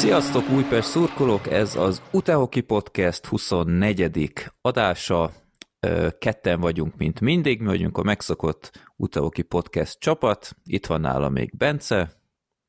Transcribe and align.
Sziasztok 0.00 0.48
Újpest 0.48 0.88
szurkolók, 0.88 1.46
ez 1.46 1.76
az 1.76 2.02
Utehoki 2.12 2.60
Podcast 2.60 3.26
24. 3.26 4.32
adása. 4.60 5.32
Ketten 6.18 6.60
vagyunk, 6.60 6.96
mint 6.96 7.20
mindig, 7.20 7.60
mi 7.60 7.66
vagyunk 7.66 7.98
a 7.98 8.02
megszokott 8.02 8.70
Utehoki 8.96 9.42
Podcast 9.42 9.98
csapat. 9.98 10.56
Itt 10.64 10.86
van 10.86 11.00
nála 11.00 11.28
még 11.28 11.56
Bence. 11.56 12.12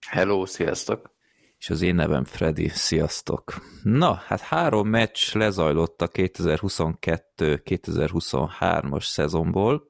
Hello, 0.08 0.46
sziasztok! 0.46 1.16
És 1.58 1.70
az 1.70 1.82
én 1.82 1.96
nevem 1.96 2.24
Freddy, 2.24 2.68
sziasztok! 2.68 3.54
Na, 3.84 4.14
hát 4.14 4.40
három 4.40 4.88
meccs 4.88 5.34
lezajlott 5.34 6.02
a 6.02 6.08
2022-2023-as 6.08 9.04
szezonból. 9.04 9.90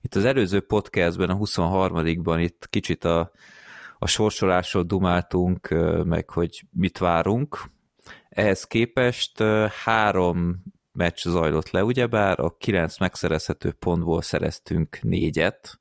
Itt 0.00 0.14
az 0.14 0.24
előző 0.24 0.60
podcastben, 0.60 1.30
a 1.30 1.36
23-ban 1.36 2.36
itt 2.40 2.66
kicsit 2.70 3.04
a 3.04 3.30
a 4.04 4.06
sorsolásról 4.06 4.82
dumáltunk, 4.82 5.68
meg 6.04 6.30
hogy 6.30 6.64
mit 6.70 6.98
várunk. 6.98 7.58
Ehhez 8.28 8.64
képest 8.64 9.42
három 9.84 10.62
meccs 10.92 11.28
zajlott 11.28 11.70
le, 11.70 11.84
ugyebár 11.84 12.40
a 12.40 12.56
kilenc 12.58 12.98
megszerezhető 12.98 13.72
pontból 13.72 14.22
szereztünk 14.22 14.98
négyet, 15.02 15.80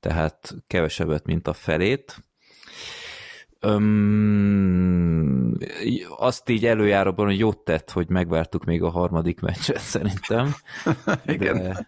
tehát 0.00 0.54
kevesebbet, 0.66 1.26
mint 1.26 1.48
a 1.48 1.52
felét. 1.52 2.24
Öm, 3.60 5.56
azt 6.18 6.48
így 6.48 6.66
előjáróban, 6.66 7.26
hogy 7.26 7.38
jót 7.38 7.58
tett, 7.58 7.90
hogy 7.90 8.08
megvártuk 8.08 8.64
még 8.64 8.82
a 8.82 8.90
harmadik 8.90 9.40
meccset 9.40 9.80
szerintem. 9.80 10.54
igen. 11.26 11.58
De, 11.58 11.86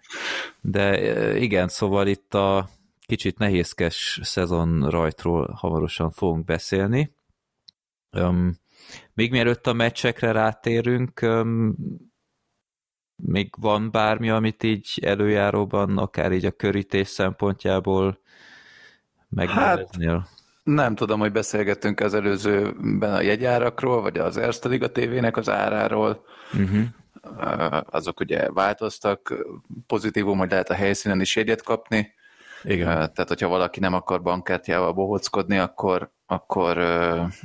de 0.60 1.36
igen, 1.38 1.68
szóval 1.68 2.06
itt 2.06 2.34
a 2.34 2.68
kicsit 3.08 3.38
nehézkes 3.38 4.20
szezon 4.22 4.90
rajtról 4.90 5.52
hamarosan 5.56 6.10
fogunk 6.10 6.44
beszélni. 6.44 7.14
Um, 8.12 8.58
még 9.14 9.30
mielőtt 9.30 9.66
a 9.66 9.72
meccsekre 9.72 10.32
rátérünk, 10.32 11.20
um, 11.22 11.76
még 13.16 13.54
van 13.58 13.90
bármi, 13.90 14.30
amit 14.30 14.62
így 14.62 15.00
előjáróban, 15.02 15.98
akár 15.98 16.32
így 16.32 16.44
a 16.44 16.50
körítés 16.50 17.08
szempontjából 17.08 18.20
megneveznél? 19.28 20.18
Hát, 20.18 20.28
nem 20.62 20.94
tudom, 20.94 21.20
hogy 21.20 21.32
beszélgettünk 21.32 22.00
az 22.00 22.14
előzőben 22.14 23.14
a 23.14 23.20
jegyárakról, 23.20 24.00
vagy 24.02 24.18
az 24.18 24.36
Erste 24.36 24.68
Liga 24.68 24.92
TV-nek 24.92 25.36
az 25.36 25.48
áráról. 25.48 26.24
Uh-huh. 26.52 27.84
Azok 27.90 28.20
ugye 28.20 28.52
változtak, 28.52 29.34
pozitívum, 29.86 30.38
hogy 30.38 30.50
lehet 30.50 30.70
a 30.70 30.74
helyszínen 30.74 31.20
is 31.20 31.36
jegyet 31.36 31.62
kapni. 31.62 32.16
Igen. 32.62 32.86
Tehát, 32.86 33.28
hogyha 33.28 33.48
valaki 33.48 33.80
nem 33.80 33.94
akar 33.94 34.22
bankkártyával 34.22 34.92
bohockodni, 34.92 35.58
akkor, 35.58 36.10
akkor 36.26 36.76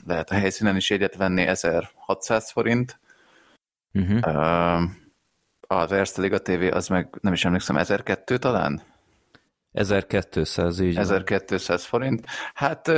lehet 0.05 0.29
a 0.29 0.33
helyszínen 0.33 0.75
is 0.75 0.89
jegyet 0.89 1.15
venni 1.15 1.41
1600 1.41 2.51
forint. 2.51 2.99
Uh-huh. 3.93 4.83
Az 5.67 5.91
Erste 5.91 6.21
Liga 6.21 6.41
TV 6.41 6.75
az 6.75 6.87
meg, 6.87 7.17
nem 7.21 7.33
is 7.33 7.45
emlékszem, 7.45 7.77
1200 7.77 8.39
talán? 8.39 8.81
1200, 9.73 10.79
így 10.79 10.97
1200 10.97 11.85
forint. 11.85 12.25
Hát, 12.53 12.91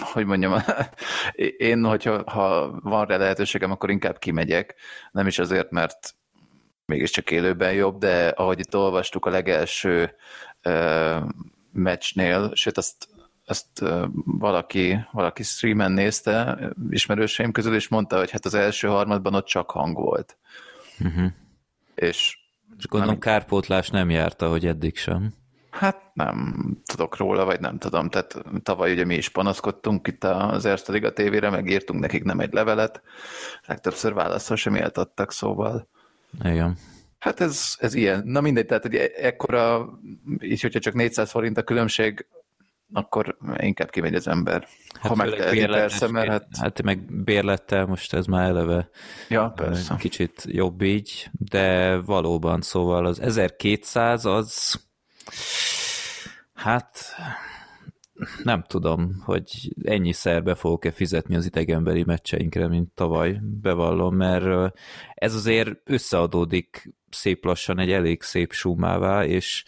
hogy 0.00 0.26
mondjam, 0.26 0.62
én, 1.56 1.84
hogyha 1.84 2.30
ha 2.30 2.70
van 2.82 3.06
rá 3.06 3.16
lehetőségem, 3.16 3.70
akkor 3.70 3.90
inkább 3.90 4.18
kimegyek. 4.18 4.74
Nem 5.12 5.26
is 5.26 5.38
azért, 5.38 5.70
mert 5.70 6.14
mégiscsak 6.84 7.30
élőben 7.30 7.72
jobb, 7.72 7.98
de 7.98 8.28
ahogy 8.28 8.58
itt 8.58 8.76
olvastuk 8.76 9.26
a 9.26 9.30
legelső 9.30 10.14
meccsnél, 11.72 12.50
sőt 12.54 12.76
azt, 12.76 13.08
azt 13.44 13.84
valaki, 14.24 14.98
valaki 15.12 15.42
streamen 15.42 15.92
nézte, 15.92 16.58
ismerőseim 16.90 17.52
közül, 17.52 17.74
és 17.74 17.88
mondta, 17.88 18.18
hogy 18.18 18.30
hát 18.30 18.44
az 18.44 18.54
első 18.54 18.88
harmadban 18.88 19.34
ott 19.34 19.46
csak 19.46 19.70
hang 19.70 19.96
volt. 19.96 20.36
Uh-huh. 21.00 21.30
És, 21.94 22.38
és 22.78 22.86
gondolom 22.86 23.18
nem, 23.18 23.22
kárpótlás 23.22 23.88
nem 23.88 24.10
járta, 24.10 24.48
hogy 24.48 24.66
eddig 24.66 24.96
sem. 24.96 25.34
Hát 25.70 26.10
nem 26.14 26.56
tudok 26.84 27.16
róla, 27.16 27.44
vagy 27.44 27.60
nem 27.60 27.78
tudom. 27.78 28.08
Tehát 28.08 28.44
tavaly 28.62 28.92
ugye 28.92 29.04
mi 29.04 29.14
is 29.14 29.28
panaszkodtunk 29.28 30.06
itt 30.06 30.24
az 30.24 30.64
Erste 30.64 30.92
Liga 30.92 31.12
tévére, 31.12 31.50
meg 31.50 31.66
írtunk 31.70 32.00
nekik 32.00 32.24
nem 32.24 32.40
egy 32.40 32.52
levelet. 32.52 33.02
Legtöbbször 33.66 34.14
válaszol 34.14 34.56
sem 34.56 34.74
éltattak, 34.74 35.32
szóval. 35.32 35.88
Igen. 36.44 36.76
Hát 37.18 37.40
ez, 37.40 37.74
ez 37.78 37.94
ilyen. 37.94 38.22
Na 38.24 38.40
mindegy, 38.40 38.66
tehát 38.66 38.82
hogy 38.82 38.94
ekkora, 38.96 39.88
így 40.40 40.60
hogyha 40.60 40.80
csak 40.80 40.94
400 40.94 41.30
forint 41.30 41.58
a 41.58 41.62
különbség, 41.62 42.26
akkor 42.92 43.36
inkább 43.56 43.90
kimegy 43.90 44.14
az 44.14 44.28
ember. 44.28 44.66
Hát 45.00 45.10
ha 45.10 45.14
megteheti 45.14 45.66
persze, 45.66 46.10
mert 46.10 46.28
hát... 46.28 46.46
Hát 46.60 46.82
meg 46.82 47.22
bérlettel 47.24 47.86
most 47.86 48.14
ez 48.14 48.26
már 48.26 48.48
eleve 48.48 48.88
ja, 49.28 49.52
persze. 49.56 49.96
kicsit 49.98 50.44
jobb 50.46 50.82
így, 50.82 51.30
de 51.32 51.96
valóban, 51.96 52.60
szóval 52.60 53.06
az 53.06 53.20
1200 53.20 54.24
az 54.24 54.80
hát 56.54 57.14
nem 58.42 58.62
tudom, 58.62 59.22
hogy 59.24 59.74
ennyi 59.84 60.12
szerbe 60.12 60.54
fogok-e 60.54 60.90
fizetni 60.90 61.36
az 61.36 61.46
idegenbeli 61.46 62.04
meccseinkre, 62.04 62.68
mint 62.68 62.92
tavaly, 62.94 63.40
bevallom, 63.42 64.16
mert 64.16 64.74
ez 65.14 65.34
azért 65.34 65.70
összeadódik 65.84 66.97
szép 67.10 67.44
lassan 67.44 67.78
egy 67.78 67.92
elég 67.92 68.22
szép 68.22 68.52
sumává, 68.52 69.24
és 69.24 69.64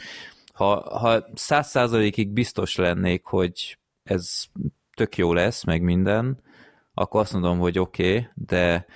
ha, 0.53 0.99
ha 0.99 1.25
száz 1.35 1.69
százalékig 1.69 2.29
biztos 2.29 2.77
lennék, 2.77 3.25
hogy 3.25 3.79
ez 4.03 4.45
tök 4.95 5.17
jó 5.17 5.33
lesz, 5.33 5.65
meg 5.65 5.83
minden, 5.83 6.43
akkor 6.95 7.21
azt 7.21 7.33
mondom, 7.33 7.59
hogy 7.59 7.79
oké, 7.79 8.11
okay, 8.11 8.29
de 8.35 8.87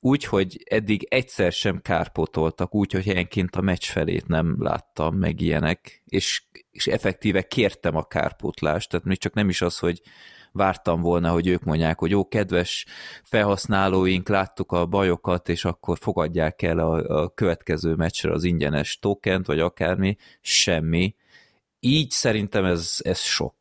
úgy, 0.00 0.24
hogy 0.24 0.62
eddig 0.70 1.06
egyszer 1.10 1.52
sem 1.52 1.82
kárpotoltak, 1.82 2.74
úgy, 2.74 2.92
hogy 2.92 3.04
helyenként 3.04 3.56
a 3.56 3.60
meccs 3.60 3.84
felét 3.84 4.26
nem 4.26 4.56
láttam, 4.58 5.14
meg 5.16 5.40
ilyenek, 5.40 6.02
és, 6.06 6.42
és 6.70 6.86
effektíve 6.86 7.42
kértem 7.42 7.96
a 7.96 8.04
kárpótlást, 8.04 8.90
tehát 8.90 9.06
még 9.06 9.18
csak 9.18 9.34
nem 9.34 9.48
is 9.48 9.62
az, 9.62 9.78
hogy 9.78 10.02
vártam 10.56 11.00
volna, 11.00 11.30
hogy 11.30 11.46
ők 11.46 11.64
mondják, 11.64 11.98
hogy 11.98 12.10
jó, 12.10 12.28
kedves 12.28 12.86
felhasználóink, 13.22 14.28
láttuk 14.28 14.72
a 14.72 14.86
bajokat, 14.86 15.48
és 15.48 15.64
akkor 15.64 15.98
fogadják 15.98 16.62
el 16.62 16.78
a, 16.78 17.22
a 17.22 17.28
következő 17.28 17.94
meccsre 17.94 18.32
az 18.32 18.44
ingyenes 18.44 18.98
tokent, 18.98 19.46
vagy 19.46 19.60
akármi, 19.60 20.16
semmi. 20.40 21.14
Így 21.80 22.10
szerintem 22.10 22.64
ez, 22.64 22.96
ez 22.98 23.18
sok. 23.18 23.54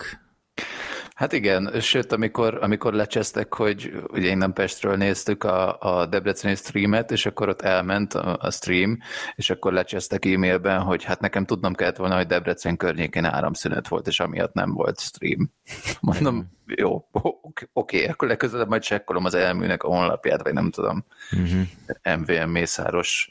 Hát 1.15 1.33
igen, 1.33 1.79
sőt, 1.79 2.11
amikor, 2.11 2.57
amikor 2.61 2.93
lecsesztek, 2.93 3.53
hogy 3.53 4.03
ugye 4.07 4.29
innen 4.29 4.53
Pestről 4.53 4.95
néztük 4.95 5.43
a, 5.43 5.79
a 5.79 6.05
Debreceni 6.05 6.55
streamet, 6.55 7.11
és 7.11 7.25
akkor 7.25 7.49
ott 7.49 7.61
elment 7.61 8.13
a, 8.13 8.37
a 8.41 8.51
stream, 8.51 8.99
és 9.35 9.49
akkor 9.49 9.73
lecsesztek 9.73 10.25
e-mailben, 10.25 10.81
hogy 10.81 11.03
hát 11.03 11.19
nekem 11.19 11.45
tudnom 11.45 11.73
kellett 11.73 11.95
volna, 11.95 12.15
hogy 12.15 12.25
Debrecen 12.25 12.77
környékén 12.77 13.25
áramszünet 13.25 13.87
volt, 13.87 14.07
és 14.07 14.19
amiatt 14.19 14.53
nem 14.53 14.73
volt 14.73 14.99
stream. 14.99 15.51
Mondom, 15.99 16.51
jó, 16.65 17.07
oké, 17.11 17.65
okay, 17.73 18.05
akkor 18.05 18.27
legközelebb 18.27 18.69
majd 18.69 18.81
csekkolom 18.81 19.25
az 19.25 19.33
elműnek 19.33 19.83
a 19.83 19.87
honlapját, 19.87 20.43
vagy 20.43 20.53
nem 20.53 20.71
tudom, 20.71 21.05
uh-huh. 21.31 21.61
Mhm. 22.03 22.19
MVM 22.19 22.49
Mészáros 22.49 23.29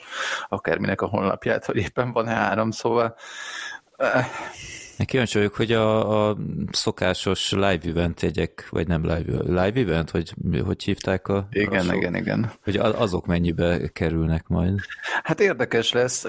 akárminek 0.49 1.00
a 1.00 1.06
honlapját, 1.06 1.65
hogy 1.65 1.77
éppen 1.77 2.12
van-e 2.12 2.33
áram, 2.33 2.71
szóval 2.71 3.17
eh, 3.97 4.27
Kíváncsi 5.05 5.38
vagyok, 5.38 5.55
hogy 5.55 5.72
a, 5.72 6.28
a 6.28 6.37
szokásos 6.71 7.50
live 7.50 7.81
event 7.84 8.21
jegyek, 8.21 8.66
vagy 8.71 8.87
nem 8.87 9.03
live, 9.03 9.43
live 9.43 9.81
event, 9.81 10.10
hogy 10.10 10.34
hogy 10.65 10.82
hívták 10.82 11.28
a... 11.28 11.47
Igen, 11.50 11.88
a 11.88 11.94
igen, 11.94 12.15
igen. 12.15 12.53
Hogy 12.65 12.77
azok 12.77 13.27
mennyibe 13.27 13.88
kerülnek 13.93 14.49
majd? 14.49 14.78
Hát 15.22 15.41
érdekes 15.41 15.93
lesz. 15.93 16.25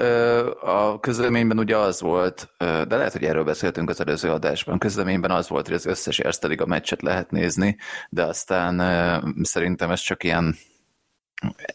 A 0.62 0.98
közleményben 1.00 1.60
ugye 1.60 1.78
az 1.78 2.02
volt, 2.02 2.50
de 2.58 2.96
lehet, 2.96 3.12
hogy 3.12 3.24
erről 3.24 3.44
beszéltünk 3.44 3.90
az 3.90 4.00
előző 4.02 4.30
adásban, 4.30 4.80
közleményben 4.80 5.32
az 5.32 5.50
volt, 5.50 5.66
hogy 5.66 5.76
az 5.76 5.86
összes 5.86 6.20
Erste 6.20 6.48
a 6.58 6.66
meccset 6.66 7.02
lehet 7.02 7.32
nézni, 7.32 7.78
de 8.10 8.24
aztán 8.24 8.82
szerintem 9.44 9.92
ez 9.92 10.00
csak 10.00 10.24
ilyen 10.24 10.56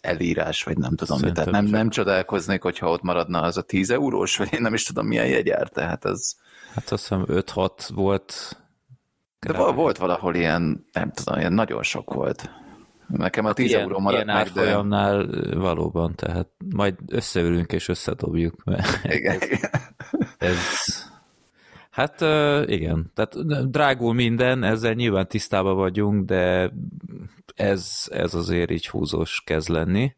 elírás, 0.01 0.63
vagy 0.63 0.79
nem 0.79 0.97
tudom 0.97 1.19
mit. 1.21 1.35
Tehát 1.35 1.51
nem, 1.51 1.65
nem 1.65 1.89
csodálkoznék, 1.89 2.63
hogyha 2.63 2.91
ott 2.91 3.03
maradna 3.03 3.41
az 3.41 3.57
a 3.57 3.63
10 3.63 3.91
eurós, 3.91 4.37
vagy 4.37 4.53
én 4.53 4.61
nem 4.61 4.75
is 4.75 4.85
tudom 4.85 5.07
milyen 5.07 5.27
jegyár, 5.27 5.69
tehát 5.69 6.05
ez... 6.05 6.33
Hát 6.75 6.91
azt 6.91 7.03
hiszem 7.03 7.25
5-6 7.29 7.71
volt. 7.95 8.59
De 9.41 9.53
kb. 9.53 9.75
volt 9.75 9.99
valahol 9.99 10.35
ilyen, 10.35 10.87
nem 10.93 11.13
tudom, 11.13 11.39
ilyen 11.39 11.53
nagyon 11.53 11.83
sok 11.83 12.15
volt. 12.15 12.51
Nekem 13.07 13.45
a 13.45 13.53
10 13.53 13.73
hát 13.73 13.81
euró 13.81 13.99
maradt 13.99 14.25
ilyen 14.25 14.87
meg, 14.87 15.27
de... 15.27 15.55
valóban, 15.55 16.15
tehát 16.15 16.49
majd 16.75 16.95
összeülünk 17.07 17.73
és 17.73 17.89
összedobjuk. 17.89 18.65
Mert 18.65 19.05
igen. 19.05 19.39
ez... 20.39 20.57
Hát 22.01 22.21
igen, 22.69 23.11
tehát 23.15 23.71
drágul 23.71 24.15
minden, 24.15 24.63
ezzel 24.63 24.93
nyilván 24.93 25.29
tisztában 25.29 25.77
vagyunk, 25.77 26.25
de 26.25 26.73
ez, 27.55 28.09
ez 28.11 28.35
azért 28.35 28.71
így 28.71 28.89
húzós 28.89 29.43
kezd 29.47 29.69
lenni. 29.69 30.15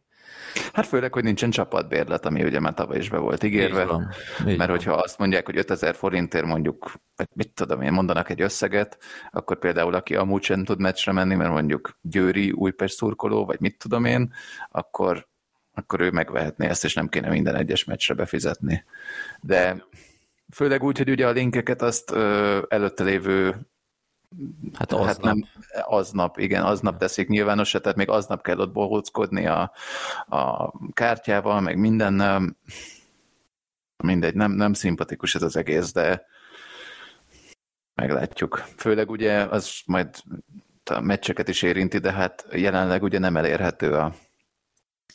Hát 0.72 0.86
főleg, 0.86 1.12
hogy 1.12 1.24
nincsen 1.24 1.50
csapatbérlet, 1.50 2.26
ami 2.26 2.44
ugye 2.44 2.60
már 2.60 2.74
tavaly 2.74 2.98
is 2.98 3.08
be 3.08 3.18
volt 3.18 3.42
ígérve. 3.42 3.82
Így 3.82 3.88
van. 3.88 4.08
Így 4.46 4.56
mert 4.58 4.70
hogyha 4.70 4.92
azt 4.92 5.18
mondják, 5.18 5.46
hogy 5.46 5.56
5000 5.56 5.94
forintért 5.94 6.44
mondjuk, 6.44 6.92
mit 7.32 7.50
tudom 7.54 7.82
én, 7.82 7.92
mondanak 7.92 8.30
egy 8.30 8.40
összeget, 8.40 8.98
akkor 9.30 9.58
például 9.58 9.94
aki 9.94 10.14
amúgy 10.16 10.42
sem 10.42 10.64
tud 10.64 10.80
meccsre 10.80 11.12
menni, 11.12 11.34
mert 11.34 11.50
mondjuk 11.50 11.98
Győri, 12.00 12.50
Újpest 12.50 12.94
szurkoló, 12.94 13.44
vagy 13.44 13.60
mit 13.60 13.78
tudom 13.78 14.04
én, 14.04 14.32
akkor, 14.70 15.26
akkor 15.74 16.00
ő 16.00 16.10
megvehetné 16.10 16.66
ezt, 16.66 16.84
és 16.84 16.94
nem 16.94 17.08
kéne 17.08 17.28
minden 17.28 17.54
egyes 17.54 17.84
meccsre 17.84 18.14
befizetni. 18.14 18.84
De 19.40 19.84
főleg 20.54 20.82
úgy, 20.82 20.98
hogy 20.98 21.10
ugye 21.10 21.26
a 21.26 21.30
linkeket 21.30 21.82
azt 21.82 22.10
ö, 22.10 22.62
előtte 22.68 23.04
lévő 23.04 23.66
Hát 24.74 24.92
aznap. 24.92 25.06
Hát 25.06 25.20
nem, 25.20 25.44
aznap, 25.82 26.38
igen, 26.38 26.64
aznap 26.64 26.98
teszik 26.98 27.28
nyilvánosra, 27.28 27.80
tehát 27.80 27.96
még 27.96 28.08
aznap 28.08 28.42
kell 28.42 28.58
ott 28.58 28.72
bohóckodni 28.72 29.46
a, 29.46 29.72
a 30.26 30.72
kártyával, 30.92 31.60
meg 31.60 31.78
minden 31.78 32.22
mindegy, 34.02 34.34
nem, 34.34 34.52
nem 34.52 34.72
szimpatikus 34.72 35.34
ez 35.34 35.42
az 35.42 35.56
egész, 35.56 35.92
de 35.92 36.26
meglátjuk. 37.94 38.64
Főleg 38.76 39.10
ugye 39.10 39.44
az 39.44 39.80
majd 39.86 40.08
a 40.84 41.00
meccseket 41.00 41.48
is 41.48 41.62
érinti, 41.62 41.98
de 41.98 42.12
hát 42.12 42.46
jelenleg 42.52 43.02
ugye 43.02 43.18
nem 43.18 43.36
elérhető 43.36 43.92
a, 43.92 44.14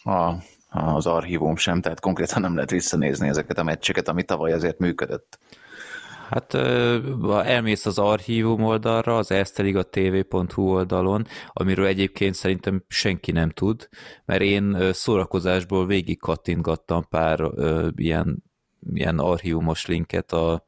a, 0.04 0.34
az 0.70 1.06
archívum 1.06 1.56
sem, 1.56 1.82
tehát 1.82 2.00
konkrétan 2.00 2.42
nem 2.42 2.56
lehet 2.56 2.70
visszanézni 2.70 3.28
ezeket 3.28 3.58
a 3.58 3.64
meccseket, 3.64 4.08
ami 4.08 4.24
tavaly 4.24 4.54
azért 4.54 4.80
működött. 4.80 5.40
Hát 6.30 6.52
ha 7.22 7.46
elmész 7.46 7.86
az 7.86 8.00
archívum 8.00 8.64
oldalra, 8.64 9.18
az 9.18 9.32
eszteligatv.hu 9.32 10.62
oldalon, 10.62 11.28
amiről 11.54 11.86
egyébként 11.86 12.36
szerintem 12.36 12.84
senki 12.88 13.32
nem 13.32 13.50
tud, 13.50 13.90
mert 14.26 14.42
én 14.42 14.94
szórakozásból 14.94 15.86
végig 15.86 16.20
kattintgattam 16.20 17.08
pár 17.10 17.40
ilyen, 17.96 18.44
ilyen 18.94 19.20
archívumos 19.20 19.86
linket 19.86 20.32
a, 20.32 20.66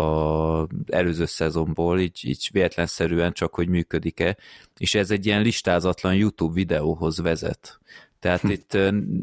a 0.00 0.66
előző 0.86 1.24
szezonból, 1.24 2.00
így, 2.00 2.20
így 2.22 2.48
véletlenszerűen 2.52 3.32
csak, 3.32 3.54
hogy 3.54 3.68
működik-e, 3.68 4.36
és 4.78 4.94
ez 4.94 5.10
egy 5.10 5.26
ilyen 5.26 5.42
listázatlan 5.42 6.14
YouTube 6.14 6.54
videóhoz 6.54 7.20
vezet. 7.20 7.80
Tehát 8.20 8.40
hm. 8.40 8.50
itt 8.50 8.78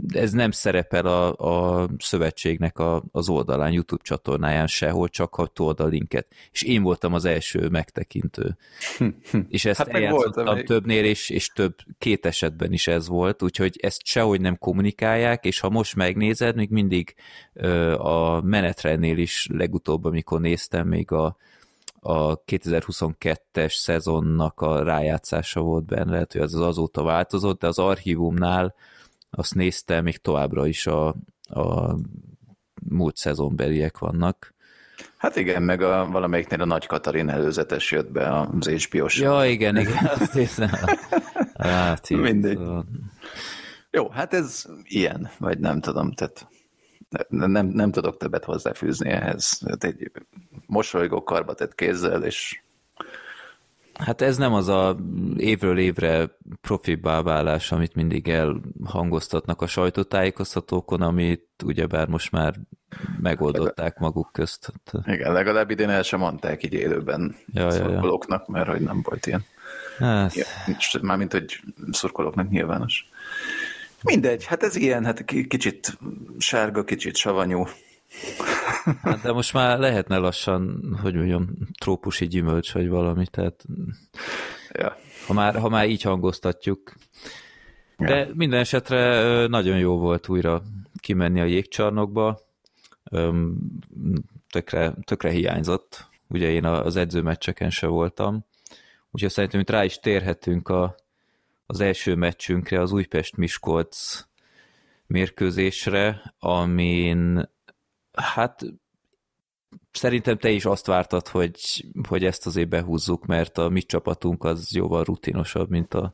ez 0.08 0.32
nem 0.32 0.52
szerepel 0.52 1.06
a, 1.06 1.34
a 1.82 1.88
szövetségnek 1.98 2.80
a, 2.80 3.04
az 3.12 3.30
oldalán, 3.30 3.72
YouTube 3.72 4.04
csatornáján 4.04 4.68
sehol, 4.68 5.10
csak 5.10 5.36
ha 5.36 5.46
told 5.46 5.80
a 5.80 5.86
linket. 5.86 6.28
És 6.52 6.62
én 6.62 6.84
voltam 6.84 7.14
az 7.14 7.26
első 7.26 7.70
megtekintő. 7.70 8.58
Hm, 8.98 9.08
hm. 9.32 9.40
és 9.50 9.66
ezt 9.66 9.78
hát 9.78 9.88
eljátszottam 9.88 10.66
többnél, 10.66 11.06
és, 11.06 11.30
és 11.30 11.48
több, 11.48 11.76
két 11.98 12.26
esetben 12.26 12.74
is 12.74 12.88
ez 12.88 13.08
volt, 13.08 13.44
úgyhogy 13.44 13.80
ezt 13.82 14.06
sehogy 14.06 14.42
nem 14.42 14.58
kommunikálják, 14.58 15.46
és 15.46 15.60
ha 15.60 15.70
most 15.70 15.96
megnézed, 15.96 16.56
még 16.56 16.70
mindig 16.70 17.16
ö, 17.54 17.94
a 17.94 18.42
menetrendnél 18.42 19.18
is 19.18 19.48
legutóbb, 19.52 20.06
amikor 20.06 20.42
néztem, 20.42 20.88
még 20.88 21.12
a, 21.12 21.38
a 22.08 22.44
2022-es 22.44 23.74
szezonnak 23.74 24.62
a 24.62 24.84
rájátszása 24.84 25.62
volt 25.62 25.86
benne, 25.86 26.12
lehet, 26.12 26.32
hogy 26.32 26.42
az 26.42 26.56
azóta 26.56 27.04
változott, 27.04 27.60
de 27.60 27.68
az 27.68 27.80
archívumnál 27.80 28.76
azt 29.30 29.56
néztem, 29.56 30.04
még 30.04 30.18
továbbra 30.18 30.68
is 30.68 30.88
a, 30.88 31.08
a 31.50 31.96
múlt 32.90 33.16
szezonbeliek 33.16 33.98
vannak. 33.98 34.54
Hát 35.18 35.36
igen, 35.36 35.64
meg 35.64 35.82
a, 35.82 36.08
valamelyiknél 36.12 36.62
a 36.62 36.66
Nagy 36.66 36.86
Katalin 36.86 37.30
előzetes 37.30 37.92
jött 37.92 38.12
be 38.12 38.40
az 38.40 38.68
hbo 38.68 39.06
Ja, 39.10 39.46
igen, 39.46 39.78
igen, 39.78 40.06
azt 40.20 40.34
hiszem. 40.34 40.70
Hát, 41.58 42.10
Mindegy. 42.10 42.60
Jó, 43.92 44.10
hát 44.10 44.34
ez 44.34 44.66
ilyen, 44.84 45.30
vagy 45.38 45.60
nem 45.60 45.80
tudom, 45.80 46.12
tehát 46.12 46.48
nem, 47.30 47.66
nem 47.68 47.92
tudok 47.92 48.18
többet 48.18 48.44
hozzáfűzni 48.44 49.10
ehhez. 49.10 49.62
Hát 49.68 49.84
egy 49.84 50.12
mosolygó 50.66 51.24
karba 51.24 51.54
tett 51.54 51.76
kézzel, 51.76 52.24
és 52.24 52.60
Hát 54.00 54.22
ez 54.22 54.38
nem 54.38 54.54
az 54.54 54.68
a 54.68 54.98
évről 55.38 55.78
évre 55.78 56.38
profibbá 56.62 57.22
válás, 57.22 57.72
amit 57.72 57.96
mindig 57.96 58.28
elhangoztatnak 58.28 59.62
a 59.62 59.68
sajtótájékoztatókon, 59.68 61.02
amit 61.02 61.48
ugyebár 61.66 62.08
most 62.08 62.32
már 62.32 62.56
megoldották 63.22 63.98
maguk 63.98 64.30
közt. 64.32 64.74
Igen, 65.06 65.34
legalább 65.34 65.70
idén 65.70 65.90
el 65.90 66.04
sem 66.04 66.20
mondták 66.20 66.64
így 66.64 66.74
élőben 66.74 67.36
ja, 67.48 67.72
szurkolóknak, 67.72 68.48
mert 68.48 68.68
hogy 68.68 68.82
nem 68.82 69.02
volt 69.04 69.26
ilyen. 69.26 69.46
Hát. 69.98 70.34
Ja, 70.34 70.46
mármint, 71.02 71.32
hogy 71.32 71.60
szurkolóknak 71.92 72.50
nyilvános. 72.50 73.10
Mindegy, 74.06 74.46
hát 74.46 74.64
ez 74.64 74.76
ilyen, 74.76 75.06
hát 75.06 75.26
kicsit 75.26 75.98
sárga, 76.38 76.84
kicsit 76.84 77.16
savanyú. 77.16 77.64
Hát 79.02 79.22
de 79.22 79.32
most 79.32 79.54
már 79.54 79.80
lehetne 79.80 80.18
lassan, 80.18 80.80
hogy 81.02 81.16
mondjam, 81.16 81.48
trópusi 81.80 82.28
gyümölcs, 82.28 82.74
vagy 82.74 82.90
valami, 82.90 83.26
tehát 83.28 83.66
ja. 84.72 84.98
ha, 85.28 85.34
már, 85.34 85.60
ha 85.60 85.70
már 85.70 85.90
így 85.90 86.02
hangoztatjuk. 86.02 86.94
De 87.98 88.16
ja. 88.16 88.28
minden 88.34 88.60
esetre 88.60 89.48
nagyon 89.48 89.78
jó 89.78 89.98
volt 89.98 90.28
újra 90.28 90.62
kimenni 91.00 91.42
a 91.42 91.46
jégcsarnokba, 91.46 92.40
tökre, 94.50 94.94
tökre 95.04 95.30
hiányzott, 95.30 96.08
ugye 96.28 96.50
én 96.50 96.66
az 96.66 96.96
edzőmeccseken 96.96 97.70
se 97.70 97.88
voltam, 97.88 98.46
úgyhogy 99.12 99.32
szerintem 99.32 99.60
itt 99.60 99.70
rá 99.70 99.84
is 99.84 100.00
térhetünk 100.00 100.70
a, 100.70 100.96
az 101.66 101.80
első 101.80 102.16
meccsünkre, 102.16 102.82
az 102.82 102.92
Újpest-Miskolc 102.92 104.24
mérkőzésre, 105.08 106.36
amin 106.40 107.50
hát 108.12 108.66
szerintem 109.92 110.38
te 110.38 110.50
is 110.50 110.66
azt 110.66 110.86
vártad, 110.86 111.28
hogy, 111.28 111.86
hogy 112.08 112.26
ezt 112.26 112.46
azért 112.46 112.70
behúzzuk, 112.70 113.26
mert 113.26 113.58
a 113.58 113.70
mi 113.70 113.82
csapatunk 113.82 114.44
az 114.44 114.76
jóval 114.76 115.04
rutinosabb, 115.04 115.70
mint 115.70 115.94
a 115.94 116.14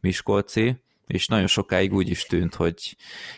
Miskolci, 0.00 0.82
és 1.06 1.26
nagyon 1.26 1.46
sokáig 1.46 1.92
úgy 1.92 2.08
is 2.08 2.24
tűnt, 2.24 2.54
hogy 2.54 2.96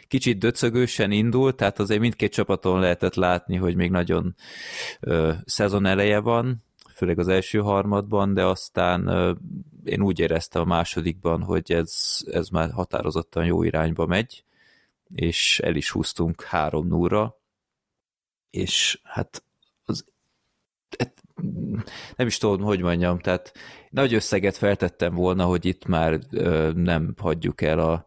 kicsit 0.08 0.38
döcögősen 0.38 1.10
indult, 1.10 1.56
tehát 1.56 1.78
azért 1.78 2.00
mindkét 2.00 2.32
csapaton 2.32 2.80
lehetett 2.80 3.14
látni, 3.14 3.56
hogy 3.56 3.76
még 3.76 3.90
nagyon 3.90 4.34
ö, 5.00 5.32
szezon 5.44 5.86
eleje 5.86 6.18
van, 6.18 6.64
főleg 7.02 7.18
az 7.18 7.28
első 7.28 7.58
harmadban, 7.58 8.34
de 8.34 8.44
aztán 8.44 9.08
én 9.84 10.02
úgy 10.02 10.18
éreztem 10.18 10.62
a 10.62 10.64
másodikban, 10.64 11.42
hogy 11.42 11.72
ez, 11.72 12.18
ez 12.26 12.48
már 12.48 12.70
határozottan 12.70 13.44
jó 13.44 13.62
irányba 13.62 14.06
megy, 14.06 14.44
és 15.14 15.60
el 15.60 15.74
is 15.74 15.90
húztunk 15.90 16.42
három 16.42 16.86
núra, 16.86 17.38
és 18.50 19.00
hát 19.02 19.44
az, 19.84 20.04
et, 20.96 21.22
nem 22.16 22.26
is 22.26 22.38
tudom, 22.38 22.60
hogy 22.60 22.80
mondjam, 22.80 23.18
tehát 23.18 23.52
nagy 23.90 24.14
összeget 24.14 24.56
feltettem 24.56 25.14
volna, 25.14 25.44
hogy 25.44 25.64
itt 25.64 25.84
már 25.84 26.18
nem 26.74 27.14
hagyjuk 27.16 27.60
el 27.60 27.78
a, 27.78 28.06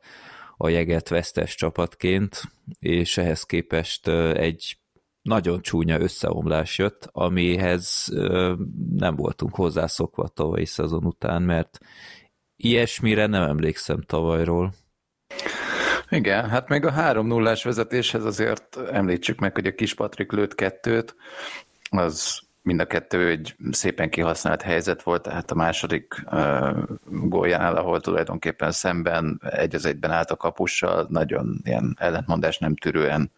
a 0.58 0.70
jeget 0.70 1.10
vesztes 1.10 1.56
csapatként, 1.56 2.42
és 2.80 3.18
ehhez 3.18 3.44
képest 3.44 4.08
egy 4.08 4.78
nagyon 5.26 5.62
csúnya 5.62 6.00
összeomlás 6.00 6.78
jött, 6.78 7.10
amihez 7.12 8.12
nem 8.96 9.16
voltunk 9.16 9.56
hozzászokva 9.56 10.28
tavalyi 10.28 10.66
szezon 10.66 11.06
után, 11.06 11.42
mert 11.42 11.80
ilyesmire 12.56 13.26
nem 13.26 13.44
emlékszem 13.44 14.02
tavalyról. 14.02 14.74
Igen, 16.10 16.50
hát 16.50 16.70
még 16.70 16.86
a 16.86 16.92
3 16.92 17.28
0 17.28 17.56
vezetéshez 17.64 18.26
azért 18.26 18.78
említsük 18.78 19.40
meg, 19.40 19.54
hogy 19.54 19.68
a 19.68 19.76
kis 19.76 19.94
Patrik 19.94 20.32
lőtt 20.32 20.56
kettőt, 20.56 21.16
az 21.90 22.42
mind 22.66 22.80
a 22.80 22.86
kettő 22.86 23.30
egy 23.30 23.56
szépen 23.72 24.10
kihasznált 24.10 24.62
helyzet 24.62 25.04
volt, 25.04 25.22
tehát 25.22 25.52
a 25.52 25.56
második 25.56 26.24
uh, 26.32 26.78
góljánál, 27.06 27.76
ahol 27.76 28.02
tulajdonképpen 28.02 28.72
szemben 28.72 29.42
egy 29.50 29.76
az 29.76 29.86
egyben 29.86 30.12
állt 30.12 30.32
a 30.32 30.36
kapussal, 30.36 31.06
nagyon 31.10 31.62
ilyen 31.64 31.96
ellentmondás 32.00 32.58
nem 32.58 32.76
tűrően 32.76 33.32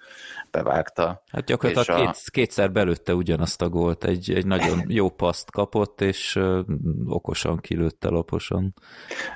bevágta. 0.52 1.24
Hát 1.32 1.46
gyakorlatilag 1.46 2.00
a... 2.00 2.06
két, 2.06 2.30
kétszer 2.30 2.72
belőtte 2.72 3.14
ugyanazt 3.14 3.62
a 3.62 3.70
gólt, 3.70 4.04
egy, 4.04 4.32
egy 4.32 4.46
nagyon 4.46 4.84
jó 4.88 5.10
paszt 5.10 5.52
kapott, 5.52 6.02
és 6.02 6.36
uh, 6.36 6.60
okosan 7.08 7.58
kilőtte 7.58 8.10
laposan. 8.10 8.74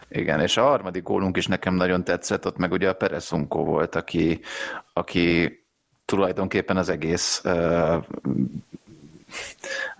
Igen, 0.10 0.40
és 0.40 0.58
a 0.58 0.64
harmadik 0.64 1.04
gólunk 1.04 1.38
is 1.38 1.48
nekem 1.48 1.74
nagyon 1.74 2.04
tetszett, 2.04 2.46
ott 2.46 2.58
meg 2.58 2.72
ugye 2.72 2.90
a 2.90 2.94
Pereszunkó 2.94 3.64
volt, 3.64 3.96
aki, 3.96 4.40
aki 4.94 5.60
tulajdonképpen 6.06 6.78
az 6.78 6.90
egész 6.90 7.42
uh, 7.46 8.04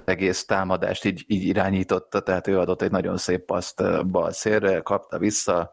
egész 0.06 0.46
támadást 0.46 1.06
így, 1.06 1.24
így 1.28 1.44
irányította, 1.44 2.20
tehát 2.20 2.48
ő 2.48 2.60
adott 2.60 2.82
egy 2.82 2.92
nagyon 2.92 3.18
szép 3.18 3.46
paszt 3.46 4.08
bal 4.08 4.32
szélre, 4.32 4.80
kapta 4.80 5.18
vissza, 5.18 5.72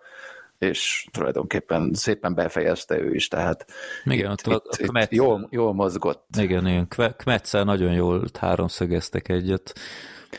és 0.58 1.06
tulajdonképpen 1.12 1.90
szépen 1.94 2.34
befejezte 2.34 2.98
ő 2.98 3.14
is, 3.14 3.28
tehát 3.28 3.66
igen, 4.04 4.32
itt, 4.32 4.48
ott, 4.48 4.76
itt, 4.78 4.90
itt 4.92 5.10
jól, 5.10 5.48
jól 5.50 5.74
mozgott. 5.74 6.26
Igen, 6.38 6.66
igen, 6.66 6.88
Kmetszel 7.16 7.64
nagyon 7.64 7.92
jól 7.92 8.24
háromszögeztek 8.38 9.28
egyet, 9.28 9.74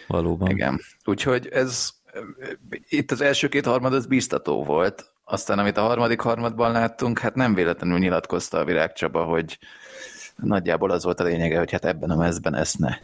valóban. 0.08 0.50
Igen, 0.50 0.80
úgyhogy 1.06 1.48
ez 1.48 1.90
itt 2.90 3.12
az 3.12 3.22
első 3.22 3.48
két 3.48 3.66
harmad 3.66 3.94
az 3.94 4.06
biztató 4.06 4.64
volt, 4.64 5.12
aztán 5.24 5.60
amit 5.60 5.78
a 5.78 5.82
harmadik 5.82 6.20
harmadban 6.20 6.72
láttunk, 6.72 7.20
hát 7.20 7.36
nem 7.36 7.54
véletlenül 7.54 8.00
nyilatkozta 8.00 8.58
a 8.58 8.66
Virág 8.66 8.94
Csaba, 8.94 9.24
hogy 9.24 9.60
nagyjából 10.36 10.92
az 10.92 11.04
volt 11.04 11.20
a 11.20 11.24
lényege, 11.24 11.58
hogy 11.58 11.72
hát 11.72 11.86
ebben 11.86 12.10
a 12.10 12.16
mezben 12.16 12.56
eszne. 12.56 13.02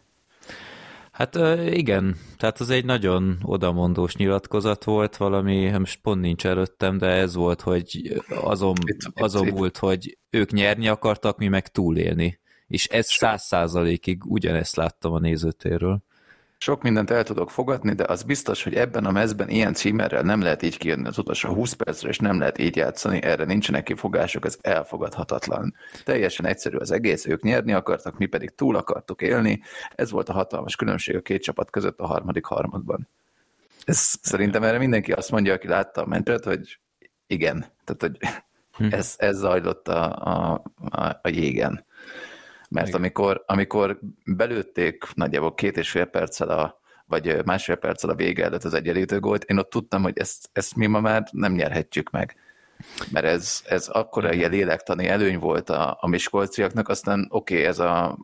Hát 1.15 1.35
igen, 1.71 2.15
tehát 2.37 2.59
az 2.59 2.69
egy 2.69 2.85
nagyon 2.85 3.37
odamondós 3.41 4.15
nyilatkozat 4.15 4.83
volt, 4.83 5.17
valami, 5.17 5.69
most 5.69 5.99
pont 6.01 6.21
nincs 6.21 6.45
előttem, 6.45 6.97
de 6.97 7.07
ez 7.07 7.35
volt, 7.35 7.61
hogy 7.61 8.21
azon, 8.27 8.73
azon 9.13 9.47
múlt, 9.47 9.77
hogy 9.77 10.17
ők 10.29 10.51
nyerni 10.51 10.87
akartak, 10.87 11.37
mi 11.37 11.47
meg 11.47 11.67
túlélni. 11.67 12.39
És 12.67 12.87
ez 12.87 13.07
száz 13.07 13.43
százalékig 13.43 14.25
ugyanezt 14.25 14.75
láttam 14.75 15.13
a 15.13 15.19
nézőtérről. 15.19 16.03
Sok 16.57 16.81
mindent 16.81 17.09
el 17.09 17.23
tudok 17.23 17.49
fogadni, 17.49 17.93
de 17.93 18.03
az 18.03 18.23
biztos, 18.23 18.63
hogy 18.63 18.73
ebben 18.73 19.05
a 19.05 19.11
mezben 19.11 19.49
ilyen 19.49 19.73
címerrel 19.73 20.21
nem 20.21 20.41
lehet 20.41 20.61
így 20.61 20.77
kijönni 20.77 21.07
az 21.07 21.17
utolsó 21.17 21.53
20 21.53 21.73
percre, 21.73 22.09
és 22.09 22.17
nem 22.17 22.39
lehet 22.39 22.57
így 22.57 22.75
játszani, 22.75 23.21
erre 23.21 23.43
nincsenek 23.43 23.83
kifogások, 23.83 24.45
ez 24.45 24.57
elfogadhatatlan. 24.61 25.75
Teljesen 26.03 26.45
egyszerű 26.45 26.77
az 26.77 26.91
egész, 26.91 27.25
ők 27.25 27.41
nyerni 27.41 27.73
akartak, 27.73 28.17
mi 28.17 28.25
pedig 28.25 28.55
túl 28.55 28.75
akartuk 28.75 29.21
élni, 29.21 29.61
ez 29.95 30.11
volt 30.11 30.29
a 30.29 30.33
hatalmas 30.33 30.75
különbség 30.75 31.15
a 31.15 31.21
két 31.21 31.43
csapat 31.43 31.69
között 31.69 31.99
a 31.99 32.05
harmadik 32.05 32.45
harmadban. 32.45 33.07
Ez, 33.85 34.13
szerintem 34.21 34.63
erre 34.63 34.77
mindenki 34.77 35.11
azt 35.11 35.31
mondja, 35.31 35.53
aki 35.53 35.67
látta 35.67 36.01
a 36.01 36.05
mencset, 36.05 36.43
hogy 36.43 36.79
igen, 37.27 37.65
tehát 37.83 38.01
hogy 38.01 38.17
hm. 38.71 38.93
ez, 38.93 39.15
ez 39.17 39.37
zajlott 39.37 39.87
a, 39.87 40.15
a, 40.15 40.63
a, 40.89 41.19
a 41.21 41.27
jégen. 41.27 41.85
Mert 42.75 42.87
Igen. 42.87 42.99
amikor, 42.99 43.43
amikor 43.45 43.99
belőtték 44.25 45.03
nagyjából 45.13 45.53
két 45.53 45.77
és 45.77 45.89
fél 45.89 46.05
perccel 46.05 46.49
a, 46.49 46.79
vagy 47.05 47.45
másfél 47.45 47.75
perccel 47.75 48.09
a 48.09 48.15
vége 48.15 48.43
előtt 48.43 48.63
az 48.63 48.73
egyenlítő 48.73 49.19
gólt, 49.19 49.43
én 49.43 49.57
ott 49.57 49.69
tudtam, 49.69 50.03
hogy 50.03 50.17
ezt, 50.17 50.49
ezt 50.53 50.75
mi 50.75 50.85
ma 50.85 50.99
már 50.99 51.27
nem 51.31 51.53
nyerhetjük 51.53 52.09
meg 52.09 52.35
mert 53.11 53.25
ez, 53.25 53.61
ez 53.65 53.87
akkora 53.87 54.33
ilyen 54.33 54.51
lélektani 54.51 55.07
előny 55.07 55.39
volt 55.39 55.69
a, 55.69 55.97
a 56.01 56.07
miskolciaknak, 56.07 56.89
aztán 56.89 57.27
oké, 57.29 57.53
okay, 57.53 57.65
ez 57.65 57.79
a 57.79 58.17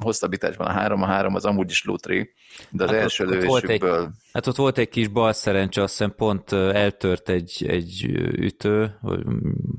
hosszabbításban 0.00 0.66
a 0.66 0.70
3 0.72 1.02
a 1.02 1.06
3 1.06 1.34
az 1.34 1.44
amúgy 1.44 1.70
is 1.70 1.84
lútri, 1.84 2.32
de 2.70 2.84
az 2.84 2.90
hát 2.90 2.98
első 2.98 3.24
ott, 3.24 3.30
lövésükből... 3.30 4.02
Ott 4.02 4.10
hát 4.32 4.46
ott 4.46 4.56
volt 4.56 4.78
egy 4.78 4.88
kis 4.88 5.08
bal 5.08 5.32
szerencse, 5.32 5.82
azt 5.82 5.92
hiszem 5.92 6.14
pont 6.16 6.52
eltört 6.52 7.28
egy, 7.28 7.64
egy 7.68 8.04
ütő, 8.36 8.98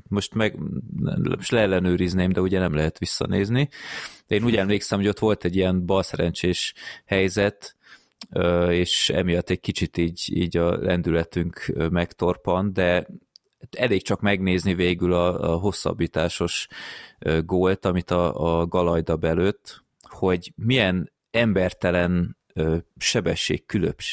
most 0.07 0.33
meg 0.33 0.55
most 1.37 1.51
leellenőrizném, 1.51 2.31
de 2.31 2.41
ugye 2.41 2.59
nem 2.59 2.73
lehet 2.73 2.97
visszanézni. 2.97 3.69
De 4.27 4.35
én 4.35 4.43
úgy 4.43 4.55
emlékszem, 4.55 4.99
hogy 4.99 5.07
ott 5.07 5.19
volt 5.19 5.45
egy 5.45 5.55
ilyen 5.55 5.85
bal 5.85 6.03
szerencsés 6.03 6.73
helyzet, 7.05 7.75
és 8.69 9.09
emiatt 9.09 9.49
egy 9.49 9.59
kicsit 9.59 9.97
így, 9.97 10.23
így 10.33 10.57
a 10.57 10.77
lendületünk 10.77 11.73
megtorpan, 11.89 12.73
de 12.73 13.07
elég 13.77 14.03
csak 14.03 14.21
megnézni 14.21 14.73
végül 14.73 15.13
a, 15.13 15.53
a 15.53 15.57
hosszabbításos 15.57 16.67
gólt, 17.45 17.85
amit 17.85 18.11
a, 18.11 18.59
a 18.59 18.65
Galajda 18.67 19.15
belőtt, 19.15 19.83
hogy 20.01 20.53
milyen 20.55 21.11
embertelen 21.31 22.37
sebesség 22.97 23.65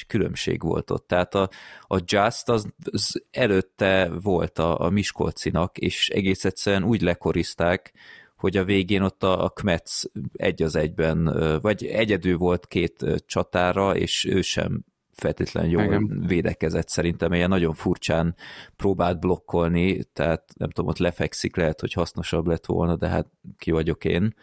különbség 0.07 0.63
volt 0.63 0.91
ott. 0.91 1.07
Tehát 1.07 1.35
a, 1.35 1.51
a 1.81 2.01
Just 2.05 2.49
az, 2.49 2.67
az 2.91 3.23
előtte 3.31 4.11
volt 4.23 4.59
a, 4.59 4.81
a 4.81 4.91
Miskolcinak, 4.91 5.79
és 5.79 6.09
egész 6.09 6.45
egyszerűen 6.45 6.85
úgy 6.85 7.01
lekorizták, 7.01 7.93
hogy 8.37 8.57
a 8.57 8.65
végén 8.65 9.03
ott 9.03 9.23
a, 9.23 9.45
a 9.45 9.49
Kmetz 9.49 10.11
egy 10.33 10.63
az 10.63 10.77
egyben, 10.77 11.25
vagy 11.61 11.85
egyedül 11.87 12.37
volt 12.37 12.67
két 12.67 13.05
csatára, 13.27 13.97
és 13.97 14.25
ő 14.25 14.41
sem 14.41 14.85
feltétlenül 15.17 15.71
jól 15.71 15.85
Igen. 15.85 16.25
védekezett 16.27 16.89
szerintem, 16.89 17.33
ilyen 17.33 17.49
nagyon 17.49 17.75
furcsán 17.75 18.35
próbált 18.77 19.21
blokkolni, 19.21 20.05
tehát 20.05 20.43
nem 20.57 20.71
tudom, 20.71 20.91
ott 20.91 20.99
lefekszik, 20.99 21.57
lehet, 21.57 21.81
hogy 21.81 21.93
hasznosabb 21.93 22.47
lett 22.47 22.67
volna, 22.67 22.97
de 22.97 23.09
hát 23.09 23.27
ki 23.59 23.71
vagyok 23.71 24.05
én. 24.05 24.35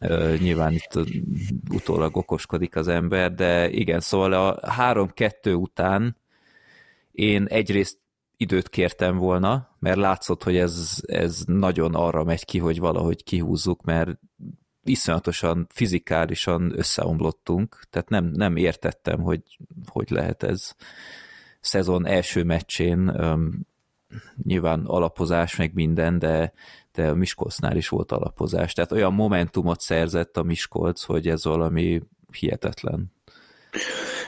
Uh, 0.00 0.38
nyilván 0.38 0.72
itt 0.72 0.98
utólag 1.70 2.16
okoskodik 2.16 2.76
az 2.76 2.88
ember, 2.88 3.34
de 3.34 3.70
igen, 3.70 4.00
szóval 4.00 4.32
a 4.32 4.60
3-2 4.60 5.60
után 5.60 6.16
én 7.12 7.44
egyrészt 7.44 7.98
időt 8.36 8.68
kértem 8.68 9.16
volna, 9.16 9.76
mert 9.78 9.96
látszott, 9.96 10.42
hogy 10.42 10.56
ez, 10.56 10.98
ez 11.06 11.42
nagyon 11.46 11.94
arra 11.94 12.24
megy 12.24 12.44
ki, 12.44 12.58
hogy 12.58 12.78
valahogy 12.78 13.24
kihúzzuk, 13.24 13.82
mert 13.82 14.18
iszonyatosan 14.88 15.66
fizikálisan 15.70 16.72
összeomlottunk, 16.76 17.80
tehát 17.90 18.08
nem, 18.08 18.24
nem 18.24 18.56
értettem, 18.56 19.20
hogy 19.20 19.42
hogy 19.86 20.10
lehet 20.10 20.42
ez 20.42 20.74
szezon 21.60 22.06
első 22.06 22.44
meccsén, 22.44 23.08
um, 23.08 23.66
nyilván 24.42 24.84
alapozás 24.84 25.56
meg 25.56 25.74
minden, 25.74 26.18
de, 26.18 26.52
de 26.92 27.08
a 27.08 27.14
Miskolcnál 27.14 27.76
is 27.76 27.88
volt 27.88 28.12
alapozás, 28.12 28.72
tehát 28.72 28.92
olyan 28.92 29.14
momentumot 29.14 29.80
szerzett 29.80 30.36
a 30.36 30.42
Miskolc, 30.42 31.02
hogy 31.02 31.28
ez 31.28 31.44
valami 31.44 32.02
hihetetlen. 32.32 33.12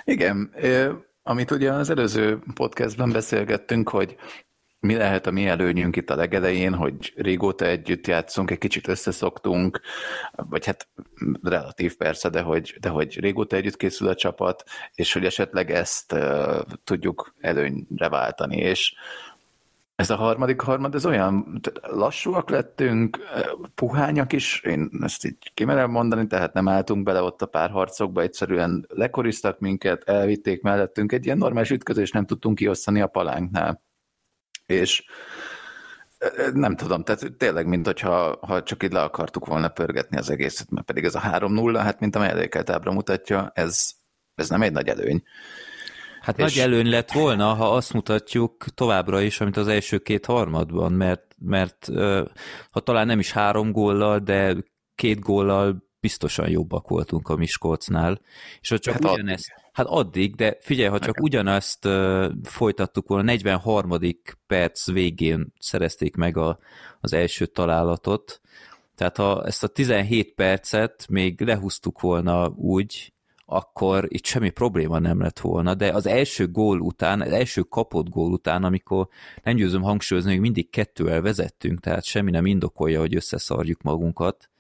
Igen, 0.05 0.51
amit 1.23 1.51
ugye 1.51 1.73
az 1.73 1.91
előző 1.91 2.39
podcastben 2.55 3.13
beszélgettünk, 3.13 3.89
hogy 3.89 4.17
mi 4.81 4.97
lehet 4.97 5.27
a 5.27 5.31
mi 5.31 5.47
előnyünk 5.47 5.97
itt 5.97 6.11
a 6.11 6.17
legelején, 6.17 6.75
hogy 6.75 7.13
régóta 7.17 7.67
együtt 7.67 8.07
játszunk, 8.07 8.51
egy 8.51 8.59
kicsit 8.59 8.89
összeszoktunk, 8.89 9.81
vagy 10.33 10.67
hát 10.67 10.89
relatív 11.43 11.97
persze, 11.97 12.29
de 12.29 12.41
hogy, 12.41 12.77
de 12.81 12.89
hogy 12.89 13.21
régóta 13.21 13.57
együtt 13.57 13.77
készül 13.77 14.09
a 14.09 14.15
csapat, 14.15 14.65
és 14.95 15.13
hogy 15.13 15.25
esetleg 15.25 15.71
ezt 15.71 16.13
uh, 16.13 16.61
tudjuk 16.85 17.35
előnyre 17.41 18.09
váltani, 18.09 18.57
és 18.57 18.95
ez 20.01 20.11
a 20.11 20.17
harmadik 20.17 20.61
harmad, 20.61 20.95
ez 20.95 21.07
olyan 21.07 21.61
lassúak 21.83 22.51
lettünk, 22.51 23.19
puhányak 23.75 24.33
is, 24.33 24.63
én 24.63 24.91
ezt 25.03 25.25
így 25.25 25.53
kimerem 25.55 25.91
mondani, 25.91 26.27
tehát 26.27 26.53
nem 26.53 26.69
álltunk 26.69 27.03
bele 27.03 27.23
ott 27.23 27.43
a 27.43 27.47
párharcokba, 27.47 28.21
egyszerűen 28.21 28.87
lekoriztak 28.89 29.59
minket, 29.59 30.03
elvitték 30.03 30.63
mellettünk, 30.63 31.13
egy 31.13 31.25
ilyen 31.25 31.39
normális 31.39 31.71
ütközés 31.71 32.11
nem 32.11 32.27
tudtunk 32.27 32.57
kiosztani 32.57 33.01
a 33.01 33.07
palánknál 33.07 33.83
és 34.71 35.05
nem 36.53 36.77
tudom, 36.77 37.03
tehát 37.03 37.33
tényleg, 37.37 37.67
mint 37.67 37.87
hogyha 37.87 38.39
ha 38.41 38.63
csak 38.63 38.83
így 38.83 38.93
le 38.93 39.03
akartuk 39.03 39.47
volna 39.47 39.69
pörgetni 39.69 40.17
az 40.17 40.31
egészet, 40.31 40.71
mert 40.71 40.87
pedig 40.87 41.05
ez 41.05 41.15
a 41.15 41.21
3-0, 41.21 41.79
hát 41.83 42.01
mint 42.01 42.17
a 42.17 42.19
mellékelt 42.19 42.71
ábra 42.71 42.93
mutatja, 42.93 43.51
ez, 43.55 43.91
ez 44.35 44.49
nem 44.49 44.63
egy 44.63 44.73
nagy 44.73 44.89
előny. 44.89 45.23
Hát 46.21 46.39
és... 46.39 46.45
nagy 46.45 46.65
előny 46.65 46.91
lett 46.91 47.13
volna, 47.13 47.55
ha 47.55 47.75
azt 47.75 47.93
mutatjuk 47.93 48.65
továbbra 48.75 49.21
is, 49.21 49.41
amit 49.41 49.57
az 49.57 49.69
első 49.69 49.99
két 49.99 50.27
harmadban, 50.27 50.93
mert, 50.93 51.35
mert 51.39 51.89
ha 52.71 52.81
talán 52.81 53.07
nem 53.07 53.19
is 53.19 53.33
három 53.33 53.73
góllal, 53.73 54.19
de 54.19 54.57
két 54.95 55.21
góllal 55.21 55.89
biztosan 56.01 56.49
jobbak 56.49 56.89
voltunk 56.89 57.29
a 57.29 57.37
Miskolcnál, 57.37 58.21
és 58.61 58.71
ott 58.71 58.81
csak 58.81 58.95
hát 58.95 59.13
ugyanezt, 59.13 59.53
Hát 59.73 59.87
addig, 59.87 60.35
de 60.35 60.57
figyelj, 60.61 60.89
ha 60.89 60.99
csak 60.99 61.21
ugyanazt 61.21 61.85
uh, 61.85 62.27
folytattuk 62.43 63.09
volna, 63.09 63.25
43. 63.25 63.99
perc 64.47 64.91
végén 64.91 65.53
szerezték 65.59 66.17
meg 66.17 66.37
a, 66.37 66.59
az 67.01 67.13
első 67.13 67.47
találatot, 67.47 68.41
tehát 69.01 69.17
ha 69.17 69.45
ezt 69.47 69.63
a 69.63 69.67
17 69.67 70.35
percet 70.35 71.07
még 71.09 71.41
lehúztuk 71.41 72.01
volna 72.01 72.49
úgy, 72.49 73.13
akkor 73.53 74.07
itt 74.09 74.25
semmi 74.25 74.51
probléma 74.51 74.99
nem 74.99 75.21
lett 75.21 75.39
volna, 75.39 75.75
de 75.75 75.93
az 75.93 76.07
első 76.07 76.51
gól 76.51 76.81
után, 76.81 77.21
az 77.21 77.33
első 77.33 77.63
kapott 77.63 78.09
gól 78.09 78.33
után, 78.33 78.65
amikor 78.65 79.09
nem 79.43 79.57
győzöm 79.57 79.83
hangsúlyozni, 79.83 80.31
hogy 80.31 80.41
mindig 80.41 80.71
kettővel 80.71 81.21
vezettünk, 81.21 81.81
tehát 81.81 82.05
semmi 82.05 82.31
nem 82.31 82.47
indokolja, 82.47 83.01
hogy 83.01 83.15
összeszarjuk 83.15 83.83
magunkat, 83.83 84.51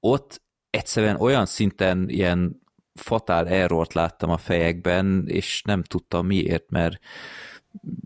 ott 0.00 0.42
egyszerűen 0.70 1.20
olyan 1.20 1.46
szinten 1.46 2.08
ilyen 2.08 2.60
fatál 2.98 3.48
errort 3.48 3.92
láttam 3.92 4.30
a 4.30 4.36
fejekben, 4.36 5.24
és 5.26 5.62
nem 5.64 5.82
tudtam 5.82 6.26
miért, 6.26 6.70
mert 6.70 6.98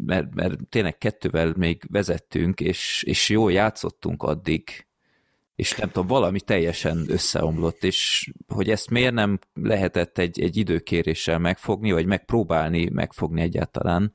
mert, 0.04 0.34
mert 0.34 0.68
tényleg 0.68 0.98
kettővel 0.98 1.52
még 1.56 1.82
vezettünk, 1.90 2.60
és, 2.60 3.02
és 3.06 3.28
jól 3.28 3.52
játszottunk 3.52 4.22
addig, 4.22 4.86
és 5.54 5.74
nem 5.74 5.90
tudom, 5.90 6.06
valami 6.06 6.40
teljesen 6.40 7.04
összeomlott, 7.08 7.84
és 7.84 8.30
hogy 8.48 8.70
ezt 8.70 8.90
miért 8.90 9.14
nem 9.14 9.38
lehetett 9.54 10.18
egy, 10.18 10.40
egy 10.40 10.56
időkéréssel 10.56 11.38
megfogni, 11.38 11.92
vagy 11.92 12.06
megpróbálni 12.06 12.88
megfogni 12.88 13.40
egyáltalán, 13.40 14.12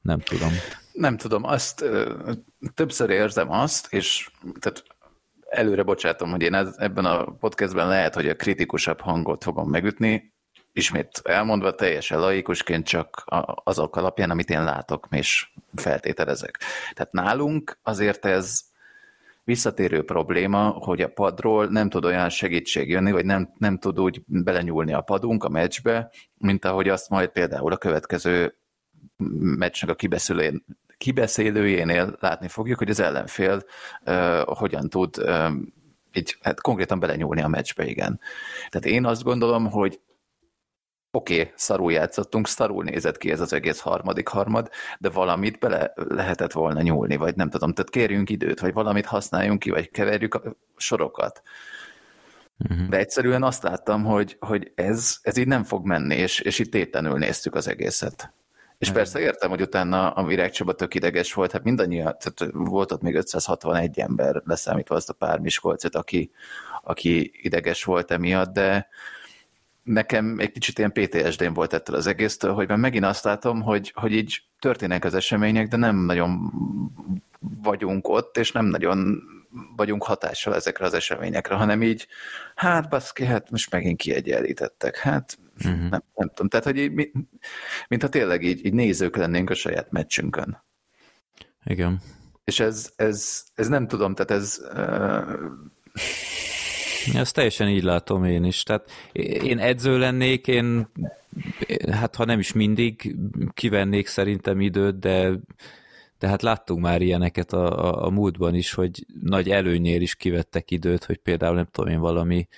nem 0.00 0.18
tudom. 0.18 0.50
Nem 0.92 1.16
tudom, 1.16 1.44
azt 1.44 1.80
ö, 1.80 2.32
többször 2.74 3.10
érzem 3.10 3.50
azt, 3.50 3.92
és 3.92 4.30
tehát 4.58 4.84
előre 5.54 5.82
bocsátom, 5.82 6.30
hogy 6.30 6.42
én 6.42 6.54
ebben 6.54 7.04
a 7.04 7.24
podcastben 7.24 7.88
lehet, 7.88 8.14
hogy 8.14 8.28
a 8.28 8.36
kritikusabb 8.36 9.00
hangot 9.00 9.42
fogom 9.42 9.70
megütni, 9.70 10.32
ismét 10.72 11.20
elmondva 11.24 11.74
teljesen 11.74 12.20
laikusként 12.20 12.86
csak 12.86 13.24
azok 13.64 13.96
alapján, 13.96 14.30
amit 14.30 14.50
én 14.50 14.64
látok, 14.64 15.06
és 15.10 15.48
feltételezek. 15.74 16.58
Tehát 16.92 17.12
nálunk 17.12 17.78
azért 17.82 18.24
ez 18.24 18.60
visszatérő 19.44 20.04
probléma, 20.04 20.68
hogy 20.68 21.00
a 21.00 21.08
padról 21.08 21.66
nem 21.66 21.88
tud 21.88 22.04
olyan 22.04 22.28
segítség 22.28 22.88
jönni, 22.88 23.12
vagy 23.12 23.24
nem, 23.24 23.52
nem 23.58 23.78
tud 23.78 24.00
úgy 24.00 24.22
belenyúlni 24.26 24.92
a 24.92 25.00
padunk 25.00 25.44
a 25.44 25.48
meccsbe, 25.48 26.10
mint 26.34 26.64
ahogy 26.64 26.88
azt 26.88 27.08
majd 27.08 27.28
például 27.28 27.72
a 27.72 27.76
következő 27.76 28.56
meccsnek 29.38 29.90
a 29.90 29.94
kibeszélőjén, 29.94 30.64
kibeszélőjénél 31.04 32.16
látni 32.20 32.48
fogjuk, 32.48 32.78
hogy 32.78 32.90
az 32.90 33.00
ellenfél 33.00 33.64
uh, 34.06 34.40
hogyan 34.44 34.88
tud 34.88 35.18
uh, 35.18 35.52
így 36.12 36.36
hát 36.42 36.60
konkrétan 36.60 37.00
belenyúlni 37.00 37.42
a 37.42 37.48
meccsbe, 37.48 37.86
igen. 37.86 38.20
Tehát 38.68 38.86
én 38.86 39.04
azt 39.06 39.22
gondolom, 39.22 39.70
hogy 39.70 40.00
oké, 41.10 41.40
okay, 41.40 41.52
szarul 41.56 41.92
játszottunk, 41.92 42.46
szarul 42.46 42.84
nézett 42.84 43.16
ki 43.16 43.30
ez 43.30 43.40
az 43.40 43.52
egész 43.52 43.80
harmadik 43.80 44.28
harmad, 44.28 44.70
de 44.98 45.10
valamit 45.10 45.58
bele 45.58 45.92
lehetett 45.94 46.52
volna 46.52 46.82
nyúlni, 46.82 47.16
vagy 47.16 47.36
nem 47.36 47.50
tudom, 47.50 47.72
tehát 47.72 47.90
kérjünk 47.90 48.30
időt, 48.30 48.60
vagy 48.60 48.72
valamit 48.72 49.06
használjunk 49.06 49.58
ki, 49.58 49.70
vagy 49.70 49.90
keverjük 49.90 50.34
a 50.34 50.56
sorokat. 50.76 51.42
Uh-huh. 52.58 52.88
De 52.88 52.96
egyszerűen 52.96 53.42
azt 53.42 53.62
láttam, 53.62 54.04
hogy, 54.04 54.36
hogy 54.40 54.72
ez, 54.74 55.18
ez 55.22 55.36
így 55.36 55.46
nem 55.46 55.64
fog 55.64 55.86
menni, 55.86 56.14
és, 56.14 56.40
és 56.40 56.58
itt 56.58 56.70
tétlenül 56.70 57.18
néztük 57.18 57.54
az 57.54 57.68
egészet. 57.68 58.32
És 58.78 58.90
persze 58.90 59.20
értem, 59.20 59.50
hogy 59.50 59.60
utána 59.60 60.10
a 60.10 60.24
Virág 60.24 60.50
Csaba 60.50 60.72
tök 60.72 60.94
ideges 60.94 61.32
volt, 61.32 61.52
hát 61.52 61.64
mindannyian, 61.64 62.16
tehát 62.18 62.52
volt 62.52 62.92
ott 62.92 63.02
még 63.02 63.14
561 63.14 63.98
ember, 63.98 64.42
leszámítva 64.44 64.94
azt 64.94 65.08
a 65.08 65.12
pár 65.12 65.38
Miskolcot, 65.38 65.94
aki, 65.94 66.30
aki 66.82 67.30
ideges 67.42 67.84
volt 67.84 68.10
emiatt, 68.10 68.52
de, 68.52 68.88
nekem 69.84 70.38
egy 70.38 70.50
kicsit 70.50 70.78
ilyen 70.78 70.92
PTSD-n 70.92 71.52
volt 71.52 71.72
ettől 71.72 71.96
az 71.96 72.06
egésztől, 72.06 72.52
hogy 72.52 72.68
már 72.68 72.78
megint 72.78 73.04
azt 73.04 73.24
látom, 73.24 73.62
hogy, 73.62 73.92
hogy 73.94 74.12
így 74.12 74.42
történnek 74.58 75.04
az 75.04 75.14
események, 75.14 75.68
de 75.68 75.76
nem 75.76 75.96
nagyon 75.96 76.52
vagyunk 77.62 78.08
ott, 78.08 78.36
és 78.36 78.52
nem 78.52 78.64
nagyon 78.64 79.22
vagyunk 79.76 80.02
hatással 80.02 80.54
ezekre 80.54 80.84
az 80.84 80.94
eseményekre, 80.94 81.54
hanem 81.54 81.82
így, 81.82 82.06
hát 82.54 82.88
baszki, 82.88 83.24
hát 83.24 83.50
most 83.50 83.70
megint 83.70 83.98
kiegyenlítettek, 83.98 84.96
hát 84.96 85.38
uh-huh. 85.58 85.88
nem, 85.90 86.02
nem 86.14 86.28
tudom, 86.28 86.48
tehát 86.48 86.64
hogy 86.64 86.76
így, 86.76 86.92
mi, 86.92 87.10
mintha 87.88 88.08
tényleg 88.08 88.42
így, 88.42 88.66
így 88.66 88.72
nézők 88.72 89.16
lennénk 89.16 89.50
a 89.50 89.54
saját 89.54 89.90
meccsünkön. 89.90 90.62
Igen. 91.64 92.00
És 92.44 92.60
ez, 92.60 92.92
ez, 92.96 93.44
ez 93.54 93.68
nem 93.68 93.88
tudom, 93.88 94.14
tehát 94.14 94.42
ez 94.42 94.60
uh, 94.72 95.34
ezt 97.14 97.34
teljesen 97.34 97.68
így 97.68 97.82
látom 97.82 98.24
én 98.24 98.44
is. 98.44 98.62
Tehát 98.62 98.90
én 99.42 99.58
edző 99.58 99.98
lennék, 99.98 100.46
én 100.46 100.88
hát 101.90 102.16
ha 102.16 102.24
nem 102.24 102.38
is 102.38 102.52
mindig 102.52 103.16
kivennék 103.54 104.06
szerintem 104.06 104.60
időt, 104.60 104.98
de 104.98 105.38
de 106.18 106.30
hát 106.30 106.42
láttunk 106.42 106.80
már 106.80 107.02
ilyeneket 107.02 107.52
a, 107.52 107.84
a, 107.84 108.06
a 108.06 108.10
múltban 108.10 108.54
is, 108.54 108.72
hogy 108.72 109.06
nagy 109.22 109.50
előnyér 109.50 110.02
is 110.02 110.14
kivettek 110.14 110.70
időt, 110.70 111.04
hogy 111.04 111.16
például 111.16 111.54
nem 111.54 111.66
tudom 111.70 111.92
én 111.92 112.00
valami, 112.00 112.48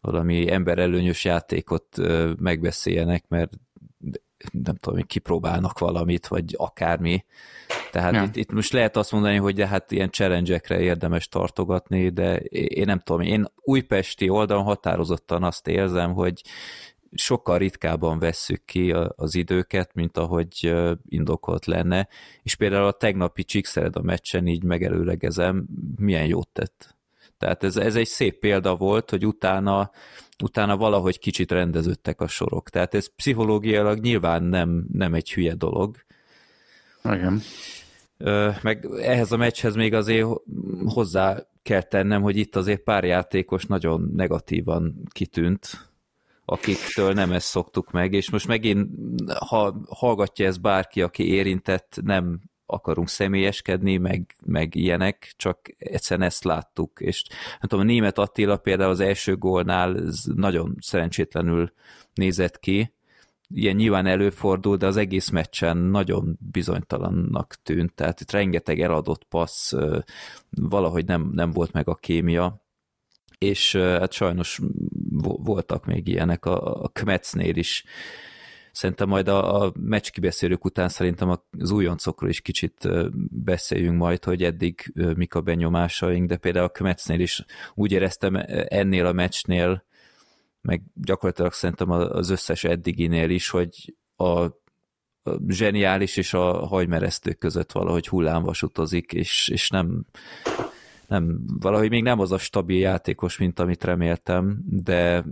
valami 0.00 0.50
emberelőnyös 0.50 1.24
játékot 1.24 1.96
megbeszéljenek, 2.38 3.24
mert 3.28 3.52
nem 4.52 4.76
tudom, 4.76 5.00
kipróbálnak 5.00 5.78
valamit, 5.78 6.26
vagy 6.26 6.54
akármi. 6.56 7.24
Tehát 7.90 8.14
ja. 8.14 8.22
itt, 8.22 8.36
itt 8.36 8.52
most 8.52 8.72
lehet 8.72 8.96
azt 8.96 9.12
mondani, 9.12 9.36
hogy 9.36 9.54
de 9.54 9.66
hát 9.66 9.92
ilyen 9.92 10.10
challenge 10.10 10.60
érdemes 10.68 11.28
tartogatni, 11.28 12.08
de 12.08 12.36
én 12.50 12.86
nem 12.86 12.98
tudom, 12.98 13.20
én 13.20 13.46
újpesti 13.56 14.28
oldalon 14.28 14.64
határozottan 14.64 15.42
azt 15.42 15.68
érzem, 15.68 16.12
hogy 16.12 16.42
sokkal 17.12 17.58
ritkábban 17.58 18.18
vesszük 18.18 18.64
ki 18.64 18.92
az 19.16 19.34
időket, 19.34 19.94
mint 19.94 20.16
ahogy 20.16 20.74
indokolt 21.08 21.66
lenne, 21.66 22.08
és 22.42 22.54
például 22.54 22.86
a 22.86 22.92
tegnapi 22.92 23.44
Csíkszered 23.44 23.96
a 23.96 24.02
meccsen 24.02 24.46
így 24.46 24.62
megelőlegezem, 24.62 25.66
milyen 25.96 26.26
jót 26.26 26.48
tett. 26.48 26.96
Tehát 27.38 27.64
ez, 27.64 27.76
ez 27.76 27.96
egy 27.96 28.06
szép 28.06 28.38
példa 28.38 28.76
volt, 28.76 29.10
hogy 29.10 29.26
utána, 29.26 29.90
utána 30.42 30.76
valahogy 30.76 31.18
kicsit 31.18 31.52
rendeződtek 31.52 32.20
a 32.20 32.26
sorok. 32.26 32.70
Tehát 32.70 32.94
ez 32.94 33.14
pszichológiailag 33.14 33.98
nyilván 33.98 34.42
nem, 34.42 34.86
nem 34.92 35.14
egy 35.14 35.32
hülye 35.32 35.54
dolog. 35.54 35.96
Igen. 37.04 37.40
Meg 38.62 38.88
ehhez 39.00 39.32
a 39.32 39.36
meccshez 39.36 39.74
még 39.74 39.94
azért 39.94 40.26
hozzá 40.84 41.46
kell 41.62 41.82
tennem, 41.82 42.22
hogy 42.22 42.36
itt 42.36 42.56
azért 42.56 42.82
pár 42.82 43.04
játékos 43.04 43.64
nagyon 43.64 44.10
negatívan 44.14 45.02
kitűnt, 45.10 45.90
akiktől 46.44 47.12
nem 47.12 47.32
ezt 47.32 47.46
szoktuk 47.46 47.90
meg, 47.90 48.12
és 48.12 48.30
most 48.30 48.46
megint, 48.46 48.90
ha 49.32 49.80
hallgatja 49.88 50.46
ez 50.46 50.56
bárki, 50.56 51.02
aki 51.02 51.28
érintett, 51.28 51.98
nem 52.02 52.40
akarunk 52.70 53.08
személyeskedni, 53.08 53.96
meg, 53.96 54.34
meg 54.46 54.74
ilyenek, 54.74 55.32
csak 55.36 55.60
egyszerűen 55.78 56.26
ezt 56.26 56.44
láttuk, 56.44 57.00
és 57.00 57.24
nem 57.28 57.60
tudom, 57.60 57.84
a 57.84 57.88
német 57.88 58.18
Attila 58.18 58.56
például 58.56 58.90
az 58.90 59.00
első 59.00 59.36
gólnál 59.36 60.02
nagyon 60.34 60.76
szerencsétlenül 60.80 61.72
nézett 62.14 62.58
ki, 62.58 62.92
ilyen 63.54 63.76
nyilván 63.76 64.06
előfordul, 64.06 64.76
de 64.76 64.86
az 64.86 64.96
egész 64.96 65.28
meccsen 65.28 65.76
nagyon 65.76 66.38
bizonytalannak 66.40 67.54
tűnt, 67.62 67.94
tehát 67.94 68.20
itt 68.20 68.30
rengeteg 68.30 68.80
eladott 68.80 69.24
passz, 69.24 69.72
valahogy 70.50 71.04
nem, 71.04 71.30
nem 71.32 71.50
volt 71.50 71.72
meg 71.72 71.88
a 71.88 71.94
kémia, 71.94 72.62
és 73.38 73.76
hát 73.76 74.12
sajnos 74.12 74.60
voltak 75.20 75.86
még 75.86 76.08
ilyenek 76.08 76.44
a, 76.44 76.82
a 76.82 76.88
Kmetsznél 76.88 77.56
is. 77.56 77.84
Szerintem 78.78 79.08
majd 79.08 79.28
a, 79.28 79.62
a 79.62 79.72
meccs 79.80 80.08
kibeszélők 80.08 80.64
után 80.64 80.88
szerintem 80.88 81.38
az 81.58 81.70
újoncokról 81.70 82.30
is 82.30 82.40
kicsit 82.40 82.88
beszéljünk 83.30 83.98
majd, 83.98 84.24
hogy 84.24 84.42
eddig 84.42 84.92
mik 84.94 85.34
a 85.34 85.40
benyomásaink, 85.40 86.28
de 86.28 86.36
például 86.36 86.64
a 86.64 86.68
Kmetsznél 86.68 87.20
is 87.20 87.44
úgy 87.74 87.92
éreztem 87.92 88.34
ennél 88.68 89.06
a 89.06 89.12
meccsnél, 89.12 89.84
meg 90.60 90.82
gyakorlatilag 90.94 91.52
szerintem 91.52 91.90
az 91.90 92.30
összes 92.30 92.64
eddiginél 92.64 93.30
is, 93.30 93.48
hogy 93.48 93.94
a, 94.16 94.46
zseniális 95.48 96.16
és 96.16 96.34
a 96.34 96.66
hajmeresztők 96.66 97.38
között 97.38 97.72
valahogy 97.72 98.08
hullámvasutazik, 98.08 99.12
és, 99.12 99.48
és 99.48 99.70
nem, 99.70 100.04
nem, 101.06 101.44
valahogy 101.60 101.90
még 101.90 102.02
nem 102.02 102.20
az 102.20 102.32
a 102.32 102.38
stabil 102.38 102.78
játékos, 102.78 103.38
mint 103.38 103.58
amit 103.58 103.84
reméltem, 103.84 104.58
de 104.66 105.24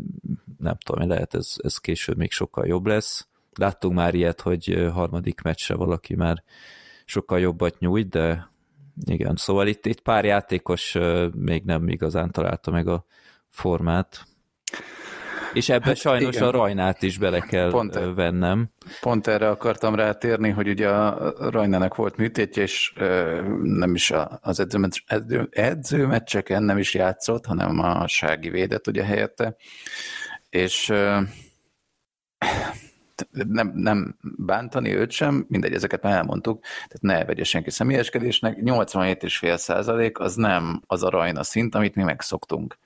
nem 0.59 0.77
tudom, 0.85 1.09
lehet 1.09 1.35
ez, 1.35 1.55
ez 1.57 1.79
később 1.79 2.17
még 2.17 2.33
sokkal 2.33 2.67
jobb 2.67 2.87
lesz. 2.87 3.29
Láttunk 3.57 3.95
már 3.95 4.15
ilyet, 4.15 4.41
hogy 4.41 4.89
harmadik 4.93 5.41
meccsre 5.41 5.75
valaki 5.75 6.15
már 6.15 6.43
sokkal 7.05 7.41
jobbat 7.41 7.79
nyújt, 7.79 8.09
de 8.09 8.51
igen, 9.05 9.37
szóval 9.37 9.67
itt, 9.67 9.87
itt 9.87 10.01
pár 10.01 10.25
játékos 10.25 10.97
még 11.35 11.63
nem 11.65 11.89
igazán 11.89 12.31
találta 12.31 12.71
meg 12.71 12.89
a 12.89 13.05
formát. 13.49 14.27
És 15.53 15.69
ebbe 15.69 15.85
hát 15.85 15.97
sajnos 15.97 16.35
igen. 16.35 16.49
a 16.49 16.51
Rajnát 16.51 17.03
is 17.03 17.19
bele 17.19 17.41
kell 17.41 17.71
pont, 17.71 17.97
e- 17.97 18.13
vennem. 18.15 18.71
Pont 19.01 19.27
erre 19.27 19.49
akartam 19.49 19.95
rátérni, 19.95 20.51
hogy 20.51 20.69
ugye 20.69 20.89
a 20.89 21.33
Rajnának 21.51 21.95
volt 21.95 22.17
műtétje, 22.17 22.63
és 22.63 22.93
nem 23.63 23.95
is 23.95 24.13
az 24.41 24.61
edzőmeccs, 24.61 24.99
edző, 25.07 25.49
edzőmeccseken 25.51 26.63
nem 26.63 26.79
is 26.79 26.95
játszott, 26.95 27.47
hanem 27.47 27.79
a 27.79 28.09
Sági 28.09 28.49
védett 28.49 28.87
ugye 28.87 29.05
helyette, 29.05 29.57
és 30.49 30.93
nem, 33.31 33.73
nem 33.75 34.17
bántani 34.21 34.95
őt 34.95 35.11
sem, 35.11 35.47
mindegy, 35.49 35.73
ezeket 35.73 36.03
már 36.03 36.17
elmondtuk, 36.17 36.63
tehát 36.63 37.01
ne 37.01 37.25
vegye 37.25 37.45
senki 37.45 37.71
személyeskedésnek, 37.71 38.59
87,5 38.61 39.57
százalék 39.57 40.19
az 40.19 40.35
nem 40.35 40.83
az 40.87 41.03
a 41.03 41.11
rajna 41.11 41.43
szint, 41.43 41.75
amit 41.75 41.95
mi 41.95 42.03
megszoktunk. 42.03 42.79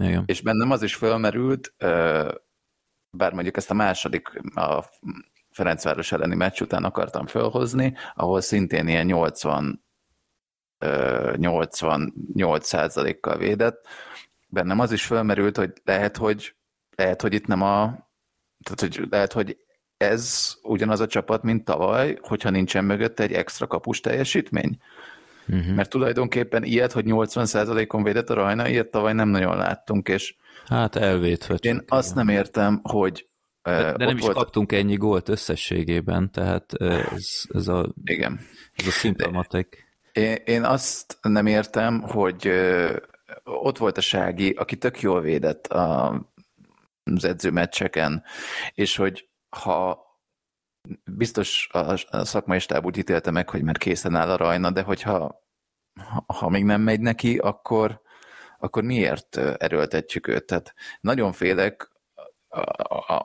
Igen. 0.00 0.22
És 0.26 0.40
bennem 0.40 0.70
az 0.70 0.82
is 0.82 0.94
fölmerült, 0.94 1.74
bár 3.10 3.32
mondjuk 3.32 3.56
ezt 3.56 3.70
a 3.70 3.74
második, 3.74 4.28
a 4.54 4.84
Ferencváros 5.50 6.12
elleni 6.12 6.34
meccs 6.34 6.60
után 6.60 6.84
akartam 6.84 7.26
fölhozni, 7.26 7.94
ahol 8.14 8.40
szintén 8.40 8.88
ilyen 8.88 9.06
80 9.06 9.82
88 11.36 12.66
százalékkal 12.66 13.36
védett. 13.36 13.86
Bennem 14.48 14.80
az 14.80 14.92
is 14.92 15.06
fölmerült, 15.06 15.56
hogy 15.56 15.72
lehet, 15.84 16.16
hogy 16.16 16.56
lehet, 16.96 17.22
hogy 17.22 17.34
itt 17.34 17.46
nem 17.46 17.62
a 17.62 18.08
tehát, 18.64 18.80
hogy 18.80 19.06
lehet, 19.10 19.32
hogy 19.32 19.56
ez 19.96 20.54
ugyanaz 20.62 21.00
a 21.00 21.06
csapat, 21.06 21.42
mint 21.42 21.64
tavaly, 21.64 22.18
hogyha 22.20 22.50
nincsen 22.50 22.84
mögött 22.84 23.20
egy 23.20 23.32
extra 23.32 23.66
kapus 23.66 24.00
teljesítmény. 24.00 24.78
Uh-huh. 25.48 25.74
Mert 25.74 25.90
tulajdonképpen 25.90 26.62
ilyet, 26.62 26.92
hogy 26.92 27.04
80%-on 27.08 28.02
védett 28.02 28.30
a 28.30 28.34
rajna, 28.34 28.68
ilyet 28.68 28.90
tavaly 28.90 29.12
nem 29.12 29.28
nagyon 29.28 29.56
láttunk, 29.56 30.08
és 30.08 30.34
Hát 30.66 30.96
elvétve. 30.96 31.54
Én 31.60 31.76
csak 31.76 31.84
azt 31.88 32.12
igen. 32.12 32.24
nem 32.24 32.36
értem, 32.36 32.80
hogy 32.82 33.26
de, 33.62 33.94
de 33.96 34.04
nem 34.04 34.16
is 34.16 34.22
volt... 34.22 34.36
kaptunk 34.36 34.72
ennyi 34.72 34.94
gólt 34.94 35.28
összességében, 35.28 36.30
tehát 36.30 36.72
ez, 36.74 37.42
ez 37.54 37.68
a, 37.68 37.92
igen. 38.04 38.40
ez 38.74 38.86
a 38.86 38.90
szimptomatik. 38.90 39.86
Én, 40.12 40.36
én 40.44 40.62
azt 40.62 41.18
nem 41.22 41.46
értem, 41.46 42.00
hogy 42.00 42.50
ott 43.44 43.78
volt 43.78 43.98
a 43.98 44.00
Sági, 44.00 44.50
aki 44.50 44.76
tök 44.76 45.00
jól 45.00 45.20
védett 45.20 45.66
a, 45.66 46.20
az 47.04 47.24
edzőmeccseken, 47.24 48.22
és 48.74 48.96
hogy 48.96 49.28
ha 49.48 50.02
biztos 51.04 51.68
a 52.10 52.24
szakmai 52.24 52.58
stáb 52.58 52.84
úgy 52.84 52.96
ítélte 52.96 53.30
meg, 53.30 53.50
hogy 53.50 53.62
már 53.62 53.76
készen 53.76 54.14
áll 54.14 54.30
a 54.30 54.36
rajna, 54.36 54.70
de 54.70 54.82
hogyha 54.82 55.42
ha, 56.26 56.48
még 56.48 56.64
nem 56.64 56.80
megy 56.80 57.00
neki, 57.00 57.38
akkor, 57.38 58.00
akkor 58.58 58.82
miért 58.82 59.36
erőltetjük 59.36 60.26
őt? 60.26 60.46
Tehát 60.46 60.74
nagyon 61.00 61.32
félek 61.32 61.92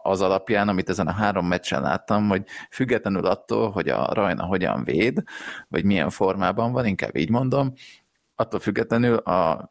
az 0.02 0.22
alapján, 0.22 0.68
amit 0.68 0.90
ezen 0.90 1.08
a 1.08 1.12
három 1.12 1.48
meccsen 1.48 1.82
láttam, 1.82 2.28
hogy 2.28 2.44
függetlenül 2.72 3.26
attól, 3.26 3.72
hogy 3.72 3.90
a 3.90 4.14
Rajna 4.14 4.46
hogyan 4.46 4.84
véd, 4.84 5.24
vagy 5.68 5.84
milyen 5.84 6.10
formában 6.10 6.72
van, 6.72 6.86
inkább 6.86 7.16
így 7.16 7.30
mondom, 7.30 7.74
attól 8.36 8.60
függetlenül 8.60 9.16
a 9.16 9.70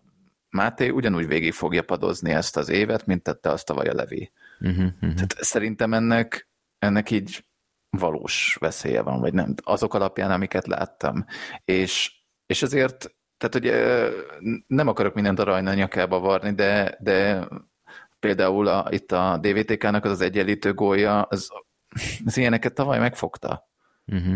Máté 0.50 0.88
ugyanúgy 0.88 1.26
végig 1.26 1.52
fogja 1.52 1.82
padozni 1.82 2.30
ezt 2.30 2.56
az 2.56 2.68
évet, 2.68 3.06
mint 3.06 3.22
tette 3.22 3.50
azt 3.50 3.70
a 3.70 3.78
a 3.78 3.94
Levi. 3.94 4.32
Uh-huh, 4.60 4.76
uh-huh. 4.76 5.14
Tehát 5.14 5.36
szerintem 5.38 5.94
ennek, 5.94 6.48
ennek 6.78 7.10
így 7.10 7.44
valós 7.90 8.56
veszélye 8.60 9.02
van, 9.02 9.20
vagy 9.20 9.32
nem, 9.34 9.54
azok 9.62 9.94
alapján, 9.94 10.30
amiket 10.30 10.66
láttam. 10.66 11.24
És, 11.64 12.22
és 12.46 12.62
azért, 12.62 13.14
tehát 13.36 13.54
hogy 13.54 13.72
nem 14.66 14.88
akarok 14.88 15.14
mindent 15.14 15.38
a 15.38 15.44
rajna 15.44 15.74
nyakába 15.74 16.18
varni, 16.18 16.54
de, 16.54 16.96
de 17.00 17.48
például 18.18 18.68
a, 18.68 18.86
itt 18.90 19.12
a 19.12 19.38
DVTK-nak 19.40 20.04
az 20.04 20.10
az 20.10 20.20
egyenlítő 20.20 20.74
gólja, 20.74 21.22
az, 21.22 21.48
az 22.24 22.36
ilyeneket 22.36 22.74
tavaly 22.74 22.98
megfogta. 22.98 23.68
Uh-huh. 24.06 24.34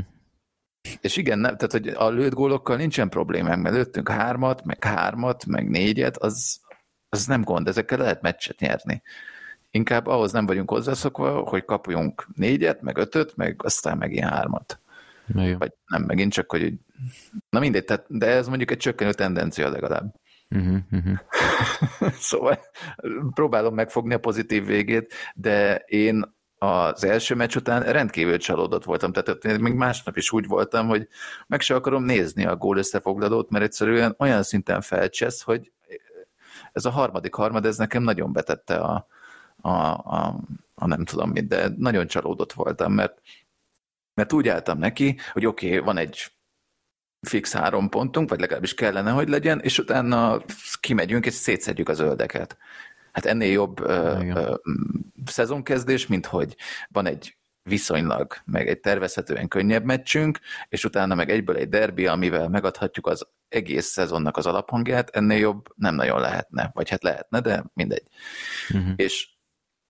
És 1.00 1.16
igen, 1.16 1.38
nem, 1.38 1.57
tehát 1.57 1.72
hogy 1.72 1.88
a 1.88 2.09
lőtt 2.09 2.33
gólokkal 2.33 2.76
nincsen 2.76 3.09
problémám, 3.09 3.61
mert 3.61 3.74
lőttünk 3.74 4.09
hármat, 4.09 4.64
meg 4.64 4.85
hármat, 4.85 5.46
meg 5.46 5.68
négyet, 5.68 6.16
az, 6.16 6.61
az 7.09 7.26
nem 7.26 7.42
gond, 7.42 7.68
ezekkel 7.68 7.98
lehet 7.98 8.22
meccset 8.22 8.59
nyerni. 8.59 9.02
Inkább 9.70 10.07
ahhoz 10.07 10.33
nem 10.33 10.46
vagyunk 10.46 10.70
hozzászokva, 10.70 11.40
hogy 11.40 11.64
kapjunk 11.64 12.26
négyet, 12.35 12.83
meg 12.83 12.96
ötöt, 12.96 13.37
meg 13.37 13.61
aztán 13.64 13.98
megint 13.98 14.28
hármat. 14.28 14.81
Jó. 15.35 15.57
Vagy 15.59 15.72
nem 15.87 16.02
megint 16.02 16.33
csak, 16.33 16.50
hogy 16.50 16.72
na 17.50 17.59
mindegy, 17.59 17.85
tehát, 17.85 18.05
de 18.09 18.26
ez 18.26 18.48
mondjuk 18.48 18.70
egy 18.70 18.76
csökkenő 18.78 19.12
tendencia 19.12 19.68
legalább. 19.68 20.14
Uh-huh, 20.50 20.78
uh-huh. 20.90 21.18
szóval 22.31 22.61
próbálom 23.35 23.74
megfogni 23.74 24.14
a 24.14 24.18
pozitív 24.18 24.64
végét, 24.64 25.14
de 25.35 25.76
én 25.76 26.35
az 26.62 27.05
első 27.05 27.35
meccs 27.35 27.57
után 27.57 27.83
rendkívül 27.83 28.38
csalódott 28.38 28.85
voltam, 28.85 29.12
tehát 29.12 29.44
én 29.44 29.61
még 29.61 29.75
másnap 29.75 30.16
is 30.16 30.33
úgy 30.33 30.46
voltam, 30.46 30.88
hogy 30.88 31.09
meg 31.46 31.61
se 31.61 31.75
akarom 31.75 32.05
nézni 32.05 32.46
a 32.46 32.57
gól 32.57 32.77
összefoglalót, 32.77 33.51
mert 33.51 33.64
egyszerűen 33.64 34.14
olyan 34.18 34.42
szinten 34.42 34.81
felcsesz, 34.81 35.42
hogy 35.42 35.72
ez 36.72 36.85
a 36.85 36.90
harmadik 36.90 37.35
harmad, 37.35 37.66
ez 37.66 37.77
nekem 37.77 38.03
nagyon 38.03 38.33
betette 38.33 38.77
a, 38.77 39.07
a, 39.61 39.70
a, 39.70 40.40
a 40.75 40.87
nem 40.87 41.05
tudom 41.05 41.31
mit, 41.31 41.46
de 41.46 41.68
nagyon 41.77 42.07
csalódott 42.07 42.53
voltam, 42.53 42.92
mert, 42.92 43.20
mert 44.14 44.33
úgy 44.33 44.48
álltam 44.48 44.79
neki, 44.79 45.18
hogy 45.33 45.46
oké, 45.46 45.66
okay, 45.66 45.79
van 45.79 45.96
egy 45.96 46.33
fix 47.20 47.53
három 47.53 47.88
pontunk, 47.88 48.29
vagy 48.29 48.40
legalábbis 48.40 48.75
kellene, 48.75 49.11
hogy 49.11 49.29
legyen, 49.29 49.61
és 49.61 49.79
utána 49.79 50.42
kimegyünk, 50.81 51.27
és 51.27 51.35
szétszedjük 51.35 51.88
az 51.88 52.01
öldeket. 52.01 52.57
Hát 53.12 53.25
ennél 53.25 53.53
jobb 53.53 53.81
ö, 53.81 54.20
ö, 54.35 54.55
szezonkezdés, 55.25 56.07
mint 56.07 56.27
hogy 56.27 56.57
van 56.88 57.07
egy 57.07 57.37
viszonylag, 57.62 58.35
meg 58.44 58.68
egy 58.68 58.81
tervezhetően 58.81 59.48
könnyebb 59.48 59.85
meccsünk, 59.85 60.38
és 60.68 60.85
utána 60.85 61.14
meg 61.14 61.31
egyből 61.31 61.57
egy 61.57 61.68
derbi, 61.68 62.07
amivel 62.07 62.48
megadhatjuk 62.48 63.07
az 63.07 63.27
egész 63.48 63.87
szezonnak 63.87 64.37
az 64.37 64.46
alaphangját, 64.46 65.11
ennél 65.11 65.38
jobb 65.38 65.66
nem 65.77 65.94
nagyon 65.94 66.20
lehetne, 66.20 66.70
vagy 66.75 66.90
hát 66.90 67.03
lehetne, 67.03 67.40
de 67.40 67.64
mindegy. 67.75 68.07
Uh-huh. 68.75 68.92
És 68.96 69.29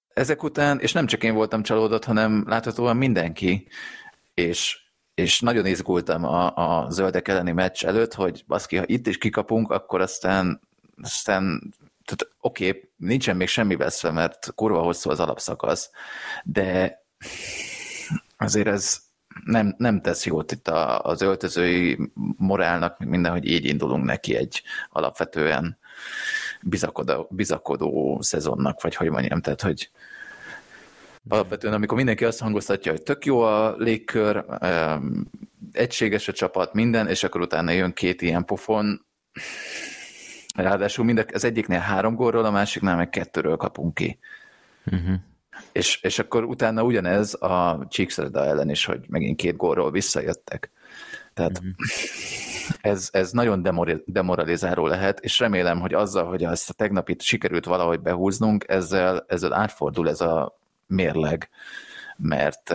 ezek 0.09 0.43
után, 0.43 0.81
és 0.81 0.93
nem 0.93 1.07
csak 1.07 1.23
én 1.23 1.35
voltam 1.35 1.63
csalódott, 1.63 2.05
hanem 2.05 2.45
láthatóan 2.47 2.97
mindenki, 2.97 3.69
és, 4.35 4.81
és 5.15 5.41
nagyon 5.41 5.67
izgultam 5.67 6.25
a, 6.25 6.57
a 6.57 6.91
zöldek 6.91 7.29
elleni 7.29 7.53
meccs 7.53 7.85
előtt, 7.85 8.15
hogy 8.15 8.45
baszki, 8.47 8.77
ha 8.77 8.85
itt 8.87 9.07
is 9.07 9.19
kikapunk, 9.19 9.71
akkor 9.71 10.01
aztán, 10.01 10.61
aztán 11.03 11.75
tehát 12.05 12.35
oké, 12.41 12.69
okay, 12.69 12.91
nincsen 12.97 13.37
még 13.37 13.49
semmi 13.49 13.77
veszve, 13.77 14.11
mert 14.11 14.53
kurva 14.55 14.83
hosszú 14.83 15.11
az 15.11 15.21
alapszakasz, 15.21 15.91
de 16.45 17.01
azért 18.37 18.67
ez 18.67 19.01
nem, 19.45 19.75
nem 19.79 20.01
tesz 20.01 20.27
jót 20.27 20.53
itt 20.53 20.69
a, 20.69 21.01
az 21.01 21.23
öltözői 21.23 21.99
morálnak, 22.37 22.99
minden, 22.99 23.33
hogy 23.33 23.47
így 23.47 23.65
indulunk 23.65 24.05
neki 24.05 24.37
egy 24.37 24.63
alapvetően 24.91 25.79
bizakodó, 26.63 27.27
bizakodó 27.31 28.19
szezonnak, 28.21 28.83
vagy 28.83 28.95
hogy 28.95 29.09
mondjam, 29.09 29.41
tehát 29.41 29.63
hogy 29.63 29.91
alapvetően 31.29 31.75
amikor 31.75 31.97
mindenki 31.97 32.25
azt 32.25 32.41
hangoztatja, 32.41 32.93
hogy 32.93 33.03
tök 33.03 33.25
jó 33.25 33.41
a 33.41 33.75
légkör, 33.77 34.45
egységes 35.73 36.29
a 36.29 36.33
csapat, 36.33 36.75
minden, 36.75 37.09
és 37.09 37.23
akkor 37.23 37.41
utána 37.41 37.71
jön 37.71 37.93
két 37.93 38.23
ilyen 38.23 38.45
pofon, 38.45 39.07
ráadásul 40.55 41.05
mind 41.05 41.27
az 41.33 41.45
egyiknél 41.45 41.79
három 41.79 42.15
gólról, 42.15 42.45
a 42.45 42.51
másiknál 42.51 42.97
meg 42.97 43.11
kettőről 43.11 43.57
kapunk 43.57 43.95
ki. 43.95 44.19
Uh-huh. 44.87 45.15
És, 45.73 46.03
és 46.03 46.19
akkor 46.19 46.45
utána 46.45 46.83
ugyanez 46.83 47.43
a 47.43 47.87
Csíkszereda 47.89 48.45
ellen 48.45 48.71
is, 48.71 48.85
hogy 48.85 49.05
megint 49.09 49.37
két 49.37 49.57
gólról 49.57 49.91
visszajöttek. 49.91 50.71
Tehát 51.35 51.59
uh-huh. 51.59 51.73
ez, 52.93 53.09
ez 53.13 53.31
nagyon 53.31 53.63
demoralizáló 54.07 54.87
lehet, 54.87 55.21
és 55.21 55.39
remélem, 55.39 55.81
hogy 55.81 55.95
azzal, 55.95 56.25
hogy 56.25 56.45
ezt 56.45 56.71
a 56.71 56.73
tegnapit 56.73 57.23
sikerült 57.23 57.65
valahogy 57.65 58.01
behúznunk, 58.01 58.65
ezzel, 58.69 59.25
ezzel 59.29 59.53
átfordul 59.53 60.09
ez 60.09 60.21
a 60.21 60.59
mérleg, 60.87 61.49
mert 62.17 62.71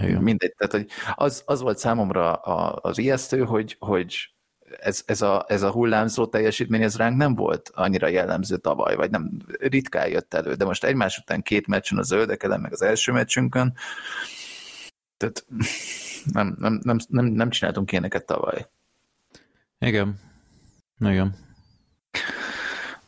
Igen. 0.00 0.22
mindegy, 0.22 0.54
tehát 0.56 0.72
hogy 0.72 0.86
az, 1.14 1.42
az 1.46 1.60
volt 1.60 1.78
számomra 1.78 2.32
az 2.32 2.98
ijesztő, 2.98 3.44
hogy, 3.44 3.76
hogy 3.78 4.35
ez, 4.80 5.02
ez, 5.06 5.22
a, 5.22 5.44
ez 5.48 5.62
a 5.62 5.70
hullámzó 5.70 6.26
teljesítmény, 6.26 6.82
ez 6.82 6.96
ránk 6.96 7.16
nem 7.16 7.34
volt 7.34 7.70
annyira 7.74 8.06
jellemző 8.06 8.56
tavaly, 8.56 8.96
vagy 8.96 9.10
nem 9.10 9.30
ritkán 9.58 10.08
jött 10.08 10.34
elő, 10.34 10.54
de 10.54 10.64
most 10.64 10.84
egymás 10.84 11.18
után 11.18 11.42
két 11.42 11.66
meccsen 11.66 11.98
a 11.98 12.02
zöldek 12.02 12.42
ellen, 12.42 12.60
meg 12.60 12.72
az 12.72 12.82
első 12.82 13.12
meccsünkön, 13.12 13.74
tehát 15.16 15.46
nem, 16.32 16.56
nem, 16.58 16.80
nem, 16.82 16.98
nem, 17.08 17.24
nem 17.24 17.50
csináltunk 17.50 17.92
ilyeneket 17.92 18.26
tavaly. 18.26 18.66
Igen. 19.78 20.20
Igen. 20.98 21.34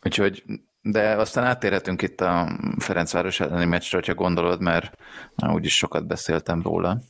Úgyhogy, 0.03 0.43
de 0.81 1.15
aztán 1.15 1.43
áttérhetünk 1.43 2.01
itt 2.01 2.21
a 2.21 2.59
Ferencváros 2.77 3.39
elleni 3.39 3.65
meccsre, 3.65 3.97
hogyha 3.97 4.13
gondolod, 4.13 4.61
mert 4.61 4.97
már 5.35 5.53
úgyis 5.53 5.75
sokat 5.75 6.07
beszéltem 6.07 6.61
róla. 6.61 7.01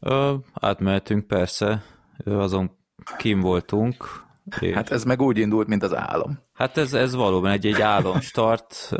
Ö, 0.00 0.34
átmehetünk 0.52 1.26
persze, 1.26 1.82
azon 2.24 2.78
kim 3.16 3.40
voltunk. 3.40 4.28
És... 4.60 4.74
Hát 4.74 4.90
ez 4.90 5.04
meg 5.04 5.20
úgy 5.20 5.38
indult, 5.38 5.68
mint 5.68 5.82
az 5.82 5.94
álom. 5.94 6.38
Hát 6.52 6.76
ez, 6.76 6.94
ez 6.94 7.14
valóban 7.14 7.50
egy, 7.50 7.66
egy 7.66 7.80
álomstart, 7.80 8.92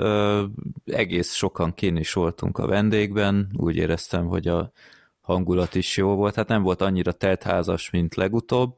egész 0.84 1.32
sokan 1.32 1.74
kin 1.74 1.96
is 1.96 2.12
voltunk 2.12 2.58
a 2.58 2.66
vendégben, 2.66 3.50
úgy 3.56 3.76
éreztem, 3.76 4.26
hogy 4.26 4.48
a 4.48 4.72
hangulat 5.20 5.74
is 5.74 5.96
jó 5.96 6.14
volt, 6.14 6.34
hát 6.34 6.48
nem 6.48 6.62
volt 6.62 6.80
annyira 6.80 7.12
teltházas, 7.12 7.90
mint 7.90 8.14
legutóbb, 8.14 8.76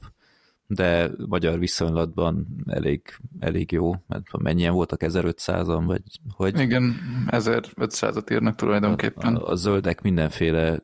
de 0.74 1.11
magyar 1.26 1.58
viszonylatban 1.58 2.46
elég, 2.66 3.02
elég 3.38 3.72
jó, 3.72 3.94
mert 4.06 4.38
mennyien 4.38 4.72
voltak, 4.72 5.00
1500-an, 5.04 5.82
vagy 5.87 6.02
hogy? 6.35 6.58
Igen, 6.61 6.94
1500-at 7.26 8.32
írnak 8.32 8.54
tulajdonképpen. 8.54 9.37
A, 9.37 9.46
a, 9.46 9.50
a 9.50 9.54
zöldek 9.54 10.02
mindenféle 10.02 10.80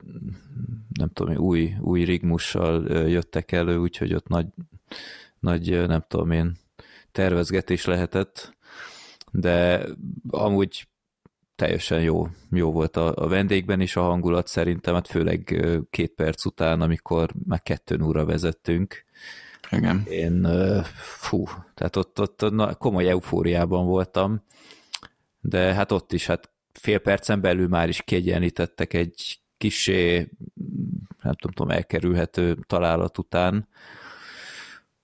nem 0.99 1.09
tudom, 1.13 1.37
új, 1.37 1.75
új 1.81 2.05
rigmussal 2.05 2.87
jöttek 3.09 3.53
elő, 3.53 3.77
úgyhogy 3.77 4.15
ott 4.15 4.29
nagy, 4.29 4.47
nagy, 5.39 5.87
nem 5.87 6.05
tudom 6.09 6.31
én, 6.31 6.57
tervezgetés 7.13 7.85
lehetett, 7.85 8.57
de 9.33 9.85
amúgy 10.29 10.89
teljesen 11.55 12.03
jó, 12.03 12.29
jó 12.51 12.73
volt 12.73 12.97
a, 12.97 13.17
a 13.17 13.29
vendégben 13.29 13.81
is 13.81 13.97
a 13.97 14.03
hangulat 14.03 14.47
szerintem, 14.47 14.95
hát 14.95 15.07
főleg 15.07 15.67
két 15.91 16.15
perc 16.15 16.45
után, 16.45 16.81
amikor 16.81 17.31
már 17.47 17.63
kettő 17.63 18.03
óra 18.03 18.25
vezettünk. 18.25 19.07
Igen. 19.71 20.05
Én, 20.09 20.49
fú, 20.95 21.45
tehát 21.75 21.97
ott, 21.97 22.21
ott 22.21 22.51
na, 22.51 22.75
komoly 22.75 23.09
eufóriában 23.09 23.87
voltam, 23.87 24.45
de 25.41 25.75
hát 25.75 25.93
ott 25.93 26.13
is, 26.13 26.27
hát 26.27 26.51
fél 26.73 26.99
percen 26.99 27.41
belül 27.41 27.69
már 27.69 27.89
is 27.89 28.03
kiegyenlítettek 28.03 28.93
egy 28.93 29.41
kisé, 29.59 30.31
nem 31.23 31.35
tudom, 31.35 31.71
elkerülhető 31.71 32.59
találat 32.67 33.19
után, 33.19 33.69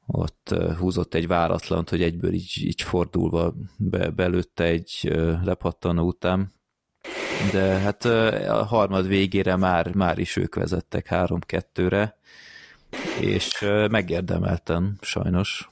ott 0.06 0.54
húzott 0.78 1.14
egy 1.14 1.26
váratlant, 1.26 1.90
hogy 1.90 2.02
egyből 2.02 2.32
így, 2.32 2.52
így 2.56 2.82
fordulva 2.82 3.54
be, 3.76 4.10
belőtte 4.10 4.64
egy 4.64 5.12
lepattanó 5.44 6.06
után. 6.06 6.52
De 7.52 7.78
hát 7.78 8.04
a 8.48 8.64
harmad 8.64 9.06
végére 9.06 9.56
már, 9.56 9.94
már 9.94 10.18
is 10.18 10.36
ők 10.36 10.54
vezettek 10.54 11.06
3-2-re, 11.10 12.18
és 13.20 13.66
megérdemelten 13.90 14.98
sajnos. 15.00 15.68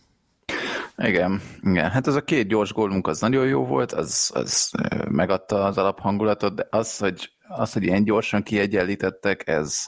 Igen, 0.97 1.41
igen, 1.63 1.91
hát 1.91 2.07
ez 2.07 2.15
a 2.15 2.25
két 2.25 2.49
gyors 2.49 2.73
gólunk 2.73 3.07
az 3.07 3.21
nagyon 3.21 3.47
jó 3.47 3.65
volt, 3.65 3.93
az, 3.93 4.31
az 4.35 4.71
megadta 5.09 5.65
az 5.65 5.79
alaphangulatot, 5.79 6.55
de 6.55 6.67
az, 6.71 6.99
hogy 6.99 7.33
az, 7.49 7.73
hogy 7.73 7.83
ilyen 7.83 8.05
gyorsan 8.05 8.43
kiegyenlítettek, 8.43 9.49
ez, 9.49 9.85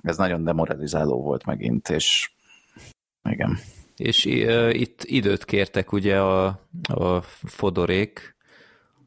ez 0.00 0.16
nagyon 0.16 0.44
demoralizáló 0.44 1.22
volt 1.22 1.46
megint, 1.46 1.88
és 1.88 2.30
igen. 3.30 3.58
És 3.96 4.24
uh, 4.24 4.70
itt 4.72 5.02
időt 5.04 5.44
kértek 5.44 5.92
ugye 5.92 6.20
a, 6.20 6.46
a 6.82 7.20
fodorék, 7.44 8.36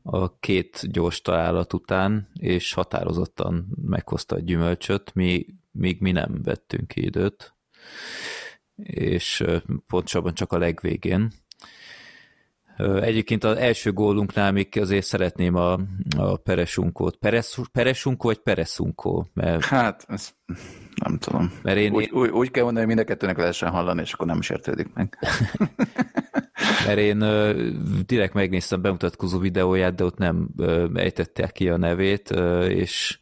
a 0.03 0.39
két 0.39 0.91
gyors 0.91 1.21
találat 1.21 1.73
után, 1.73 2.29
és 2.33 2.73
határozottan 2.73 3.67
meghozta 3.85 4.35
a 4.35 4.39
gyümölcsöt, 4.39 5.13
mi, 5.13 5.45
míg 5.71 5.97
mi 5.99 6.11
nem 6.11 6.41
vettünk 6.43 6.87
ki 6.87 7.03
időt, 7.03 7.53
és 8.83 9.43
pontosabban 9.87 10.33
csak 10.33 10.51
a 10.51 10.57
legvégén. 10.57 11.31
Egyébként 13.01 13.43
az 13.43 13.57
első 13.57 13.91
gólunknál 13.91 14.51
még 14.51 14.77
azért 14.79 15.05
szeretném 15.05 15.55
a, 15.55 15.79
a 16.17 16.37
Peresunkót. 16.37 17.15
Peres, 17.15 17.59
Peresunkó 17.71 18.27
vagy 18.27 18.37
Pereszunkó? 18.37 19.27
Mert, 19.33 19.65
hát, 19.65 20.05
ezt 20.07 20.35
nem 20.95 21.17
tudom. 21.17 21.53
Mert 21.61 21.77
én, 21.77 21.93
úgy, 21.93 22.09
úgy, 22.11 22.29
úgy 22.29 22.51
kell 22.51 22.63
mondani, 22.63 22.85
hogy 22.85 22.95
mind 22.95 23.07
a 23.07 23.11
kettőnek 23.11 23.37
lehessen 23.37 23.69
hallani, 23.69 24.01
és 24.01 24.13
akkor 24.13 24.27
nem 24.27 24.37
is 24.37 24.49
értődik 24.49 24.93
meg. 24.93 25.17
mert 26.85 26.99
én 26.99 27.21
uh, 27.21 27.69
direkt 28.05 28.33
megnéztem 28.33 28.81
bemutatkozó 28.81 29.39
videóját, 29.39 29.95
de 29.95 30.03
ott 30.03 30.17
nem 30.17 30.49
uh, 30.57 30.89
ejtették 30.93 31.51
ki 31.51 31.69
a 31.69 31.77
nevét, 31.77 32.29
uh, 32.31 32.65
és 32.69 33.19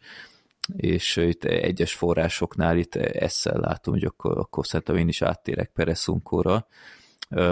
és 0.75 1.15
itt 1.15 1.43
egyes 1.43 1.93
forrásoknál 1.93 2.77
itt 2.77 2.95
esszel 2.95 3.59
látom, 3.59 3.93
hogy 3.93 4.03
akkor, 4.03 4.37
akkor 4.37 4.65
szerintem 4.65 4.95
én 4.95 5.07
is 5.07 5.21
áttérek 5.21 5.71
Pereszunkóra, 5.73 6.67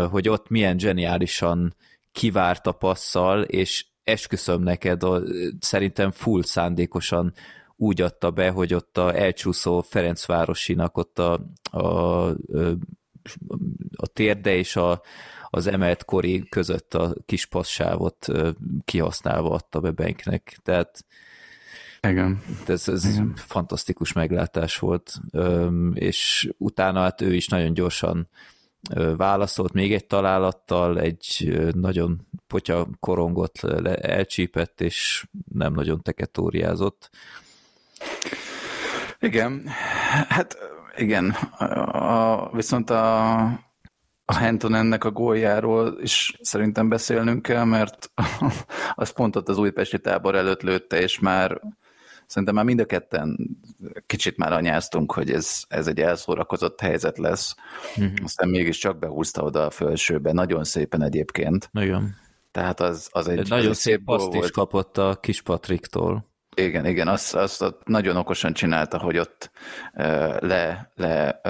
hogy 0.10 0.30
ott 0.30 0.50
milyen 0.50 0.80
zseniálisan 0.80 1.76
kivárt 2.12 2.68
a 2.68 2.72
passzal, 2.72 3.42
és 3.42 3.86
esküszöm 4.04 4.62
neked, 4.62 5.04
a, 5.04 5.22
szerintem 5.60 6.12
full 6.12 6.44
szándékosan 6.44 7.34
úgy 7.76 8.02
adta 8.02 8.32
be, 8.32 8.50
hogy 8.50 8.74
ott 8.74 8.98
a 8.98 9.16
elcsúszó 9.16 9.82
Ferencvárosinak 9.82 10.98
ott 10.98 11.20
a, 11.20 11.40
a, 11.72 12.26
a 13.96 14.08
térde 14.14 14.56
és 14.56 14.76
a, 14.76 15.02
az 15.50 15.68
emelt 15.68 16.06
kori 16.06 16.44
között 16.50 16.94
a 16.94 17.16
kis 17.26 17.46
passzsávot 17.46 18.28
kihasználva 18.86 19.50
adta 19.50 19.80
be 19.80 19.92
Benknek. 19.92 20.58
Tehát 20.64 21.06
igen. 22.02 22.42
Ez, 22.68 22.88
ez 22.88 23.06
Igen. 23.06 23.34
fantasztikus 23.36 24.14
meglátás 24.14 24.78
volt, 24.78 25.14
és 25.94 26.50
utána 26.58 27.02
hát 27.02 27.22
ő 27.22 27.34
is 27.34 27.48
nagyon 27.48 27.74
gyorsan 27.74 28.30
válaszolt 29.18 29.74
még 29.74 29.94
egy 29.94 30.06
találattal, 30.06 31.00
egy 31.00 31.58
nagyon 31.74 32.28
potya 32.48 32.88
korongot 33.00 33.64
elcsípett, 34.02 34.82
és 34.82 35.28
nem 35.54 35.74
nagyon 35.74 36.02
teketóriázott. 36.02 37.10
Igen, 39.20 39.68
hát 40.28 40.58
igen, 40.96 41.30
a, 41.30 42.50
viszont 42.56 42.90
a, 42.90 43.69
a 44.30 44.36
Henton 44.36 44.76
ennek 44.76 45.04
a 45.04 45.12
góljáról 45.12 45.98
is 46.02 46.38
szerintem 46.42 46.90
beszélnünk 46.90 47.42
kell, 47.42 47.64
mert 47.64 48.12
az 48.96 49.10
pont 49.10 49.36
ott 49.36 49.50
az 49.50 49.58
újpesti 49.58 50.00
tábor 50.00 50.36
előtt 50.36 50.62
lőtte, 50.62 51.02
és 51.02 51.20
már 51.20 51.62
szerintem 52.26 52.56
már 52.56 52.66
mind 52.66 52.80
a 52.80 52.86
ketten 52.86 53.58
kicsit 54.06 54.38
már 54.38 54.54
anyáztunk, 54.54 55.12
hogy 55.12 55.32
ez, 55.32 55.64
ez 55.68 55.88
egy 55.88 56.00
elszórakozott 56.00 56.80
helyzet 56.80 57.18
lesz. 57.18 57.56
Uh-huh. 57.98 58.14
Aztán 58.24 58.50
mégiscsak 58.50 59.00
behúzta 59.00 59.42
oda 59.42 59.66
a 59.66 59.70
felsőbe, 59.70 60.32
nagyon 60.32 60.64
szépen 60.64 61.02
egyébként. 61.02 61.70
Igen. 61.74 62.16
Tehát 62.52 62.80
az, 62.80 63.10
az 63.12 63.28
egy... 63.28 63.38
egy 63.38 63.50
nagyon 63.50 63.74
szép 63.74 64.04
paszt 64.04 64.34
is 64.34 64.52
kapott 64.52 64.98
a 64.98 65.18
kis 65.22 65.42
Patriktól. 65.42 66.28
Igen, 66.56 66.86
igen, 66.86 67.08
azt, 67.08 67.36
azt 67.36 67.66
nagyon 67.86 68.16
okosan 68.16 68.54
csinálta, 68.54 68.98
hogy 68.98 69.18
ott 69.18 69.52
le, 70.40 70.92
le 70.96 71.42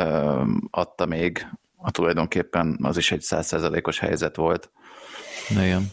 adta 0.71 1.05
még, 1.05 1.47
a 1.81 1.91
tulajdonképpen 1.91 2.77
az 2.81 2.97
is 2.97 3.11
egy 3.11 3.21
százszerzalékos 3.21 3.99
helyzet 3.99 4.35
volt. 4.35 4.71
Igen. 5.49 5.91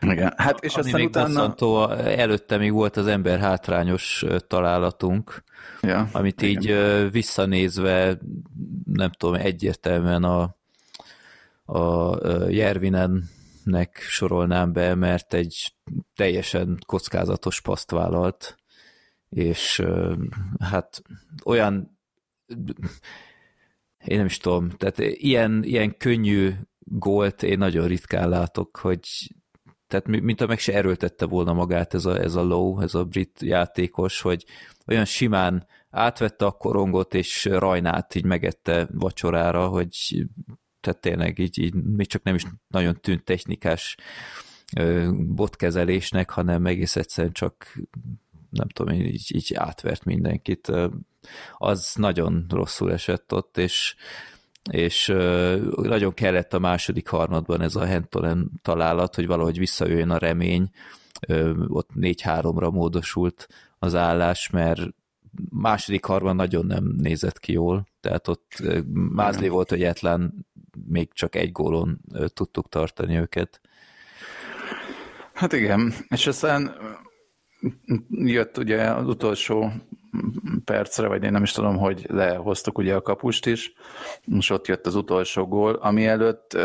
Igen, 0.00 0.32
hát 0.36 0.64
és 0.64 0.74
Ami 0.74 0.84
aztán 0.84 1.00
még 1.00 1.08
utána... 1.08 1.26
Bosszantó, 1.26 1.90
előtte 1.90 2.56
még 2.56 2.72
volt 2.72 2.96
az 2.96 3.06
ember 3.06 3.38
hátrányos 3.38 4.24
találatunk, 4.46 5.42
ja, 5.80 6.08
amit 6.12 6.42
igen. 6.42 6.62
így 6.62 7.10
visszanézve, 7.10 8.18
nem 8.84 9.10
tudom, 9.10 9.34
egyértelműen 9.34 10.24
a, 10.24 10.56
a 11.64 12.16
Jervinennek 12.48 13.98
sorolnám 14.08 14.72
be, 14.72 14.94
mert 14.94 15.34
egy 15.34 15.74
teljesen 16.14 16.78
kockázatos 16.86 17.60
paszt 17.60 17.90
vállalt, 17.90 18.56
és 19.28 19.82
hát 20.58 21.02
olyan 21.44 21.98
én 24.04 24.16
nem 24.16 24.26
is 24.26 24.36
tudom, 24.36 24.70
tehát 24.70 24.98
ilyen, 24.98 25.62
ilyen 25.64 25.96
könnyű 25.96 26.52
gólt 26.78 27.42
én 27.42 27.58
nagyon 27.58 27.86
ritkán 27.86 28.28
látok, 28.28 28.76
hogy 28.76 29.00
tehát 29.86 30.06
mint 30.06 30.46
meg 30.46 30.58
se 30.58 30.74
erőltette 30.74 31.26
volna 31.26 31.52
magát 31.52 31.94
ez 31.94 32.04
a, 32.04 32.20
ez 32.20 32.34
a 32.34 32.42
low, 32.42 32.80
ez 32.80 32.94
a 32.94 33.04
brit 33.04 33.40
játékos, 33.42 34.20
hogy 34.20 34.44
olyan 34.86 35.04
simán 35.04 35.66
átvette 35.90 36.44
a 36.44 36.50
korongot, 36.50 37.14
és 37.14 37.44
rajnát 37.44 38.14
így 38.14 38.24
megette 38.24 38.88
vacsorára, 38.92 39.68
hogy 39.68 40.26
tehát 40.80 41.00
tényleg 41.00 41.38
így, 41.38 41.58
így 41.58 41.74
még 41.74 42.06
csak 42.06 42.22
nem 42.22 42.34
is 42.34 42.46
nagyon 42.68 43.00
tűnt 43.00 43.24
technikás 43.24 43.96
botkezelésnek, 45.12 46.30
hanem 46.30 46.66
egész 46.66 46.96
egyszerűen 46.96 47.32
csak 47.32 47.78
nem 48.50 48.68
tudom, 48.68 48.94
így, 48.94 49.34
így 49.34 49.54
átvert 49.54 50.04
mindenkit. 50.04 50.72
Az 51.56 51.92
nagyon 51.94 52.44
rosszul 52.48 52.92
esett 52.92 53.32
ott, 53.32 53.58
és 53.58 53.94
és 54.70 55.06
nagyon 55.76 56.14
kellett 56.14 56.54
a 56.54 56.58
második 56.58 57.08
harmadban 57.08 57.60
ez 57.60 57.76
a 57.76 57.84
Hentonen 57.84 58.50
találat, 58.62 59.14
hogy 59.14 59.26
valahogy 59.26 59.58
visszajöjjön 59.58 60.10
a 60.10 60.18
remény, 60.18 60.70
ott 61.66 61.90
4-3-ra 61.94 62.72
módosult 62.72 63.48
az 63.78 63.94
állás, 63.94 64.50
mert 64.50 64.80
második 65.50 66.04
harban 66.04 66.36
nagyon 66.36 66.66
nem 66.66 66.84
nézett 66.96 67.38
ki 67.38 67.52
jól, 67.52 67.88
tehát 68.00 68.28
ott 68.28 68.62
mázli 68.92 69.48
volt, 69.48 69.68
hogy 69.68 69.82
egyetlen 69.82 70.46
még 70.86 71.12
csak 71.12 71.34
egy 71.34 71.52
gólon 71.52 72.00
tudtuk 72.34 72.68
tartani 72.68 73.16
őket. 73.16 73.60
Hát 75.32 75.52
igen, 75.52 75.92
és 76.08 76.26
aztán 76.26 76.76
jött 78.10 78.58
ugye 78.58 78.82
az 78.82 79.06
utolsó 79.06 79.72
percre, 80.64 81.06
vagy 81.06 81.22
én 81.22 81.32
nem 81.32 81.42
is 81.42 81.52
tudom, 81.52 81.76
hogy 81.76 82.06
lehoztuk 82.08 82.78
ugye 82.78 82.94
a 82.94 83.02
kapust 83.02 83.46
is, 83.46 83.72
és 84.38 84.50
ott 84.50 84.66
jött 84.66 84.86
az 84.86 84.94
utolsó 84.94 85.46
gól, 85.46 85.74
ami 85.74 86.06
előtt 86.06 86.56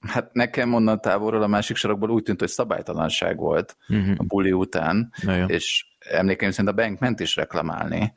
hát 0.00 0.32
nekem 0.32 0.74
onnan 0.74 1.00
távolról 1.00 1.42
a 1.42 1.46
másik 1.46 1.76
sarokból 1.76 2.10
úgy 2.10 2.22
tűnt, 2.22 2.40
hogy 2.40 2.48
szabálytalanság 2.48 3.36
volt 3.36 3.76
uh-huh. 3.88 4.14
a 4.16 4.24
buli 4.24 4.52
után, 4.52 5.12
és 5.46 5.86
emlékeim 5.98 6.50
szerint 6.50 6.78
a 6.78 6.82
bank 6.82 6.98
ment 6.98 7.20
is 7.20 7.36
reklamálni, 7.36 8.14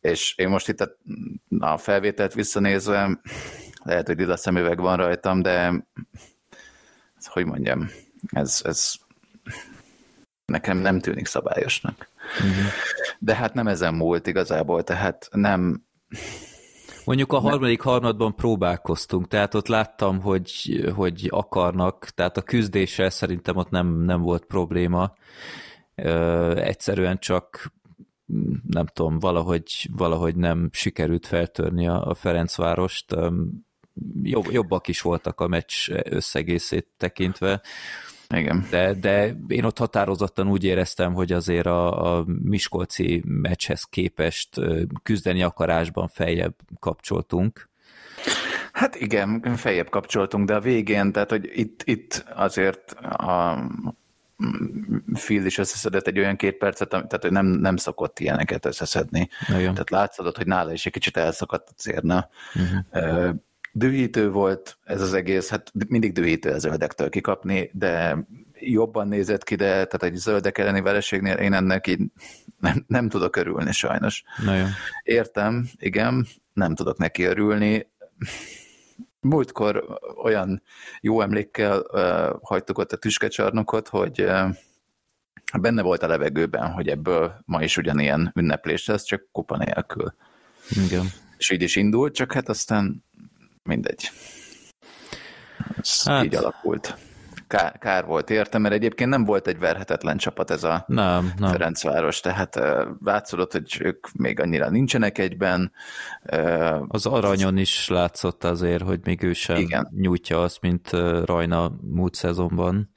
és 0.00 0.34
én 0.36 0.48
most 0.48 0.68
itt 0.68 0.80
a, 0.80 0.96
a 1.58 1.76
felvételt 1.76 2.34
visszanézve, 2.34 3.20
lehet, 3.82 4.06
hogy 4.06 4.20
a 4.20 4.36
szemüveg 4.36 4.80
van 4.80 4.96
rajtam, 4.96 5.42
de 5.42 5.86
hogy 7.24 7.44
mondjam, 7.44 7.90
ez, 8.26 8.60
ez 8.64 8.92
nekem 10.44 10.78
nem 10.78 11.00
tűnik 11.00 11.26
szabályosnak. 11.26 12.08
Uh-huh. 12.34 12.66
De 13.18 13.34
hát 13.34 13.54
nem 13.54 13.66
ezen 13.66 13.94
múlt 13.94 14.26
igazából, 14.26 14.82
tehát 14.82 15.28
nem... 15.30 15.84
Mondjuk 17.04 17.32
a 17.32 17.38
harmadik 17.38 17.80
harmadban 17.80 18.34
próbálkoztunk, 18.34 19.28
tehát 19.28 19.54
ott 19.54 19.66
láttam, 19.66 20.20
hogy, 20.20 20.84
hogy 20.94 21.26
akarnak, 21.30 22.04
tehát 22.04 22.36
a 22.36 22.42
küzdéssel 22.42 23.10
szerintem 23.10 23.56
ott 23.56 23.70
nem, 23.70 23.86
nem 23.86 24.20
volt 24.20 24.44
probléma. 24.44 25.12
Ö, 25.94 26.56
egyszerűen 26.56 27.18
csak 27.18 27.72
nem 28.68 28.86
tudom, 28.86 29.18
valahogy, 29.18 29.88
valahogy 29.92 30.36
nem 30.36 30.68
sikerült 30.72 31.26
feltörni 31.26 31.88
a, 31.88 32.06
a 32.06 32.14
Ferencvárost. 32.14 33.16
Jobb, 34.22 34.50
jobbak 34.50 34.88
is 34.88 35.00
voltak 35.00 35.40
a 35.40 35.46
meccs 35.46 35.90
összegészét 35.90 36.88
tekintve. 36.96 37.60
Igen. 38.34 38.66
De, 38.70 38.94
de 38.94 39.36
én 39.48 39.64
ott 39.64 39.78
határozottan 39.78 40.48
úgy 40.48 40.64
éreztem, 40.64 41.14
hogy 41.14 41.32
azért 41.32 41.66
a, 41.66 42.16
a 42.18 42.24
Miskolci 42.42 43.22
meccshez 43.26 43.82
képest 43.82 44.60
küzdeni 45.02 45.42
akarásban 45.42 46.08
feljebb 46.08 46.54
kapcsoltunk. 46.78 47.68
Hát 48.72 48.94
igen, 48.94 49.54
feljebb 49.56 49.88
kapcsoltunk, 49.88 50.46
de 50.46 50.54
a 50.54 50.60
végén, 50.60 51.12
tehát 51.12 51.30
hogy 51.30 51.50
itt, 51.52 51.82
itt 51.84 52.24
azért 52.34 52.90
a 53.00 53.58
Phil 55.12 55.44
is 55.44 55.58
összeszedett 55.58 56.06
egy 56.06 56.18
olyan 56.18 56.36
két 56.36 56.56
percet, 56.56 56.88
tehát 56.88 57.22
hogy 57.22 57.32
nem, 57.32 57.46
nem 57.46 57.76
szokott 57.76 58.18
ilyeneket 58.20 58.66
összeszedni. 58.66 59.28
Igen. 59.48 59.72
Tehát 59.72 59.90
látszott, 59.90 60.36
hogy 60.36 60.46
nála 60.46 60.72
is 60.72 60.86
egy 60.86 60.92
kicsit 60.92 61.16
elszakadt 61.16 61.68
a 61.68 61.72
cérna. 61.76 62.28
Uh-huh 62.54 63.34
dühítő 63.76 64.30
volt 64.30 64.78
ez 64.84 65.00
az 65.00 65.12
egész, 65.14 65.48
hát 65.48 65.72
mindig 65.88 66.12
dühítő 66.12 66.50
a 66.50 66.58
zöldektől 66.58 67.08
kikapni, 67.08 67.70
de 67.72 68.16
jobban 68.52 69.08
nézett 69.08 69.44
ki, 69.44 69.54
de 69.54 69.64
tehát 69.64 70.02
egy 70.02 70.14
zöldek 70.14 70.58
elleni 70.58 70.80
vereségnél 70.80 71.34
én 71.36 71.52
ennek 71.52 71.86
így 71.86 72.00
nem, 72.60 72.84
nem 72.86 73.08
tudok 73.08 73.36
örülni 73.36 73.72
sajnos. 73.72 74.22
Na 74.44 74.54
jó. 74.54 74.64
Értem, 75.02 75.68
igen, 75.76 76.26
nem 76.52 76.74
tudok 76.74 76.98
neki 76.98 77.22
örülni. 77.22 77.90
Múltkor 79.20 79.98
olyan 80.22 80.62
jó 81.00 81.20
emlékkel 81.20 81.78
uh, 81.78 82.40
hagytuk 82.42 82.78
ott 82.78 82.92
a 82.92 82.96
tüskecsarnokot, 82.96 83.88
hogy 83.88 84.22
uh, 84.22 84.54
benne 85.60 85.82
volt 85.82 86.02
a 86.02 86.06
levegőben, 86.06 86.70
hogy 86.72 86.88
ebből 86.88 87.42
ma 87.44 87.62
is 87.62 87.76
ugyanilyen 87.76 88.32
ünneplés 88.34 88.86
lesz, 88.86 89.04
csak 89.04 89.28
kupa 89.32 89.56
nélkül. 89.56 90.14
Igen. 90.86 91.06
És 91.38 91.50
így 91.50 91.62
is 91.62 91.76
indult, 91.76 92.14
csak 92.14 92.32
hát 92.32 92.48
aztán 92.48 93.04
mindegy. 93.66 94.10
Ez 95.80 96.02
hát, 96.04 96.24
így 96.24 96.34
alakult. 96.34 96.96
Kár, 97.46 97.78
kár 97.78 98.04
volt 98.04 98.30
érte, 98.30 98.58
mert 98.58 98.74
egyébként 98.74 99.10
nem 99.10 99.24
volt 99.24 99.46
egy 99.46 99.58
verhetetlen 99.58 100.16
csapat 100.16 100.50
ez 100.50 100.64
a 100.64 100.84
nem, 100.86 101.32
nem. 101.38 101.50
Ferencváros, 101.50 102.20
tehát 102.20 102.60
látszódott, 103.04 103.52
hogy 103.52 103.78
ők 103.80 104.12
még 104.12 104.40
annyira 104.40 104.70
nincsenek 104.70 105.18
egyben. 105.18 105.72
Az 106.88 107.06
aranyon 107.06 107.56
is 107.56 107.88
látszott 107.88 108.44
azért, 108.44 108.82
hogy 108.82 109.00
még 109.04 109.22
ő 109.22 109.32
sem 109.32 109.56
igen. 109.56 109.88
nyújtja 109.96 110.42
azt, 110.42 110.60
mint 110.60 110.90
Rajna 111.24 111.72
múlt 111.80 112.14
szezonban. 112.14 112.90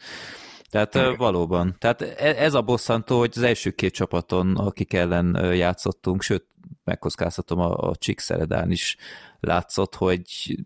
Tehát 0.69 0.95
Igen. 0.95 1.15
valóban. 1.17 1.75
Tehát 1.79 2.01
e, 2.01 2.36
ez 2.38 2.53
a 2.53 2.62
bosszantó, 2.62 3.19
hogy 3.19 3.34
az 3.36 3.41
első 3.41 3.71
két 3.71 3.93
csapaton, 3.93 4.58
akik 4.58 4.93
ellen 4.93 5.53
játszottunk, 5.53 6.21
sőt, 6.21 6.45
megkockáztatom 6.84 7.60
a, 7.60 7.77
a 7.77 7.95
Csíkszeredán 7.95 8.71
is 8.71 8.97
látszott, 9.39 9.95
hogy 9.95 10.58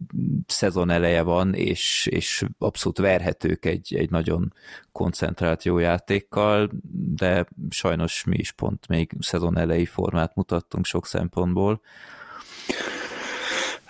szezon 0.47 0.89
eleje 0.89 1.21
van, 1.21 1.53
és, 1.53 2.05
és 2.11 2.45
abszolút 2.57 2.97
verhetők 2.97 3.65
egy, 3.65 3.95
egy 3.95 4.09
nagyon 4.09 4.53
koncentrált 4.91 5.63
jó 5.63 5.77
játékkal, 5.77 6.69
de 7.15 7.45
sajnos 7.69 8.23
mi 8.23 8.37
is 8.37 8.51
pont 8.51 8.87
még 8.87 9.11
szezon 9.19 9.57
elejé 9.57 9.85
formát 9.85 10.35
mutattunk 10.35 10.85
sok 10.85 11.07
szempontból. 11.07 11.81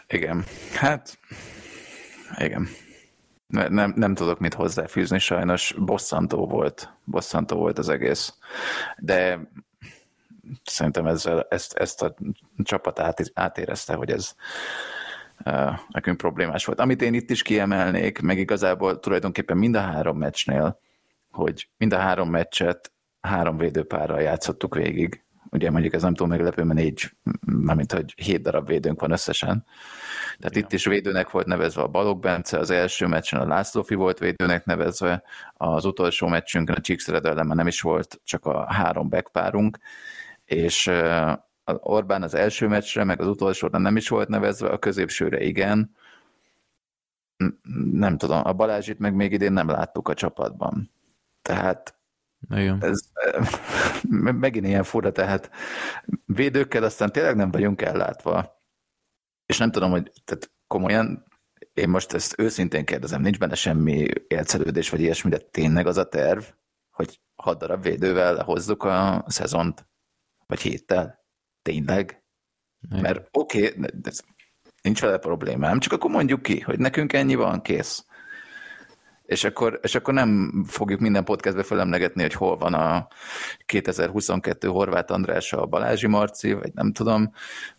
Igen, 0.08 0.44
hát 0.74 1.18
igen. 2.38 2.68
Nem, 3.48 3.94
nem 3.96 4.14
tudok 4.14 4.40
mit 4.40 4.54
hozzáfűzni, 4.54 5.20
sajnos 5.20 5.76
bosszantó 5.78 6.48
volt, 6.48 6.94
bosszantó 7.04 7.56
volt 7.56 7.78
az 7.78 7.90
egész. 7.90 8.34
De 8.98 9.50
szerintem 10.64 11.06
ezzel, 11.06 11.48
ezt, 11.50 11.74
ezt 11.74 12.02
a 12.02 12.16
csapat 12.64 13.00
át, 13.00 13.32
átérezte, 13.34 13.94
hogy 13.94 14.12
ez 14.12 14.36
uh, 15.46 15.80
nekünk 15.88 16.18
problémás 16.18 16.66
volt. 16.66 16.80
Amit 16.80 17.02
én 17.02 17.14
itt 17.14 17.30
is 17.30 17.42
kiemelnék, 17.42 18.20
meg 18.22 18.38
igazából 18.38 19.00
tulajdonképpen 19.00 19.58
mind 19.58 19.76
a 19.76 19.82
három 19.82 20.18
meccsnél, 20.18 20.80
hogy 21.32 21.70
mind 21.78 21.94
a 21.94 21.98
három 21.98 22.30
meccset 22.30 22.92
három 23.22 23.58
védőpárral 23.58 24.22
játszottuk 24.22 24.76
végig. 24.76 25.24
Ugye 25.50 25.72
mondjuk 25.72 25.94
ez 25.94 26.02
nem 26.02 26.14
túl 26.14 26.28
meglepő, 26.28 26.64
mert 26.64 26.80
négy, 26.80 27.12
mármint 27.46 27.92
hogy 27.92 28.14
hét 28.16 28.42
darab 28.42 28.68
védőnk 28.68 29.00
van 29.00 29.12
összesen. 29.12 29.66
Tehát 30.38 30.56
Igen. 30.56 30.64
itt 30.64 30.74
is 30.74 30.86
védőnek 30.86 31.30
volt 31.30 31.46
nevezve 31.46 31.82
a 31.82 31.88
Balog 31.88 32.20
Bence, 32.20 32.58
az 32.58 32.70
első 32.70 33.08
meccsen 33.08 33.40
a 33.40 33.48
Lászlófi 33.48 33.96
volt 33.96 34.20
védőnek 34.20 34.66
nevezve, 34.66 35.24
az 35.54 35.86
utolsó 35.86 36.28
meccsünkön 36.28 36.76
a 36.76 36.82
Csíkszered 36.82 37.26
ellen 37.26 37.48
nem 37.48 37.68
is 37.68 37.82
volt, 37.82 38.22
csak 38.24 38.46
a 38.46 38.74
három 38.74 39.10
backpárunk, 39.10 39.78
és 40.56 40.92
Orbán 41.66 42.22
az 42.22 42.34
első 42.34 42.68
meccsre, 42.68 43.04
meg 43.04 43.22
az 43.22 43.28
utolsóra 43.28 43.78
nem 43.78 43.96
is 43.96 44.10
volt 44.10 44.28
nevezve, 44.28 44.70
a 44.70 44.80
középsőre 44.80 45.42
igen. 45.42 45.96
Nem 47.92 48.18
tudom, 48.18 48.42
a 48.44 48.54
Balázsit 48.54 49.00
meg 49.00 49.14
még 49.14 49.32
idén 49.32 49.54
nem 49.54 49.70
láttuk 49.70 50.08
a 50.08 50.14
csapatban. 50.14 50.92
Tehát 51.42 51.98
igen. 52.50 52.84
ez 52.84 53.00
megint 54.40 54.66
ilyen 54.66 54.84
fura, 54.84 55.12
tehát 55.12 55.52
védőkkel 56.26 56.84
aztán 56.84 57.12
tényleg 57.12 57.36
nem 57.36 57.52
vagyunk 57.52 57.82
ellátva. 57.82 58.62
És 59.46 59.58
nem 59.58 59.72
tudom, 59.72 59.92
hogy 59.92 60.12
tehát 60.26 60.52
komolyan, 60.68 61.26
én 61.74 61.90
most 61.90 62.14
ezt 62.14 62.40
őszintén 62.40 62.86
kérdezem, 62.86 63.22
nincs 63.22 63.40
benne 63.40 63.56
semmi 63.56 64.08
élcelődés, 64.28 64.90
vagy 64.90 65.00
ilyesmi, 65.00 65.30
de 65.30 65.38
tényleg 65.38 65.88
az 65.88 65.98
a 65.98 66.10
terv, 66.10 66.44
hogy 66.92 67.20
hat 67.36 67.58
darab 67.58 67.84
védővel 67.84 68.44
hozzuk 68.44 68.84
a 68.84 69.24
szezont? 69.28 69.86
Vagy 70.46 70.62
héttel? 70.62 71.26
Tényleg? 71.62 72.24
Igen. 72.82 73.02
Mert 73.02 73.28
oké, 73.32 73.68
okay, 73.68 73.90
nincs 74.82 75.02
vele 75.02 75.18
problémám, 75.18 75.80
csak 75.80 75.94
akkor 75.94 76.12
mondjuk 76.12 76.42
ki, 76.42 76.60
hogy 76.60 76.80
nekünk 76.80 77.14
ennyi 77.14 77.36
van, 77.36 77.62
kész. 77.62 78.06
És 79.24 79.44
akkor, 79.44 79.80
és 79.82 79.96
akkor 79.96 80.14
nem 80.14 80.64
fogjuk 80.68 81.00
minden 81.00 81.24
podcastbe 81.24 81.64
felemlegetni, 81.64 82.22
hogy 82.22 82.34
hol 82.34 82.58
van 82.58 82.74
a 82.74 83.08
2022 83.66 84.68
Horváth 84.68 85.14
András 85.14 85.54
a 85.54 85.66
Balázsi 85.66 86.08
Marci, 86.08 86.54
vagy 86.54 86.74
nem 86.74 86.92
tudom, 86.92 87.32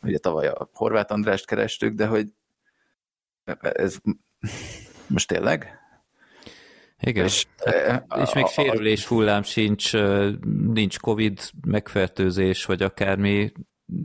ugye 0.03 0.19
tavaly 0.19 0.47
a 0.47 0.69
Horváth 0.73 1.13
Andrást 1.13 1.47
kerestük, 1.47 1.95
de 1.95 2.07
hogy 2.07 2.33
ez 3.61 3.97
most 5.07 5.29
tényleg? 5.29 5.84
Igen, 7.05 7.25
és, 7.25 7.47
hát, 7.87 8.07
és 8.23 8.35
még 8.35 8.47
sérülés 8.47 9.07
hullám 9.07 9.43
sincs, 9.43 9.93
nincs 10.73 10.99
Covid 10.99 11.41
megfertőzés, 11.67 12.65
vagy 12.65 12.83
akármi, 12.83 13.53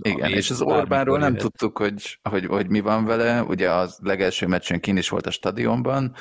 igen, 0.02 0.32
és 0.32 0.50
az 0.50 0.62
Orbánról 0.62 1.20
nem 1.20 1.36
tudtuk, 1.36 1.78
hogy, 1.78 2.20
hogy, 2.24 2.46
hogy 2.46 2.70
mi 2.70 2.80
van 2.80 3.06
vele, 3.06 3.44
ugye 3.44 3.72
az 3.72 4.00
legelső 4.04 4.48
meccsen 4.48 4.80
kin 4.80 4.98
is 4.98 5.10
volt 5.10 5.26
a 5.26 5.32
stadionban, 5.32 6.16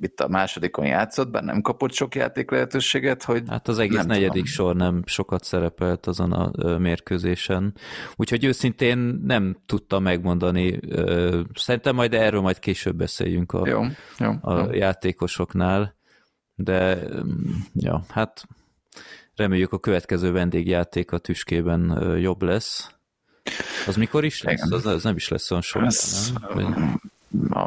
itt 0.00 0.20
a 0.20 0.28
másodikon 0.28 0.86
játszott, 0.86 1.30
bár 1.30 1.42
nem 1.42 1.60
kapott 1.60 1.92
sok 1.92 2.14
játék 2.14 2.50
lehetőséget, 2.50 3.22
hogy 3.22 3.42
Hát 3.48 3.68
az 3.68 3.78
egész 3.78 4.04
negyedik 4.04 4.30
tudom. 4.30 4.44
sor 4.44 4.76
nem 4.76 5.02
sokat 5.06 5.44
szerepelt 5.44 6.06
azon 6.06 6.32
a 6.32 6.78
mérkőzésen, 6.78 7.74
úgyhogy 8.16 8.44
őszintén 8.44 8.98
nem 9.24 9.56
tudta 9.66 9.98
megmondani, 9.98 10.80
szerintem 11.54 11.94
majd 11.94 12.14
erről 12.14 12.40
majd 12.40 12.58
később 12.58 12.96
beszéljünk 12.96 13.52
a, 13.52 13.68
jó, 13.68 13.82
jó, 14.18 14.32
a 14.40 14.58
jó. 14.58 14.72
játékosoknál, 14.72 15.94
de 16.54 16.98
ja, 17.74 18.04
hát 18.08 18.46
Reméljük 19.36 19.72
a 19.72 19.78
következő 19.78 20.32
vendégjáték 20.32 21.12
a 21.12 21.18
tüskében 21.18 22.08
jobb 22.18 22.42
lesz. 22.42 22.94
Az 23.86 23.96
mikor 23.96 24.24
is 24.24 24.42
lesz? 24.42 24.70
Az, 24.70 24.86
az 24.86 25.02
nem 25.02 25.16
is 25.16 25.28
lesz 25.28 25.50
olyan 25.50 25.62
sok. 25.62 25.82
Ez, 25.82 26.32
nem? 26.54 27.00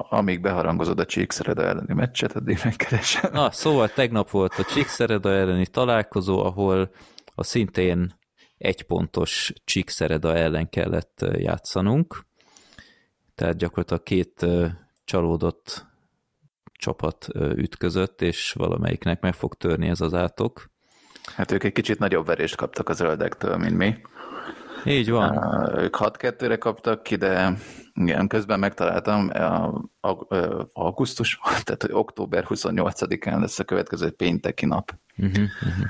amíg 0.10 0.41
beharangozod 0.41 0.99
a 0.99 1.06
Csíkszereda 1.06 1.63
elleni 1.63 1.93
meccset, 1.93 2.36
addig 2.36 2.60
megkeresem. 2.63 3.32
Na, 3.34 3.51
szóval 3.51 3.89
tegnap 3.89 4.30
volt 4.30 4.54
a 4.54 4.63
Csíkszereda 4.63 5.32
elleni 5.32 5.67
találkozó, 5.67 6.43
ahol 6.43 6.91
a 7.36 7.43
szintén 7.43 8.13
egypontos 8.58 9.54
Csíkszereda 9.63 10.36
ellen 10.36 10.69
kellett 10.69 11.25
játszanunk. 11.34 12.25
Tehát 13.36 13.58
gyakorlatilag 13.58 14.04
két 14.04 14.45
csalódott 15.06 15.86
csapat 16.71 17.28
ütközött, 17.56 18.21
és 18.21 18.51
valamelyiknek 18.51 19.21
meg 19.21 19.34
fog 19.34 19.54
törni 19.54 19.88
ez 19.88 20.01
az 20.01 20.13
átok. 20.13 20.73
Hát 21.34 21.52
ők 21.52 21.64
egy 21.64 21.72
kicsit 21.72 22.00
nagyobb 22.00 22.26
verést 22.26 22.56
kaptak 22.56 22.90
az 22.90 22.98
zöldektől, 22.98 23.58
mint 23.58 23.78
mi. 23.78 23.96
Így 24.86 25.10
van. 25.10 25.38
Uh, 25.38 25.84
ők 25.84 25.96
6-2-re 26.00 26.58
kaptak 26.58 27.04
ki, 27.04 27.16
de 27.16 27.58
igen, 27.94 28.28
közben 28.28 28.60
megtaláltam, 28.60 29.30
a, 29.34 29.84
a, 30.00 30.36
a, 30.36 30.68
augusztus, 30.74 31.40
tehát 31.64 31.82
hogy 31.82 31.92
október 31.92 32.46
28-án 32.50 33.40
lesz 33.40 33.60
a 33.60 33.64
következő 33.64 34.12
pénteki 34.12 34.66
nap. 34.66 34.92
Uh-huh, 35.18 35.44
uh-huh. 35.62 35.86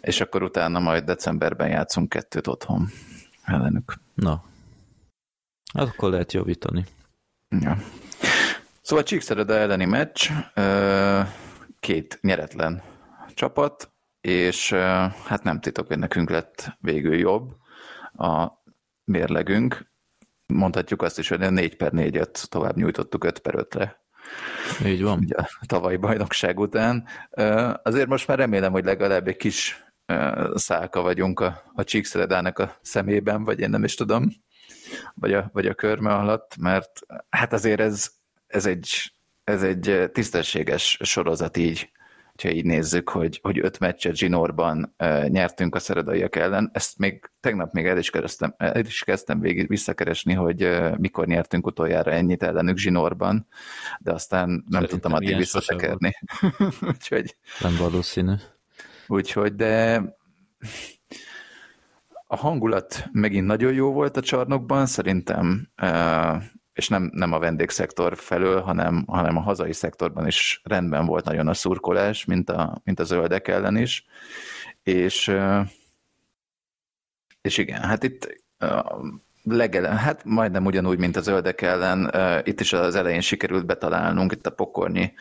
És 0.00 0.20
akkor 0.20 0.42
utána 0.42 0.78
majd 0.78 1.04
decemberben 1.04 1.68
játszunk 1.68 2.08
kettőt 2.08 2.46
otthon 2.46 2.88
ellenük. 3.44 3.94
Na, 4.14 4.44
hát 5.74 5.88
akkor 5.88 6.10
lehet 6.10 6.32
javítani. 6.32 6.84
Ja. 7.48 7.76
Szóval 8.80 9.04
Csíkszereda 9.04 9.54
elleni 9.54 9.84
meccs, 9.84 10.30
két 11.80 12.18
nyeretlen 12.22 12.82
csapat, 13.34 13.92
és 14.20 14.72
hát 15.26 15.42
nem 15.42 15.60
titok, 15.60 15.86
hogy 15.86 15.98
nekünk 15.98 16.30
lett 16.30 16.76
végül 16.80 17.14
jobb 17.14 17.56
a 18.12 18.62
mérlegünk. 19.04 19.90
Mondhatjuk 20.46 21.02
azt 21.02 21.18
is, 21.18 21.28
hogy 21.28 21.42
a 21.42 21.50
4 21.50 21.76
per 21.76 21.90
4-et 21.94 22.44
tovább 22.44 22.76
nyújtottuk 22.76 23.24
5 23.24 23.38
per 23.38 23.54
5-re. 23.56 24.00
Így 24.84 25.02
van. 25.02 25.18
Ugye 25.18 25.34
a 25.36 25.66
tavalyi 25.66 25.96
bajnokság 25.96 26.58
után. 26.58 27.06
Azért 27.82 28.08
most 28.08 28.26
már 28.26 28.38
remélem, 28.38 28.72
hogy 28.72 28.84
legalább 28.84 29.28
egy 29.28 29.36
kis 29.36 29.84
szálka 30.54 31.02
vagyunk 31.02 31.40
a, 31.40 31.62
a 31.74 31.84
Csíkszeredának 31.84 32.58
a 32.58 32.76
szemében, 32.82 33.44
vagy 33.44 33.60
én 33.60 33.70
nem 33.70 33.84
is 33.84 33.94
tudom, 33.94 34.28
vagy 35.14 35.32
a, 35.32 35.50
vagy 35.52 35.66
a 35.66 35.74
körme 35.74 36.14
alatt, 36.14 36.56
mert 36.56 37.00
hát 37.28 37.52
azért 37.52 37.80
ez, 37.80 38.10
ez 38.46 38.66
egy, 38.66 39.12
ez 39.44 39.62
egy 39.62 40.10
tisztességes 40.12 40.98
sorozat 41.02 41.56
így 41.56 41.90
hogyha 42.40 42.58
így 42.58 42.64
nézzük, 42.64 43.08
hogy, 43.08 43.38
hogy 43.42 43.58
öt 43.58 43.78
meccset 43.78 44.16
zsinórban 44.16 44.94
uh, 44.98 45.28
nyertünk 45.28 45.74
a 45.74 45.78
szeredaiak 45.78 46.36
ellen, 46.36 46.70
ezt 46.72 46.98
még 46.98 47.30
tegnap 47.40 47.72
még 47.72 47.86
el 47.86 47.98
is, 47.98 48.10
kezdtem, 48.10 48.54
el 48.56 48.84
is 48.84 49.04
kezdtem 49.04 49.40
végig 49.40 49.68
visszakeresni, 49.68 50.34
hogy 50.34 50.64
uh, 50.64 50.96
mikor 50.98 51.26
nyertünk 51.26 51.66
utoljára 51.66 52.10
ennyit 52.10 52.42
ellenük 52.42 52.76
zsinórban, 52.76 53.46
de 53.98 54.12
aztán 54.12 54.48
nem 54.48 54.62
Szerintem 54.68 54.88
tudtam 54.88 55.12
addig 55.12 55.36
visszatekerni. 55.36 56.16
úgyhogy, 56.92 57.36
nem 57.60 57.76
valószínű. 57.78 58.32
Úgyhogy, 59.06 59.54
de 59.54 60.02
a 62.26 62.36
hangulat 62.36 63.08
megint 63.12 63.46
nagyon 63.46 63.72
jó 63.72 63.92
volt 63.92 64.16
a 64.16 64.20
csarnokban, 64.20 64.86
szerintem 64.86 65.70
és 66.80 66.88
nem, 66.88 67.10
nem 67.14 67.32
a 67.32 67.38
vendégszektor 67.38 68.16
felől, 68.16 68.60
hanem, 68.60 69.04
hanem 69.06 69.36
a 69.36 69.40
hazai 69.40 69.72
szektorban 69.72 70.26
is 70.26 70.60
rendben 70.64 71.06
volt 71.06 71.24
nagyon 71.24 71.48
a 71.48 71.54
szurkolás, 71.54 72.24
mint 72.24 72.50
a, 72.50 72.80
mint 72.84 73.00
a 73.00 73.04
zöldek 73.04 73.48
ellen 73.48 73.76
is, 73.76 74.06
és, 74.82 75.36
és 77.40 77.58
igen, 77.58 77.80
hát 77.80 78.02
itt 78.02 78.44
legelen, 79.42 79.96
hát 79.96 80.24
majdnem 80.24 80.64
ugyanúgy, 80.64 80.98
mint 80.98 81.16
a 81.16 81.20
zöldek 81.20 81.62
ellen, 81.62 82.10
itt 82.44 82.60
is 82.60 82.72
az 82.72 82.94
elején 82.94 83.20
sikerült 83.20 83.66
betalálnunk, 83.66 84.32
itt 84.32 84.46
a 84.46 84.50
pokornyi 84.50 85.12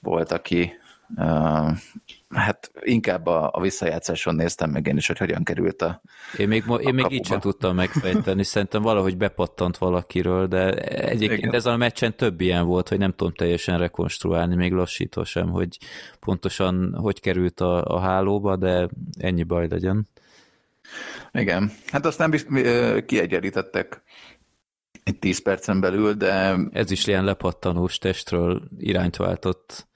volt, 0.00 0.32
aki 0.32 0.72
hát 2.28 2.70
inkább 2.80 3.26
a, 3.26 3.50
a 3.52 3.60
visszajátszáson 3.60 4.34
néztem 4.34 4.70
meg 4.70 4.86
én 4.86 4.96
is, 4.96 5.06
hogy 5.06 5.18
hogyan 5.18 5.44
került 5.44 5.82
a 5.82 6.02
Én 6.38 6.48
még, 6.48 6.64
a 6.66 6.74
én 6.74 6.94
még 6.94 7.10
így 7.10 7.26
sem 7.26 7.40
tudtam 7.40 7.74
megfejteni, 7.74 8.44
szerintem 8.44 8.82
valahogy 8.82 9.16
bepattant 9.16 9.76
valakiről, 9.76 10.46
de 10.46 10.72
egyébként 11.08 11.38
Igen. 11.38 11.54
ezen 11.54 11.72
a 11.72 11.76
meccsen 11.76 12.16
több 12.16 12.40
ilyen 12.40 12.66
volt, 12.66 12.88
hogy 12.88 12.98
nem 12.98 13.10
tudom 13.10 13.32
teljesen 13.32 13.78
rekonstruálni, 13.78 14.54
még 14.54 14.72
lassítva 14.72 15.24
sem, 15.24 15.50
hogy 15.50 15.78
pontosan 16.20 16.94
hogy 16.94 17.20
került 17.20 17.60
a, 17.60 17.84
a 17.84 18.00
hálóba, 18.00 18.56
de 18.56 18.88
ennyi 19.18 19.42
baj 19.42 19.68
legyen. 19.68 20.08
Igen, 21.32 21.72
hát 21.86 22.06
aztán 22.06 22.34
kiegyenlítettek 23.06 24.02
egy 25.04 25.18
10 25.18 25.42
percen 25.42 25.80
belül, 25.80 26.12
de... 26.12 26.56
Ez 26.72 26.90
is 26.90 27.06
ilyen 27.06 27.24
lepattanós 27.24 27.98
testről 27.98 28.62
irányt 28.78 29.16
váltott 29.16 29.86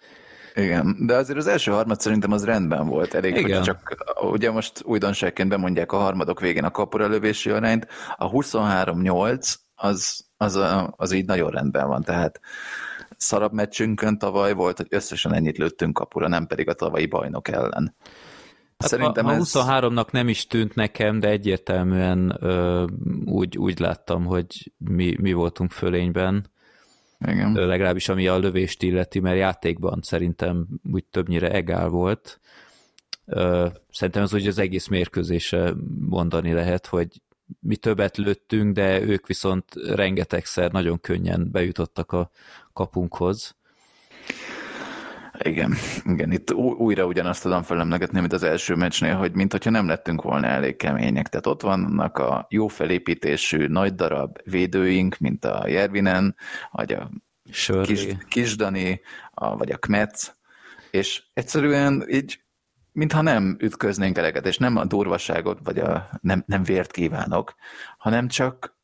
igen, 0.54 0.96
de 1.06 1.14
azért 1.14 1.38
az 1.38 1.46
első 1.46 1.70
harmad 1.70 2.00
szerintem 2.00 2.32
az 2.32 2.44
rendben 2.44 2.86
volt. 2.86 3.14
Elég, 3.14 3.36
Igen. 3.36 3.56
hogy 3.56 3.62
csak 3.62 4.06
ugye 4.20 4.50
most 4.50 4.82
újdonságként 4.84 5.48
bemondják 5.48 5.92
a 5.92 5.96
harmadok 5.96 6.40
végén 6.40 6.64
a 6.64 6.70
kapura 6.70 7.06
lövési 7.06 7.50
arányt, 7.50 7.86
a 8.16 8.30
23-8 8.30 9.54
az, 9.74 10.24
az, 10.36 10.58
az 10.96 11.12
így 11.12 11.26
nagyon 11.26 11.50
rendben 11.50 11.88
van, 11.88 12.02
tehát 12.02 12.40
szarabb 13.16 13.52
meccsünkön 13.52 14.18
tavaly 14.18 14.52
volt, 14.52 14.76
hogy 14.76 14.86
összesen 14.90 15.34
ennyit 15.34 15.58
lőttünk 15.58 15.94
kapura, 15.94 16.28
nem 16.28 16.46
pedig 16.46 16.68
a 16.68 16.74
tavalyi 16.74 17.06
bajnok 17.06 17.48
ellen. 17.48 17.94
Hát 18.78 18.90
Szerintem 18.90 19.26
a, 19.26 19.32
a 19.32 19.36
23-nak 19.36 20.10
nem 20.10 20.28
is 20.28 20.46
tűnt 20.46 20.74
nekem, 20.74 21.18
de 21.18 21.28
egyértelműen 21.28 22.36
ö, 22.40 22.84
úgy, 23.24 23.58
úgy 23.58 23.78
láttam, 23.78 24.24
hogy 24.24 24.72
mi, 24.76 25.16
mi 25.20 25.32
voltunk 25.32 25.70
fölényben. 25.70 26.50
Igen. 27.26 27.52
legalábbis 27.52 28.08
ami 28.08 28.28
a 28.28 28.38
lövést 28.38 28.82
illeti, 28.82 29.20
mert 29.20 29.36
játékban 29.38 30.00
szerintem 30.02 30.66
úgy 30.92 31.04
többnyire 31.04 31.50
egál 31.50 31.88
volt. 31.88 32.40
Szerintem 33.90 34.22
az 34.22 34.34
úgy 34.34 34.46
az 34.46 34.58
egész 34.58 34.86
mérkőzése 34.86 35.74
mondani 35.98 36.52
lehet, 36.52 36.86
hogy 36.86 37.08
mi 37.60 37.76
többet 37.76 38.16
lőttünk, 38.16 38.74
de 38.74 39.00
ők 39.02 39.26
viszont 39.26 39.74
rengetegszer 39.74 40.72
nagyon 40.72 41.00
könnyen 41.00 41.50
bejutottak 41.50 42.12
a 42.12 42.30
kapunkhoz. 42.72 43.56
Igen, 45.42 45.74
igen, 46.04 46.32
itt 46.32 46.52
újra 46.54 47.06
ugyanazt 47.06 47.42
tudom 47.42 47.62
felemlegetni, 47.62 48.20
mint 48.20 48.32
az 48.32 48.42
első 48.42 48.74
meccsnél, 48.74 49.14
hogy 49.14 49.32
mintha 49.32 49.70
nem 49.70 49.86
lettünk 49.86 50.22
volna 50.22 50.46
elég 50.46 50.76
kemények. 50.76 51.28
Tehát 51.28 51.46
ott 51.46 51.62
vannak 51.62 52.18
a 52.18 52.46
jó 52.50 52.68
felépítésű, 52.68 53.66
nagy 53.66 53.94
darab 53.94 54.38
védőink, 54.44 55.18
mint 55.18 55.44
a 55.44 55.68
Jervinen, 55.68 56.36
vagy 56.70 56.92
a 56.92 57.10
Kis, 57.82 58.06
Kisdani, 58.28 59.00
a, 59.34 59.56
vagy 59.56 59.70
a 59.70 59.76
Kmetz, 59.76 60.36
és 60.90 61.22
egyszerűen 61.34 62.04
így 62.08 62.40
mintha 62.92 63.22
nem 63.22 63.56
ütköznénk 63.60 64.18
eleget, 64.18 64.46
és 64.46 64.56
nem 64.56 64.76
a 64.76 64.84
durvaságot, 64.84 65.58
vagy 65.62 65.78
a 65.78 66.08
nem, 66.20 66.42
nem 66.46 66.62
vért 66.62 66.90
kívánok, 66.90 67.54
hanem 67.98 68.28
csak 68.28 68.77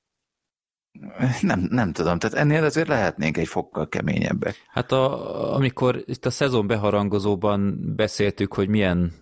nem, 1.40 1.66
nem 1.70 1.92
tudom, 1.92 2.18
tehát 2.18 2.36
ennél 2.36 2.64
azért 2.64 2.88
lehetnénk 2.88 3.36
egy 3.36 3.48
fokkal 3.48 3.88
keményebbek. 3.88 4.54
Hát 4.68 4.92
a, 4.92 5.54
amikor 5.54 6.02
itt 6.06 6.26
a 6.26 6.30
szezon 6.30 6.66
beharangozóban 6.66 7.78
beszéltük, 7.96 8.54
hogy 8.54 8.68
milyen 8.68 9.12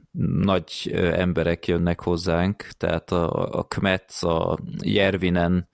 nagy 0.43 0.91
emberek 0.95 1.67
jönnek 1.67 2.01
hozzánk, 2.01 2.67
tehát 2.77 3.13
a, 3.13 3.59
a 3.59 3.63
Kmetz, 3.63 4.23
a 4.23 4.59
Jervinen, 4.81 5.69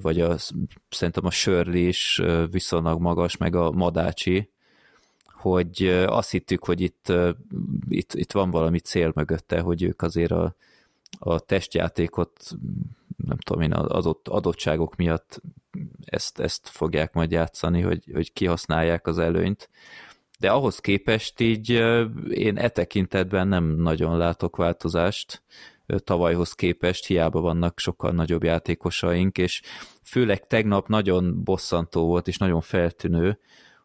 vagy 0.00 0.20
a, 0.20 0.36
szerintem 0.88 1.26
a 1.26 1.30
Sörli 1.30 1.86
is 1.86 2.22
viszonylag 2.50 3.00
magas, 3.00 3.36
meg 3.36 3.54
a 3.54 3.70
Madácsi, 3.70 4.50
hogy 5.32 6.04
azt 6.06 6.30
hittük, 6.30 6.64
hogy 6.64 6.80
itt, 6.80 7.12
itt, 7.88 8.14
itt 8.14 8.32
van 8.32 8.50
valami 8.50 8.78
cél 8.78 9.12
mögötte, 9.14 9.60
hogy 9.60 9.82
ők 9.82 10.02
azért 10.02 10.30
a, 10.30 10.54
a 11.18 11.38
testjátékot 11.38 12.32
nem 13.16 13.38
tudom 13.38 13.62
én, 13.62 13.72
az 13.72 13.90
adott 13.90 14.28
adottságok 14.28 14.96
miatt 14.96 15.40
ezt, 16.04 16.40
ezt 16.40 16.68
fogják 16.68 17.12
majd 17.12 17.30
játszani, 17.30 17.80
hogy, 17.80 18.10
hogy 18.12 18.32
kihasználják 18.32 19.06
az 19.06 19.18
előnyt. 19.18 19.70
De 20.38 20.50
ahhoz 20.50 20.78
képest 20.78 21.40
így 21.40 21.70
én 22.28 22.56
e 22.56 22.68
tekintetben 22.68 23.48
nem 23.48 23.64
nagyon 23.64 24.16
látok 24.16 24.56
változást 24.56 25.42
tavalyhoz 25.96 26.52
képest, 26.52 27.06
hiába 27.06 27.40
vannak 27.40 27.78
sokkal 27.78 28.10
nagyobb 28.10 28.42
játékosaink, 28.42 29.38
és 29.38 29.62
főleg 30.02 30.46
tegnap 30.46 30.88
nagyon 30.88 31.44
bosszantó 31.44 32.06
volt, 32.06 32.28
és 32.28 32.38
nagyon 32.38 32.60
feltűnő, 32.60 33.38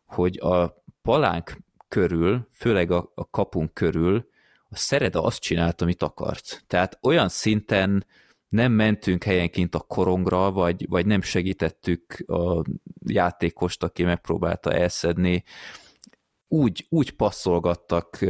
hogy 0.05 0.39
a 0.39 0.83
palánk 1.01 1.57
körül, 1.87 2.47
főleg 2.53 2.91
a, 2.91 3.11
a 3.15 3.29
kapunk 3.29 3.73
körül, 3.73 4.29
a 4.71 4.77
Szereda 4.77 5.23
azt 5.23 5.41
csinált, 5.41 5.81
amit 5.81 6.03
akart. 6.03 6.63
Tehát 6.67 6.97
olyan 7.01 7.29
szinten 7.29 8.05
nem 8.47 8.71
mentünk 8.71 9.23
helyenként 9.23 9.75
a 9.75 9.79
korongra, 9.79 10.51
vagy, 10.51 10.87
vagy 10.89 11.05
nem 11.05 11.21
segítettük 11.21 12.23
a 12.27 12.63
játékost, 13.05 13.83
aki 13.83 14.03
megpróbálta 14.03 14.73
elszedni. 14.73 15.43
Úgy, 16.47 16.85
úgy 16.89 17.11
passzolgattak, 17.11 18.25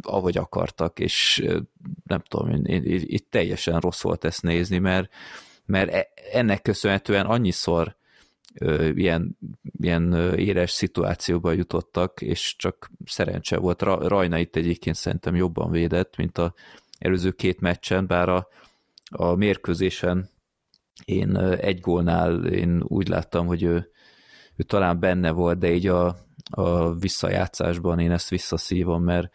ahogy 0.00 0.36
akartak, 0.36 0.98
és 0.98 1.44
nem 2.04 2.22
tudom, 2.28 2.60
itt 2.84 3.30
teljesen 3.30 3.80
rossz 3.80 4.02
volt 4.02 4.24
ezt 4.24 4.42
nézni, 4.42 4.78
mert, 4.78 5.12
mert 5.64 5.90
e, 5.92 6.08
ennek 6.32 6.62
köszönhetően 6.62 7.26
annyiszor 7.26 7.96
ilyen, 8.94 9.38
ilyen 9.80 10.34
éres 10.36 10.70
szituációba 10.70 11.52
jutottak, 11.52 12.20
és 12.20 12.54
csak 12.58 12.90
szerencse 13.04 13.58
volt. 13.58 13.82
Rajna 13.82 14.38
itt 14.38 14.56
egyébként 14.56 14.96
szerintem 14.96 15.34
jobban 15.34 15.70
védett, 15.70 16.16
mint 16.16 16.38
a 16.38 16.54
előző 16.98 17.30
két 17.30 17.60
meccsen, 17.60 18.06
bár 18.06 18.28
a, 18.28 18.48
a 19.10 19.34
mérkőzésen 19.34 20.28
én 21.04 21.36
egy 21.36 21.80
gólnál 21.80 22.44
én 22.44 22.82
úgy 22.86 23.08
láttam, 23.08 23.46
hogy 23.46 23.62
ő, 23.62 23.90
ő 24.56 24.62
talán 24.62 25.00
benne 25.00 25.30
volt, 25.30 25.58
de 25.58 25.72
így 25.72 25.86
a, 25.86 26.16
a 26.50 26.94
visszajátszásban 26.94 27.98
én 27.98 28.10
ezt 28.10 28.28
visszaszívom, 28.28 29.02
mert 29.02 29.30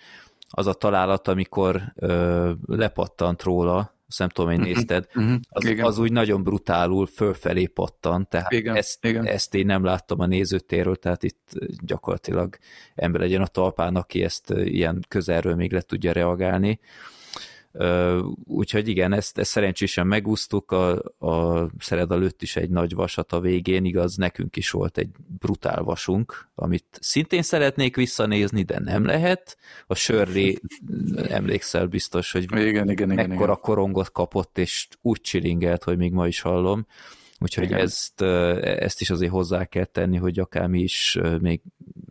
az 0.50 0.68
a 0.68 0.74
találat, 0.74 1.28
amikor 1.28 1.82
ö, 1.96 2.52
lepattant 2.66 3.44
róla, 3.44 3.94
azt 4.12 4.20
nem 4.20 4.30
tudom, 4.30 4.50
hogy 4.50 4.60
mhm, 4.60 4.68
nézted, 4.68 5.08
mhm, 5.14 5.36
az, 5.50 5.74
az 5.82 5.98
úgy 5.98 6.12
nagyon 6.12 6.44
brutálul 6.44 7.06
fölfelé 7.06 7.66
pattant, 7.66 8.30
tehát 8.30 8.52
igen, 8.52 8.76
ezt, 8.76 9.06
igen. 9.06 9.26
ezt 9.26 9.56
én 9.56 9.66
nem 9.66 9.84
láttam 9.84 10.20
a 10.20 10.26
nézőtérről, 10.26 10.96
tehát 10.96 11.24
itt 11.24 11.52
gyakorlatilag 11.86 12.58
ember 12.96 13.22
legyen 13.22 13.42
a 13.42 13.48
talpán, 13.48 13.96
aki 13.96 14.24
ezt 14.24 14.50
ilyen 14.50 15.06
közelről 15.08 15.56
még 15.56 15.72
le 15.72 15.82
tudja 15.82 16.12
reagálni. 16.12 16.80
Úgyhogy 18.44 18.88
igen, 18.88 19.14
ezt, 19.14 19.38
ezt 19.38 19.50
szerencsésen 19.50 20.08
megúsztuk, 20.08 20.72
a, 20.72 20.92
a 21.20 21.68
Szereda 21.80 22.16
lőtt 22.16 22.42
is 22.42 22.56
egy 22.56 22.70
nagy 22.70 22.94
vasat 22.94 23.32
a 23.32 23.40
végén, 23.40 23.86
igaz, 23.86 24.16
nekünk 24.16 24.56
is 24.56 24.72
volt 24.72 24.98
egy 24.98 25.10
brutál 25.40 25.84
vasunk, 25.84 26.50
amit 26.56 26.86
szintén 27.00 27.42
szeretnék 27.42 27.96
visszanézni, 27.96 28.64
de 28.64 28.80
nem 28.80 29.06
lehet. 29.06 29.58
A 29.88 29.96
Sörri, 29.96 30.60
emlékszel 31.30 31.86
biztos, 31.88 32.32
hogy 32.32 32.44
igen, 32.44 32.68
igen, 32.68 32.90
igen, 32.90 33.08
mekkora 33.08 33.52
igen. 33.52 33.62
korongot 33.62 34.12
kapott, 34.12 34.58
és 34.58 34.88
úgy 35.02 35.22
csilingelt, 35.22 35.84
hogy 35.84 35.98
még 35.98 36.12
ma 36.12 36.28
is 36.28 36.42
hallom. 36.42 36.86
Úgyhogy 37.40 37.72
ezt, 37.72 38.22
ezt 38.22 39.02
is 39.02 39.10
azért 39.10 39.32
hozzá 39.32 39.66
kell 39.66 39.86
tenni, 39.86 40.18
hogy 40.18 40.40
akár 40.40 40.68
mi 40.68 40.80
is 40.80 41.18
még 41.40 41.62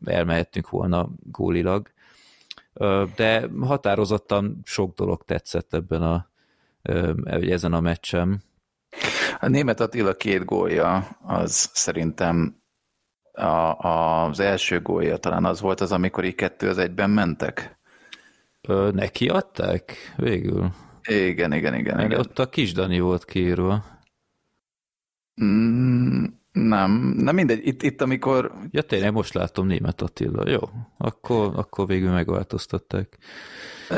elmehettünk 0.04 0.68
volna 0.68 1.10
gólilag 1.30 1.90
de 3.16 3.48
határozottan 3.60 4.60
sok 4.64 4.94
dolog 4.94 5.24
tetszett 5.24 5.74
ebben 5.74 6.02
a, 6.02 6.30
ezen 7.40 7.72
a 7.72 7.80
meccsem. 7.80 8.40
A 9.40 9.48
német 9.48 9.80
Attila 9.80 10.14
két 10.14 10.44
gólja, 10.44 10.96
az 11.22 11.70
szerintem 11.72 12.62
a, 13.32 13.74
az 13.78 14.40
első 14.40 14.80
gólja 14.80 15.16
talán 15.16 15.44
az 15.44 15.60
volt 15.60 15.80
az, 15.80 15.92
amikor 15.92 16.24
így 16.24 16.34
kettő 16.34 16.68
az 16.68 16.78
egyben 16.78 17.10
mentek? 17.10 17.78
Ö, 18.60 18.90
neki 18.92 19.28
adták 19.28 20.14
végül? 20.16 20.70
Igen, 21.08 21.52
igen, 21.52 21.74
igen. 21.74 22.00
igen. 22.00 22.18
Ott 22.18 22.38
a 22.38 22.48
kis 22.48 22.72
Dani 22.72 23.00
volt 23.00 23.24
kiírva. 23.24 23.84
Mm, 25.44 26.24
Nem, 26.52 26.90
nem 27.16 27.34
mindegy, 27.34 27.66
itt, 27.66 27.82
itt 27.82 28.00
amikor... 28.00 28.52
Ja 28.70 28.82
tényleg, 28.82 29.12
most 29.12 29.34
látom 29.34 29.66
német 29.66 30.02
Attila. 30.02 30.50
Jó, 30.50 30.60
akkor, 30.98 31.52
akkor 31.56 31.86
végül 31.86 32.10
megváltoztatták. 32.10 33.18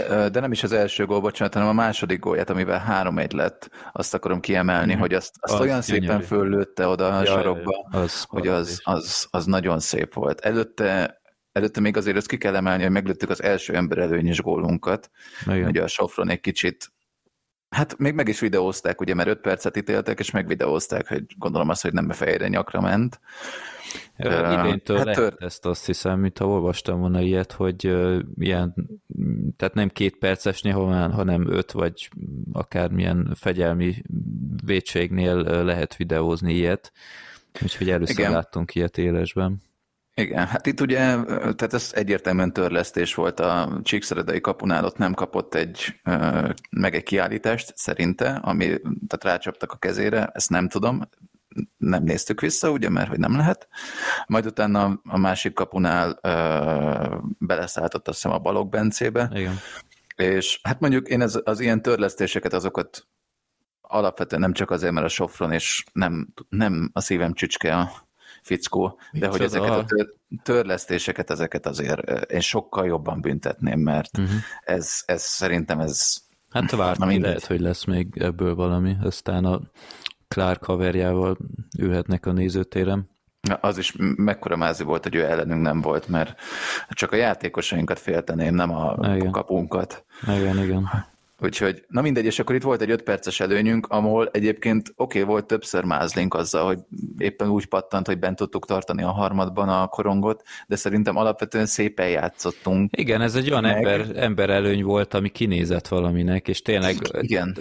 De 0.08 0.40
nem 0.40 0.52
is 0.52 0.62
az 0.62 0.72
első 0.72 1.06
gól, 1.06 1.20
bocsánat, 1.20 1.54
hanem 1.54 1.68
a 1.68 1.72
második 1.72 2.20
gólját, 2.20 2.50
amivel 2.50 3.04
3-1 3.04 3.34
lett, 3.34 3.70
azt 3.92 4.14
akarom 4.14 4.40
kiemelni, 4.40 4.94
mm. 4.94 4.98
hogy 4.98 5.14
azt, 5.14 5.34
azt 5.40 5.54
az 5.54 5.60
olyan 5.60 5.80
gyönyörű. 5.80 6.06
szépen 6.06 6.20
föllőtte 6.20 6.86
oda 6.86 7.16
a 7.16 7.18
ja, 7.18 7.26
sarokba, 7.26 7.88
az 7.90 8.24
hogy 8.28 8.48
az, 8.48 8.80
az, 8.84 9.26
az 9.30 9.46
nagyon 9.46 9.80
szép 9.80 10.14
volt. 10.14 10.40
Előtte 10.40 11.20
előtte 11.52 11.80
még 11.80 11.96
azért 11.96 12.16
ezt 12.16 12.28
ki 12.28 12.38
kell 12.38 12.56
emelni, 12.56 12.82
hogy 12.82 12.92
meglőttük 12.92 13.30
az 13.30 13.42
első 13.42 13.74
ember 13.74 13.98
előnyös 13.98 14.40
gólunkat. 14.40 15.10
Igen. 15.46 15.68
Ugye 15.68 15.82
a 15.82 15.86
Sofron 15.86 16.28
egy 16.30 16.40
kicsit 16.40 16.92
Hát 17.72 17.98
még 17.98 18.14
meg 18.14 18.28
is 18.28 18.40
videózták, 18.40 19.00
ugye, 19.00 19.14
mert 19.14 19.28
5 19.28 19.40
percet 19.40 19.76
ítéltek, 19.76 20.18
és 20.18 20.30
megvideózták, 20.30 21.08
hogy 21.08 21.24
gondolom 21.38 21.68
azt, 21.68 21.82
hogy 21.82 21.92
nem 21.92 22.10
fejre 22.10 22.48
nyakra 22.48 22.80
ment. 22.80 23.20
Idéntől 24.16 24.96
hát 24.96 25.06
lehet 25.06 25.20
tör... 25.20 25.34
ezt 25.38 25.66
azt 25.66 25.86
hiszem, 25.86 26.20
mint 26.20 26.38
ha 26.38 26.46
olvastam 26.46 27.00
volna 27.00 27.20
ilyet, 27.20 27.52
hogy 27.52 27.86
uh, 27.86 28.18
ilyen, 28.38 28.74
tehát 29.56 29.74
nem 29.74 29.88
két 29.88 30.16
percesnél, 30.16 30.74
hanem 31.10 31.48
öt, 31.48 31.72
vagy 31.72 32.08
akármilyen 32.52 33.32
fegyelmi 33.34 34.02
vétségnél 34.64 35.36
lehet 35.64 35.96
videózni 35.96 36.54
ilyet. 36.54 36.92
Úgyhogy 37.62 37.90
először 37.90 38.18
Igen. 38.18 38.32
láttunk 38.32 38.74
ilyet 38.74 38.98
élesben. 38.98 39.62
Igen, 40.14 40.46
hát 40.46 40.66
itt 40.66 40.80
ugye, 40.80 40.98
tehát 41.34 41.72
ez 41.72 41.90
egyértelműen 41.94 42.52
törlesztés 42.52 43.14
volt 43.14 43.40
a 43.40 43.80
Csíkszeredai 43.82 44.40
kapunál, 44.40 44.84
ott 44.84 44.96
nem 44.96 45.14
kapott 45.14 45.54
egy, 45.54 46.00
meg 46.70 46.94
egy 46.94 47.02
kiállítást 47.02 47.72
szerinte, 47.76 48.30
ami, 48.30 48.66
tehát 48.82 49.24
rácsaptak 49.24 49.72
a 49.72 49.76
kezére, 49.76 50.30
ezt 50.32 50.50
nem 50.50 50.68
tudom, 50.68 51.08
nem 51.76 52.02
néztük 52.02 52.40
vissza, 52.40 52.70
ugye, 52.70 52.88
mert 52.88 53.08
hogy 53.08 53.18
nem 53.18 53.36
lehet. 53.36 53.68
Majd 54.26 54.46
utána 54.46 55.00
a 55.04 55.18
másik 55.18 55.52
kapunál 55.52 56.18
ö, 56.22 57.16
beleszálltott 57.38 58.08
azt 58.08 58.22
hiszem 58.22 58.36
a 58.36 58.38
Balog 58.38 58.68
Bencébe. 58.68 59.30
Igen. 59.34 59.58
És 60.16 60.60
hát 60.62 60.80
mondjuk 60.80 61.08
én 61.08 61.20
ez, 61.20 61.38
az 61.44 61.60
ilyen 61.60 61.82
törlesztéseket, 61.82 62.52
azokat 62.52 63.06
alapvetően 63.80 64.40
nem 64.40 64.52
csak 64.52 64.70
azért, 64.70 64.92
mert 64.92 65.06
a 65.06 65.08
Sofron, 65.08 65.52
és 65.52 65.84
nem, 65.92 66.34
nem 66.48 66.90
a 66.92 67.00
szívem 67.00 67.32
csücske 67.32 67.76
a 67.76 67.90
fickó, 68.42 68.98
de 69.12 69.26
hogy 69.26 69.40
ezeket 69.40 69.70
a 69.70 69.84
tör, 69.84 70.08
törlesztéseket, 70.42 71.30
ezeket 71.30 71.66
azért 71.66 72.30
én 72.30 72.40
sokkal 72.40 72.86
jobban 72.86 73.20
büntetném, 73.20 73.80
mert 73.80 74.18
uh-huh. 74.18 74.34
ez, 74.64 75.02
ez 75.06 75.22
szerintem 75.22 75.80
ez... 75.80 76.14
Hát 76.50 76.70
várni 76.70 77.20
lehet, 77.20 77.46
hogy 77.46 77.60
lesz 77.60 77.84
még 77.84 78.16
ebből 78.18 78.54
valami, 78.54 78.96
aztán 79.02 79.44
a 79.44 79.60
Clark 80.28 80.64
haverjával 80.64 81.36
ülhetnek 81.78 82.26
a 82.26 82.32
nézőtérem. 82.32 83.10
Az 83.60 83.78
is 83.78 83.94
mekkora 84.16 84.56
mázi 84.56 84.84
volt, 84.84 85.02
hogy 85.02 85.14
ő 85.14 85.24
ellenünk 85.24 85.62
nem 85.62 85.80
volt, 85.80 86.08
mert 86.08 86.40
csak 86.88 87.12
a 87.12 87.16
játékosainkat 87.16 87.98
félteném, 87.98 88.54
nem 88.54 88.74
a 88.74 89.14
igen. 89.14 89.30
kapunkat. 89.30 90.04
Igen, 90.22 90.58
igen. 90.58 91.10
Úgyhogy, 91.42 91.84
na 91.88 92.00
mindegy, 92.00 92.24
és 92.24 92.38
akkor 92.38 92.54
itt 92.54 92.62
volt 92.62 92.80
egy 92.80 92.90
5 92.90 93.02
perces 93.02 93.40
előnyünk, 93.40 93.86
ahol 93.86 94.28
egyébként 94.32 94.92
oké, 94.96 95.20
okay, 95.20 95.32
volt 95.32 95.46
többször 95.46 95.84
mázlink 95.84 96.34
azzal, 96.34 96.66
hogy 96.66 96.78
éppen 97.18 97.48
úgy 97.48 97.66
pattant, 97.66 98.06
hogy 98.06 98.18
bent 98.18 98.36
tudtuk 98.36 98.66
tartani 98.66 99.02
a 99.02 99.10
harmadban 99.10 99.68
a 99.68 99.86
korongot, 99.86 100.42
de 100.66 100.76
szerintem 100.76 101.16
alapvetően 101.16 101.66
szépen 101.66 102.08
játszottunk. 102.08 102.90
Igen, 102.96 103.20
ez 103.20 103.34
egy 103.34 103.50
olyan 103.50 103.64
ember, 103.64 104.06
ember 104.14 104.50
előny 104.50 104.84
volt, 104.84 105.14
ami 105.14 105.28
kinézett 105.28 105.88
valaminek, 105.88 106.48
és 106.48 106.62
tényleg 106.62 106.96
Igen. 107.20 107.56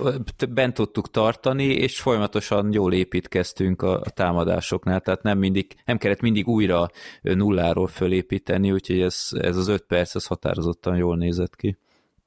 bent 0.50 0.74
tudtuk 0.74 1.12
tartani, 1.12 1.66
és 1.66 2.00
folyamatosan 2.00 2.74
jól 2.74 2.94
építkeztünk 2.94 3.82
a, 3.82 4.00
a 4.00 4.10
támadásoknál, 4.10 5.00
tehát 5.00 5.24
nem 5.24 5.38
mindig, 5.38 5.76
nem 5.86 5.98
kellett 5.98 6.22
mindig 6.22 6.48
újra 6.48 6.90
nulláról 7.22 7.88
fölépíteni, 7.88 8.72
úgyhogy 8.72 9.02
ez, 9.02 9.28
ez 9.32 9.58
az 9.58 9.68
5 9.68 9.82
perc, 9.88 10.16
ez 10.16 10.26
határozottan 10.26 10.96
jól 10.96 11.18
nézett 11.18 11.56
ki. 11.56 11.78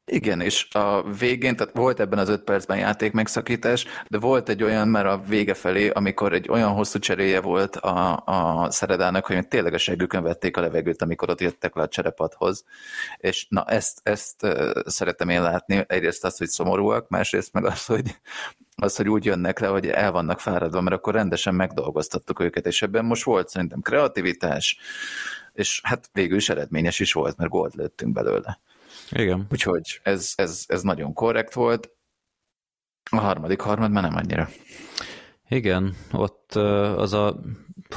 Igen, 0.07 0.41
és 0.41 0.69
a 0.71 1.13
végén, 1.13 1.57
tehát 1.57 1.75
volt 1.75 2.01
ebben 2.01 2.19
az 2.19 2.29
öt 2.29 2.43
percben 2.43 2.79
játék 2.79 3.13
megszakítás, 3.13 3.87
de 4.09 4.19
volt 4.19 4.49
egy 4.49 4.63
olyan 4.63 4.89
már 4.89 5.07
a 5.07 5.19
vége 5.19 5.55
felé, 5.55 5.89
amikor 5.89 6.33
egy 6.33 6.49
olyan 6.49 6.73
hosszú 6.73 6.99
cseréje 6.99 7.41
volt 7.41 7.77
a, 7.77 8.23
a 8.25 8.71
Szeredának, 8.71 9.27
hogy 9.27 9.49
tényleg 9.49 9.75
a 9.75 9.79
segükön 9.79 10.23
vették 10.23 10.57
a 10.57 10.61
levegőt, 10.61 11.03
amikor 11.03 11.31
ott 11.31 11.41
jöttek 11.41 11.75
le 11.75 11.83
a 11.83 11.89
cserepadhoz. 11.89 12.65
És 13.17 13.47
na 13.49 13.65
ezt, 13.65 14.01
ezt 14.03 14.47
szeretem 14.87 15.29
én 15.29 15.43
látni, 15.43 15.85
egyrészt 15.87 16.25
azt, 16.25 16.39
hogy 16.39 16.49
szomorúak, 16.49 17.09
másrészt 17.09 17.53
meg 17.53 17.65
az, 17.65 17.85
hogy 17.85 18.17
az, 18.77 18.97
hogy 18.97 19.09
úgy 19.09 19.25
jönnek 19.25 19.59
le, 19.59 19.67
hogy 19.67 19.87
el 19.87 20.13
vannak 20.13 20.41
fáradva, 20.41 20.81
mert 20.81 20.97
akkor 20.97 21.15
rendesen 21.15 21.55
megdolgoztattuk 21.55 22.41
őket, 22.41 22.67
és 22.67 22.83
ebben 22.83 23.05
most 23.05 23.25
volt 23.25 23.49
szerintem 23.49 23.81
kreativitás, 23.81 24.79
és 25.53 25.81
hát 25.83 26.11
végül 26.13 26.37
is 26.37 26.49
eredményes 26.49 27.01
is 27.01 27.13
volt, 27.13 27.37
mert 27.37 27.51
gólt 27.51 27.75
lőttünk 27.75 28.13
belőle. 28.13 28.59
Igen. 29.15 29.47
Úgyhogy 29.51 30.01
ez, 30.03 30.33
ez, 30.37 30.65
ez 30.67 30.83
nagyon 30.83 31.13
korrekt 31.13 31.55
volt. 31.55 31.91
A 33.11 33.17
harmadik 33.17 33.61
harmad 33.61 33.91
már 33.91 34.03
nem 34.03 34.15
annyira. 34.15 34.49
Igen, 35.49 35.95
ott 36.13 36.53
az 36.97 37.13
a 37.13 37.41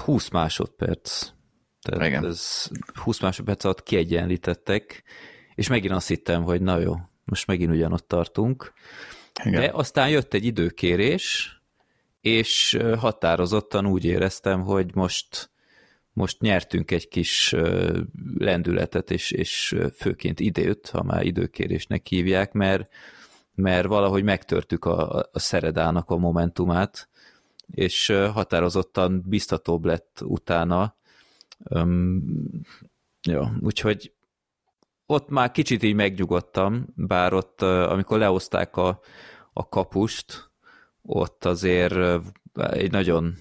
20 0.03 0.29
másodperc. 0.29 1.29
Tehát 1.81 2.07
Igen. 2.07 2.25
ez 2.25 2.67
20 2.93 3.19
másodperc 3.19 3.63
alatt 3.63 3.83
kiegyenlítettek, 3.83 5.03
és 5.55 5.67
megint 5.67 5.93
azt 5.93 6.07
hittem, 6.07 6.43
hogy 6.43 6.61
na 6.61 6.79
jó, 6.79 6.95
most 7.23 7.47
megint 7.47 7.71
ugyanott 7.71 8.07
tartunk. 8.07 8.73
Igen. 9.43 9.61
De 9.61 9.69
aztán 9.73 10.09
jött 10.09 10.33
egy 10.33 10.45
időkérés, 10.45 11.57
és 12.21 12.77
határozottan 12.97 13.85
úgy 13.85 14.05
éreztem, 14.05 14.61
hogy 14.61 14.95
most 14.95 15.49
most 16.17 16.41
nyertünk 16.41 16.91
egy 16.91 17.07
kis 17.07 17.55
lendületet, 18.37 19.11
és, 19.11 19.31
és 19.31 19.75
főként 19.95 20.39
időt, 20.39 20.89
ha 20.89 21.03
már 21.03 21.25
időkérésnek 21.25 22.07
hívják, 22.07 22.53
mert, 22.53 22.93
mert 23.55 23.87
valahogy 23.87 24.23
megtörtük 24.23 24.85
a, 24.85 25.29
a 25.31 25.39
szeredának 25.39 26.09
a 26.09 26.17
momentumát, 26.17 27.09
és 27.71 28.13
határozottan 28.33 29.23
biztatóbb 29.25 29.85
lett 29.85 30.21
utána. 30.23 30.95
Um, 31.69 32.23
jó, 33.27 33.43
úgyhogy 33.61 34.13
ott 35.05 35.29
már 35.29 35.51
kicsit 35.51 35.83
így 35.83 35.95
megnyugodtam, 35.95 36.87
bár 36.95 37.33
ott, 37.33 37.61
amikor 37.61 38.17
leoszták 38.17 38.77
a, 38.77 38.99
a 39.53 39.69
kapust, 39.69 40.51
ott 41.01 41.45
azért 41.45 42.23
egy 42.53 42.91
nagyon 42.91 43.35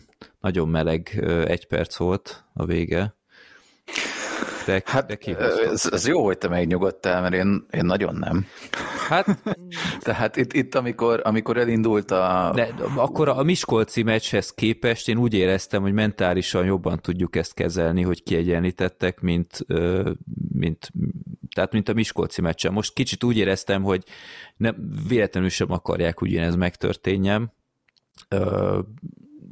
nagyon 0.46 0.68
meleg 0.68 1.24
egy 1.46 1.66
perc 1.66 1.96
volt 1.96 2.44
a 2.52 2.64
vége. 2.64 3.16
De, 4.66 4.82
hát, 4.84 5.06
de 5.06 5.36
ez, 5.38 5.88
ez 5.92 6.06
jó, 6.06 6.24
hogy 6.24 6.38
te 6.38 6.48
megnyugodtál, 6.48 7.20
mert 7.20 7.34
én, 7.34 7.66
én 7.70 7.84
nagyon 7.84 8.14
nem. 8.14 8.46
Hát... 9.08 9.26
Tehát 10.06 10.36
itt, 10.36 10.52
itt 10.52 10.74
amikor, 10.74 11.20
amikor 11.24 11.56
elindult 11.56 12.10
a... 12.10 12.52
De 12.54 12.74
akkor 12.96 13.28
a 13.28 13.42
Miskolci 13.42 14.02
meccshez 14.02 14.50
képest 14.50 15.08
én 15.08 15.18
úgy 15.18 15.34
éreztem, 15.34 15.82
hogy 15.82 15.92
mentálisan 15.92 16.64
jobban 16.64 17.00
tudjuk 17.00 17.36
ezt 17.36 17.54
kezelni, 17.54 18.02
hogy 18.02 18.22
kiegyenlítettek, 18.22 19.20
mint, 19.20 19.66
mint, 20.52 20.92
tehát 21.54 21.72
mint 21.72 21.88
a 21.88 21.94
Miskolci 21.94 22.40
meccsen. 22.40 22.72
Most 22.72 22.92
kicsit 22.92 23.24
úgy 23.24 23.36
éreztem, 23.36 23.82
hogy 23.82 24.04
nem, 24.56 24.76
véletlenül 25.08 25.48
sem 25.48 25.72
akarják 25.72 26.20
ugyanez 26.20 26.54
megtörténjen, 26.54 27.52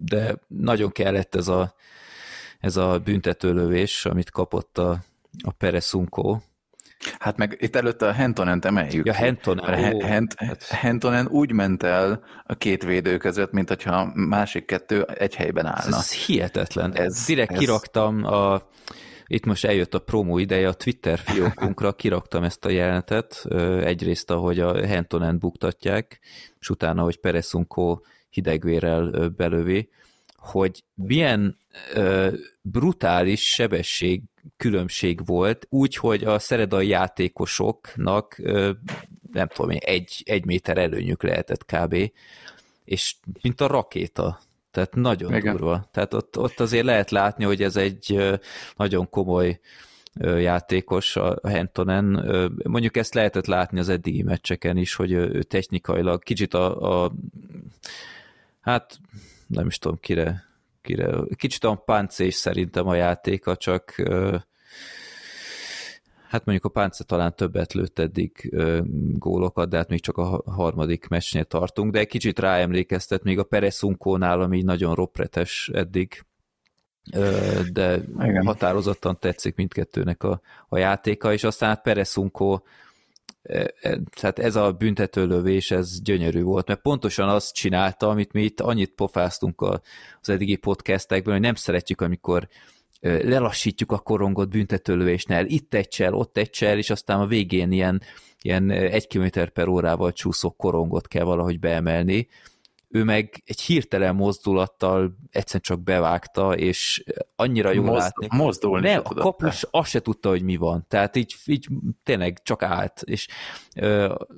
de 0.04 0.34
nagyon 0.48 0.92
kellett 0.92 1.34
ez 1.34 1.48
a, 1.48 1.74
ez 2.60 2.76
a 2.76 2.98
büntetőlövés, 2.98 4.06
amit 4.06 4.30
kapott 4.30 4.78
a, 4.78 4.98
a 5.42 5.50
Peresunko. 5.50 6.38
Hát 7.18 7.36
meg 7.36 7.56
itt 7.60 7.76
előtte 7.76 8.06
a 8.06 8.12
Hentonent 8.12 8.64
emeljük. 8.64 9.06
Ja, 9.06 9.12
Hentonen. 9.12 9.94
Ó, 9.94 10.00
Hent, 10.00 10.34
hát... 10.36 10.62
Hentonen 10.62 11.26
úgy 11.26 11.52
ment 11.52 11.82
el 11.82 12.22
a 12.44 12.54
két 12.54 12.84
védő 12.84 13.16
között, 13.16 13.52
mint 13.52 13.68
hogyha 13.68 13.94
a 13.94 14.10
másik 14.14 14.64
kettő 14.64 15.02
egy 15.02 15.34
helyben 15.34 15.66
állna. 15.66 15.96
Ez 15.96 16.12
hihetetlen. 16.12 16.96
Ez, 16.96 17.24
Direkt 17.26 17.52
ez... 17.52 17.58
kiraktam 17.58 18.24
a 18.24 18.62
itt 19.26 19.44
most 19.44 19.64
eljött 19.64 19.94
a 19.94 19.98
promo 19.98 20.38
ideje, 20.38 20.68
a 20.68 20.72
Twitter 20.72 21.18
fiókunkra 21.18 21.92
kiraktam 22.02 22.42
ezt 22.42 22.64
a 22.64 22.70
jelenetet, 22.70 23.44
egyrészt, 23.80 24.30
ahogy 24.30 24.60
a 24.60 24.86
Hentonen 24.86 25.38
buktatják, 25.38 26.20
és 26.60 26.70
utána, 26.70 27.02
hogy 27.02 27.20
Peresunko 27.20 28.00
hidegvérrel 28.34 29.28
belövi, 29.28 29.88
hogy 30.36 30.84
milyen 30.94 31.58
ö, 31.94 32.32
brutális 32.62 33.42
sebesség 33.42 34.22
különbség 34.56 35.26
volt, 35.26 35.66
úgy, 35.70 35.96
hogy 35.96 36.24
a 36.24 36.38
szeredai 36.38 36.88
játékosoknak 36.88 38.38
ö, 38.38 38.70
nem 39.32 39.48
tudom 39.48 39.76
egy, 39.78 40.22
egy 40.24 40.44
méter 40.44 40.78
előnyük 40.78 41.22
lehetett 41.22 41.64
kb. 41.64 42.12
És 42.84 43.14
mint 43.42 43.60
a 43.60 43.66
rakéta. 43.66 44.40
Tehát 44.70 44.94
nagyon 44.94 45.34
Igen. 45.34 45.56
durva. 45.56 45.88
Tehát 45.92 46.14
ott, 46.14 46.38
ott 46.38 46.60
azért 46.60 46.84
lehet 46.84 47.10
látni, 47.10 47.44
hogy 47.44 47.62
ez 47.62 47.76
egy 47.76 48.34
nagyon 48.76 49.08
komoly 49.10 49.60
játékos, 50.20 51.16
a 51.16 51.48
Hentonen. 51.48 52.04
Mondjuk 52.64 52.96
ezt 52.96 53.14
lehetett 53.14 53.46
látni 53.46 53.78
az 53.78 53.88
eddigi 53.88 54.22
meccseken 54.22 54.76
is, 54.76 54.94
hogy 54.94 55.12
ő 55.12 55.42
technikailag 55.42 56.22
kicsit 56.22 56.54
a, 56.54 57.02
a 57.04 57.12
hát 58.64 58.98
nem 59.46 59.66
is 59.66 59.78
tudom 59.78 59.98
kire 60.00 60.52
akire 60.84 61.16
kicsit 61.36 61.64
olyan 61.64 61.84
páncés 61.84 62.34
szerintem 62.34 62.86
a 62.86 62.94
játéka, 62.94 63.56
csak 63.56 63.94
hát 66.28 66.44
mondjuk 66.44 66.64
a 66.64 66.68
Pánce 66.68 67.04
talán 67.04 67.34
többet 67.36 67.72
lőtt 67.72 67.98
eddig 67.98 68.54
gólokat, 69.18 69.68
de 69.68 69.76
hát 69.76 69.88
még 69.88 70.00
csak 70.00 70.16
a 70.16 70.42
harmadik 70.46 71.08
meccsnél 71.08 71.44
tartunk, 71.44 71.92
de 71.92 71.98
egy 71.98 72.06
kicsit 72.06 72.38
ráemlékeztet 72.38 73.22
még 73.22 73.38
a 73.38 73.44
Pereszunkónál, 73.44 74.40
ami 74.40 74.62
nagyon 74.62 74.94
roppretes 74.94 75.70
eddig, 75.72 76.24
de 77.72 78.00
Igen. 78.20 78.44
határozottan 78.44 79.18
tetszik 79.18 79.56
mindkettőnek 79.56 80.22
a, 80.22 80.40
a 80.68 80.78
játéka, 80.78 81.32
és 81.32 81.44
aztán 81.44 81.68
hát 81.68 81.82
Pereszunkó 81.82 82.64
tehát 84.20 84.38
ez 84.38 84.56
a 84.56 84.72
büntetőlövés, 84.72 85.70
ez 85.70 86.02
gyönyörű 86.02 86.42
volt, 86.42 86.66
mert 86.66 86.80
pontosan 86.80 87.28
azt 87.28 87.54
csinálta, 87.54 88.08
amit 88.08 88.32
mi 88.32 88.42
itt 88.42 88.60
annyit 88.60 88.94
pofáztunk 88.94 89.60
az 90.20 90.28
eddigi 90.28 90.56
podcastekben, 90.56 91.32
hogy 91.32 91.42
nem 91.42 91.54
szeretjük, 91.54 92.00
amikor 92.00 92.48
lelassítjuk 93.00 93.92
a 93.92 93.98
korongot 93.98 94.48
büntetőlövésnél, 94.48 95.44
itt 95.46 95.74
egy 95.74 95.88
csel, 95.88 96.14
ott 96.14 96.36
egy 96.36 96.50
csel, 96.50 96.78
és 96.78 96.90
aztán 96.90 97.20
a 97.20 97.26
végén 97.26 97.72
ilyen, 97.72 98.02
ilyen 98.42 98.70
egy 98.70 99.06
kilométer 99.06 99.50
per 99.50 99.68
órával 99.68 100.12
csúszó 100.12 100.50
korongot 100.50 101.08
kell 101.08 101.24
valahogy 101.24 101.60
beemelni. 101.60 102.28
Ő 102.94 103.04
meg 103.04 103.42
egy 103.44 103.60
hirtelen 103.60 104.14
mozdulattal 104.14 105.16
egyszerűen 105.30 105.62
csak 105.62 105.82
bevágta, 105.82 106.56
és 106.56 107.04
annyira 107.36 107.72
jól 107.72 107.84
Mozd, 107.84 107.98
látni. 107.98 108.28
Mozdulni 108.30 108.88
ne, 108.88 108.96
a 108.96 109.14
kapus 109.14 109.66
azt 109.70 109.90
se 109.90 110.00
tudta, 110.00 110.28
hogy 110.28 110.42
mi 110.42 110.56
van. 110.56 110.84
Tehát 110.88 111.16
így, 111.16 111.34
így 111.44 111.68
tényleg 112.02 112.42
csak 112.42 112.62
állt. 112.62 113.02
És 113.02 113.28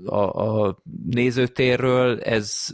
a, 0.04 0.16
a 0.16 0.76
nézőtérről 1.10 2.20
ez 2.20 2.66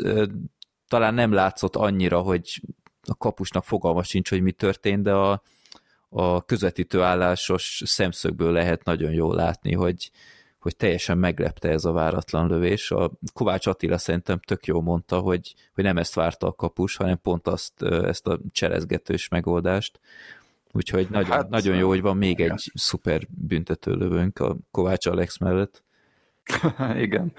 talán 0.88 1.14
nem 1.14 1.32
látszott 1.32 1.76
annyira, 1.76 2.20
hogy 2.20 2.60
a 3.02 3.14
kapusnak 3.14 3.64
fogalma 3.64 4.02
sincs, 4.02 4.28
hogy 4.28 4.42
mi 4.42 4.52
történt, 4.52 5.02
de 5.02 5.12
a, 5.12 5.42
a 6.08 6.44
közvetítő 6.44 7.00
állásos 7.00 7.82
szemszögből 7.84 8.52
lehet 8.52 8.84
nagyon 8.84 9.12
jól 9.12 9.34
látni, 9.34 9.74
hogy, 9.74 10.10
hogy 10.62 10.76
teljesen 10.76 11.18
meglepte 11.18 11.68
ez 11.68 11.84
a 11.84 11.92
váratlan 11.92 12.48
lövés. 12.48 12.90
A 12.90 13.10
Kovács 13.32 13.66
Attila 13.66 13.98
szerintem 13.98 14.38
tök 14.38 14.66
jó 14.66 14.80
mondta, 14.80 15.18
hogy, 15.18 15.54
hogy 15.74 15.84
nem 15.84 15.98
ezt 15.98 16.14
várta 16.14 16.46
a 16.46 16.52
kapus, 16.52 16.96
hanem 16.96 17.20
pont 17.20 17.46
azt, 17.46 17.82
ezt 17.82 18.26
a 18.26 18.38
cserezgetős 18.52 19.28
megoldást. 19.28 20.00
Úgyhogy 20.72 21.08
nagyon, 21.10 21.30
hát, 21.30 21.48
nagyon 21.48 21.76
jó, 21.76 21.88
hogy 21.88 22.00
van 22.00 22.16
még 22.16 22.38
igen. 22.38 22.50
egy 22.50 22.70
szuper 22.74 23.22
lövőnk 23.84 24.38
a 24.38 24.56
Kovács 24.70 25.06
Alex 25.06 25.38
mellett. 25.38 25.82
igen. 27.06 27.32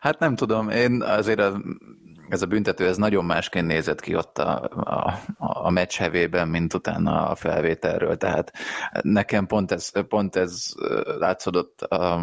Hát 0.00 0.18
nem 0.18 0.34
tudom, 0.34 0.68
én 0.68 1.02
azért 1.02 1.40
a 1.40 1.60
ez 2.30 2.42
a 2.42 2.46
büntető, 2.46 2.86
ez 2.86 2.96
nagyon 2.96 3.24
másként 3.24 3.66
nézett 3.66 4.00
ki 4.00 4.14
ott 4.14 4.38
a, 4.38 4.62
a, 4.72 5.20
a 5.38 5.70
meccs 5.70 5.96
hevében, 5.96 6.48
mint 6.48 6.74
utána 6.74 7.28
a 7.28 7.34
felvételről, 7.34 8.16
tehát 8.16 8.52
nekem 9.02 9.46
pont 9.46 9.72
ez, 9.72 9.90
pont 10.08 10.36
ez 10.36 10.72
látszódott 11.18 11.80
a, 11.80 12.22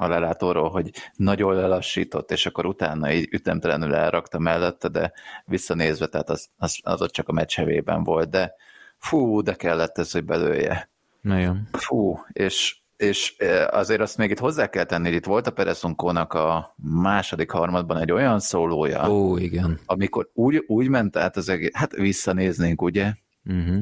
a 0.00 0.08
lelátóról, 0.08 0.70
hogy 0.70 0.90
nagyon 1.14 1.54
lelassított, 1.54 2.30
és 2.30 2.46
akkor 2.46 2.66
utána 2.66 3.12
így 3.12 3.28
ütemtelenül 3.30 3.94
elrakta 3.94 4.38
mellette, 4.38 4.88
de 4.88 5.12
visszanézve, 5.44 6.06
tehát 6.06 6.30
az, 6.30 6.48
az, 6.56 6.78
az 6.82 7.02
ott 7.02 7.10
csak 7.12 7.28
a 7.28 7.32
meccs 7.32 7.54
hevében 7.54 8.04
volt, 8.04 8.30
de 8.30 8.54
fú, 8.98 9.42
de 9.42 9.54
kellett 9.54 9.98
ez, 9.98 10.12
hogy 10.12 10.24
belője. 10.24 10.90
Nagyon. 11.20 11.68
Fú, 11.72 12.18
és 12.32 12.76
és 12.96 13.36
azért 13.70 14.00
azt 14.00 14.16
még 14.16 14.30
itt 14.30 14.38
hozzá 14.38 14.66
kell 14.66 14.84
tenni, 14.84 15.10
itt 15.10 15.24
volt 15.24 15.46
a 15.46 15.50
Pereszunkónak 15.50 16.32
a 16.32 16.74
második 16.76 17.50
harmadban 17.50 17.96
egy 17.96 18.12
olyan 18.12 18.40
szólója, 18.40 19.10
Ó, 19.10 19.36
igen. 19.36 19.80
amikor 19.86 20.30
úgy, 20.34 20.64
úgy 20.66 20.88
ment 20.88 21.16
át 21.16 21.36
az 21.36 21.48
egész, 21.48 21.70
hát 21.72 21.92
visszanéznénk, 21.92 22.82
ugye? 22.82 23.12
Uh-huh. 23.44 23.80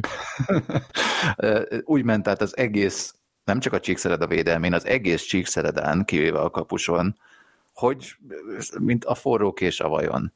úgy 1.94 2.04
ment 2.04 2.28
át 2.28 2.40
az 2.40 2.56
egész, 2.56 3.14
nem 3.46 3.60
csak 3.60 3.72
a 3.72 3.80
csíkszered 3.80 4.22
a 4.22 4.26
védelmén, 4.26 4.72
az 4.72 4.86
egész 4.86 5.22
csíkszeredán, 5.22 6.04
kivéve 6.04 6.38
a 6.38 6.50
kapuson, 6.50 7.18
hogy 7.74 8.16
mint 8.78 9.04
a 9.04 9.14
forró 9.14 9.52
kés 9.52 9.80
a 9.80 9.88
vajon. 9.88 10.32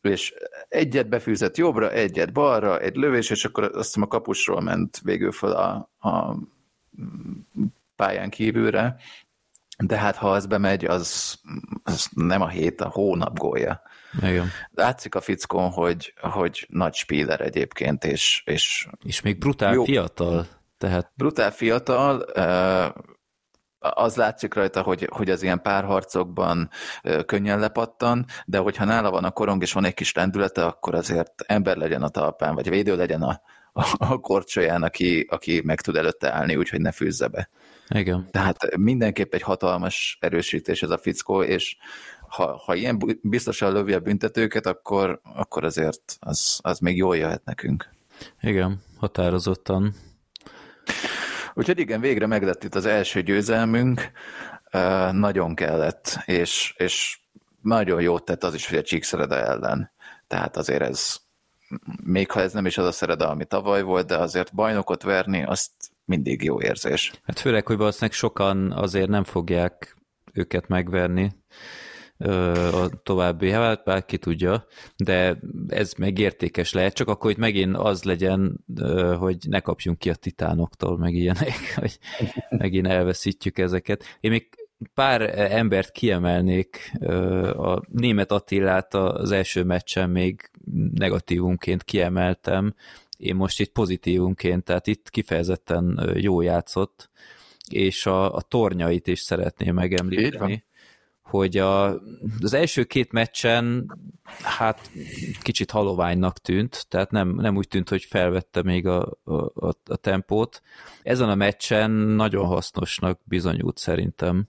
És 0.00 0.34
egyet 0.68 1.08
befűzött 1.08 1.56
jobbra, 1.56 1.90
egyet 1.90 2.32
balra, 2.32 2.80
egy 2.80 2.96
lövés, 2.96 3.30
és 3.30 3.44
akkor 3.44 3.64
azt 3.64 3.74
hiszem 3.74 4.02
a 4.02 4.06
kapusról 4.06 4.60
ment 4.60 5.00
végül 5.04 5.32
fel 5.32 5.52
a, 5.52 5.90
a 6.08 6.36
pályán 7.96 8.30
kívülre, 8.30 8.96
de 9.78 9.96
hát 9.96 10.16
ha 10.16 10.30
az 10.30 10.46
bemegy, 10.46 10.84
az, 10.84 11.38
az 11.82 12.08
nem 12.14 12.42
a 12.42 12.48
hét, 12.48 12.80
a 12.80 12.88
hónap 12.88 13.38
gólya. 13.38 13.82
Igen. 14.22 14.50
Látszik 14.70 15.14
a 15.14 15.20
fickón, 15.20 15.70
hogy, 15.70 16.14
hogy 16.20 16.66
nagy 16.68 16.94
spíler 16.94 17.40
egyébként, 17.40 18.04
és, 18.04 18.42
és, 18.44 18.88
és 19.04 19.20
még 19.20 19.38
brutál 19.38 19.74
jó. 19.74 19.84
fiatal. 19.84 20.46
Tehát... 20.84 21.12
Brutál 21.14 21.50
fiatal, 21.50 22.20
az 23.78 24.16
látszik 24.16 24.54
rajta, 24.54 24.82
hogy, 24.82 25.08
hogy 25.12 25.30
az 25.30 25.42
ilyen 25.42 25.62
párharcokban 25.62 26.70
könnyen 27.26 27.58
lepattan, 27.58 28.26
de 28.46 28.58
hogyha 28.58 28.84
nála 28.84 29.10
van 29.10 29.24
a 29.24 29.30
korong, 29.30 29.62
és 29.62 29.72
van 29.72 29.84
egy 29.84 29.94
kis 29.94 30.14
lendülete, 30.14 30.64
akkor 30.64 30.94
azért 30.94 31.32
ember 31.46 31.76
legyen 31.76 32.02
a 32.02 32.08
talpán, 32.08 32.54
vagy 32.54 32.68
védő 32.68 32.96
legyen 32.96 33.22
a, 33.22 33.40
a, 33.72 34.20
korcsolyán, 34.20 34.82
aki, 34.82 35.26
aki 35.30 35.60
meg 35.64 35.80
tud 35.80 35.96
előtte 35.96 36.32
állni, 36.32 36.56
úgyhogy 36.56 36.80
ne 36.80 36.92
fűzze 36.92 37.28
be. 37.28 37.48
Igen. 37.88 38.28
Tehát 38.30 38.76
mindenképp 38.76 39.34
egy 39.34 39.42
hatalmas 39.42 40.18
erősítés 40.20 40.82
ez 40.82 40.90
a 40.90 40.98
fickó, 40.98 41.42
és 41.42 41.76
ha, 42.28 42.56
ha 42.64 42.74
ilyen 42.74 43.18
biztosan 43.22 43.72
lövi 43.72 43.92
a 43.92 44.00
büntetőket, 44.00 44.66
akkor, 44.66 45.20
akkor 45.34 45.64
azért 45.64 46.16
az, 46.20 46.58
az 46.62 46.78
még 46.78 46.96
jól 46.96 47.16
jöhet 47.16 47.44
nekünk. 47.44 47.88
Igen, 48.40 48.82
határozottan. 48.96 49.94
Úgyhogy 51.54 51.78
igen, 51.78 52.00
végre 52.00 52.26
meglett 52.26 52.64
itt 52.64 52.74
az 52.74 52.86
első 52.86 53.22
győzelmünk, 53.22 54.10
nagyon 55.12 55.54
kellett, 55.54 56.18
és, 56.24 56.74
és 56.76 57.18
nagyon 57.62 58.00
jót 58.00 58.24
tett 58.24 58.44
az 58.44 58.54
is, 58.54 58.68
hogy 58.68 58.78
a 58.78 58.82
Csíkszereda 58.82 59.34
ellen. 59.34 59.90
Tehát 60.26 60.56
azért 60.56 60.82
ez, 60.82 61.16
még 62.04 62.30
ha 62.30 62.40
ez 62.40 62.52
nem 62.52 62.66
is 62.66 62.78
az 62.78 62.86
a 62.86 62.92
szereda, 62.92 63.28
ami 63.28 63.44
tavaly 63.44 63.82
volt, 63.82 64.06
de 64.06 64.16
azért 64.16 64.54
bajnokot 64.54 65.02
verni, 65.02 65.44
azt 65.44 65.70
mindig 66.04 66.42
jó 66.42 66.60
érzés. 66.60 67.12
Hát 67.24 67.38
főleg, 67.38 67.66
hogy 67.66 67.76
valószínűleg 67.76 68.12
sokan 68.12 68.72
azért 68.72 69.08
nem 69.08 69.24
fogják 69.24 69.96
őket 70.32 70.68
megverni 70.68 71.32
a 72.72 72.88
további, 73.02 73.50
hát 73.50 73.84
bár 73.84 74.04
ki 74.04 74.18
tudja, 74.18 74.66
de 74.96 75.38
ez 75.68 75.92
meg 75.98 76.18
értékes 76.18 76.72
lehet, 76.72 76.94
csak 76.94 77.08
akkor 77.08 77.30
hogy 77.30 77.40
megint 77.40 77.76
az 77.76 78.02
legyen, 78.02 78.64
hogy 79.18 79.36
ne 79.48 79.60
kapjunk 79.60 79.98
ki 79.98 80.10
a 80.10 80.14
titánoktól, 80.14 80.98
meg 80.98 81.14
ilyenek, 81.14 81.52
hogy 81.80 81.98
megint 82.50 82.86
elveszítjük 82.86 83.58
ezeket. 83.58 84.04
Én 84.20 84.30
még 84.30 84.48
pár 84.94 85.38
embert 85.52 85.90
kiemelnék, 85.90 86.92
a 87.56 87.82
német 87.88 88.32
Attilát 88.32 88.94
az 88.94 89.30
első 89.30 89.64
meccsen 89.64 90.10
még 90.10 90.50
negatívunként 90.94 91.82
kiemeltem, 91.82 92.74
én 93.16 93.34
most 93.34 93.60
itt 93.60 93.72
pozitívunként, 93.72 94.64
tehát 94.64 94.86
itt 94.86 95.10
kifejezetten 95.10 96.10
jó 96.14 96.40
játszott, 96.40 97.10
és 97.70 98.06
a, 98.06 98.34
a 98.34 98.40
tornyait 98.40 99.06
is 99.06 99.20
szeretném 99.20 99.74
megemlíteni, 99.74 100.64
hogy 101.24 101.56
a, 101.56 102.00
az 102.40 102.52
első 102.52 102.84
két 102.84 103.12
meccsen 103.12 103.92
hát 104.42 104.90
kicsit 105.42 105.70
haloványnak 105.70 106.38
tűnt, 106.38 106.86
tehát 106.88 107.10
nem, 107.10 107.34
nem 107.34 107.56
úgy 107.56 107.68
tűnt, 107.68 107.88
hogy 107.88 108.04
felvette 108.04 108.62
még 108.62 108.86
a, 108.86 109.18
a, 109.24 109.68
a 109.84 109.96
tempót. 109.96 110.62
Ezen 111.02 111.28
a 111.28 111.34
meccsen 111.34 111.90
nagyon 111.90 112.46
hasznosnak 112.46 113.20
bizonyult 113.24 113.78
szerintem. 113.78 114.48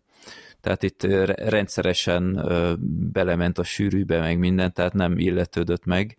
Tehát 0.62 0.84
itt 0.84 1.04
rendszeresen 1.36 2.46
belement 3.12 3.58
a 3.58 3.64
sűrűbe, 3.64 4.20
meg 4.20 4.40
minden, 4.40 4.74
tehát 4.74 4.94
nem 4.94 5.18
illetődött 5.18 5.86
meg 5.86 6.18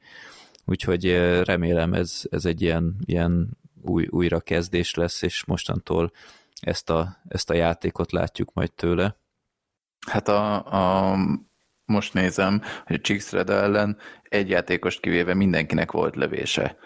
úgyhogy 0.66 1.04
remélem 1.44 1.92
ez, 1.92 2.22
ez 2.30 2.44
egy 2.44 2.62
ilyen, 2.62 2.96
ilyen 3.04 3.48
új, 3.82 4.06
újrakezdés 4.10 4.94
lesz, 4.94 5.22
és 5.22 5.44
mostantól 5.44 6.12
ezt 6.60 6.90
a, 6.90 7.16
ezt 7.28 7.50
a 7.50 7.54
játékot 7.54 8.12
látjuk 8.12 8.52
majd 8.52 8.72
tőle. 8.72 9.16
Hát 10.06 10.28
a, 10.28 10.54
a 11.12 11.16
most 11.84 12.14
nézem, 12.14 12.62
hogy 12.84 12.96
a 12.96 13.00
Csíkszred 13.00 13.50
ellen 13.50 13.98
egy 14.22 14.48
játékost 14.48 15.00
kivéve 15.00 15.34
mindenkinek 15.34 15.92
volt 15.92 16.16
lövése 16.16 16.76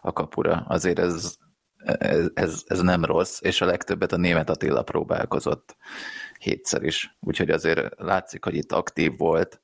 a 0.00 0.12
kapura. 0.12 0.64
Azért 0.68 0.98
ez, 0.98 1.36
ez, 1.84 2.30
ez, 2.34 2.62
ez 2.66 2.80
nem 2.80 3.04
rossz, 3.04 3.38
és 3.42 3.60
a 3.60 3.66
legtöbbet 3.66 4.12
a 4.12 4.16
német 4.16 4.50
Attila 4.50 4.82
próbálkozott 4.82 5.76
hétszer 6.38 6.82
is. 6.82 7.16
Úgyhogy 7.20 7.50
azért 7.50 7.94
látszik, 7.96 8.44
hogy 8.44 8.54
itt 8.54 8.72
aktív 8.72 9.16
volt, 9.16 9.60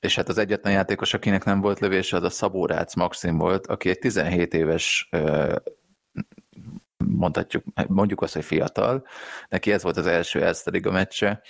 és 0.00 0.14
hát 0.14 0.28
az 0.28 0.38
egyetlen 0.38 0.72
játékos, 0.72 1.14
akinek 1.14 1.44
nem 1.44 1.60
volt 1.60 1.80
lövése, 1.80 2.16
az 2.16 2.22
a 2.22 2.30
Szabó 2.30 2.66
Rácz 2.66 2.94
Maxim 2.94 3.36
volt, 3.38 3.66
aki 3.66 3.88
egy 3.88 3.98
17 3.98 4.54
éves 4.54 5.08
mondhatjuk, 7.04 7.64
mondjuk 7.86 8.22
azt, 8.22 8.34
hogy 8.34 8.44
fiatal, 8.44 9.06
neki 9.48 9.72
ez 9.72 9.82
volt 9.82 9.96
az 9.96 10.06
első 10.06 10.42
Elszteriga 10.42 10.90
meccse, 10.90 11.42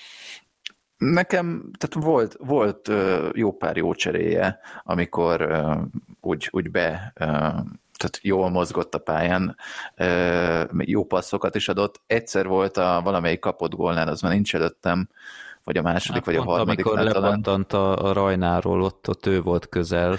Nekem 1.01 1.71
tehát 1.79 2.07
volt, 2.07 2.37
volt 2.39 2.91
jó 3.33 3.53
pár 3.53 3.77
jó 3.77 3.95
cseréje, 3.95 4.61
amikor 4.85 5.67
úgy, 6.21 6.49
úgy 6.51 6.71
be 6.71 7.13
tehát 7.97 8.19
jól 8.23 8.51
mozgott 8.51 8.95
a 8.95 8.99
pályán, 8.99 9.57
jó 10.79 11.05
passzokat 11.05 11.55
is 11.55 11.69
adott. 11.69 12.01
Egyszer 12.07 12.47
volt 12.47 12.77
a 12.77 13.01
valamelyik 13.05 13.39
kapott 13.39 13.75
gólnál, 13.75 14.09
az 14.09 14.21
már 14.21 14.33
nincs 14.33 14.55
előttem, 14.55 15.09
vagy 15.65 15.77
a 15.77 15.83
második, 15.83 16.25
hát 16.25 16.35
vagy 16.35 16.37
a 16.37 16.51
harmadik. 16.51 16.87
Amikor 16.87 17.13
lepattant 17.13 17.73
a, 17.73 18.05
a 18.09 18.13
Rajnáról, 18.13 18.83
ott, 18.83 19.09
ott 19.09 19.27
ő 19.27 19.43
volt 19.43 19.69
közel. 19.69 20.19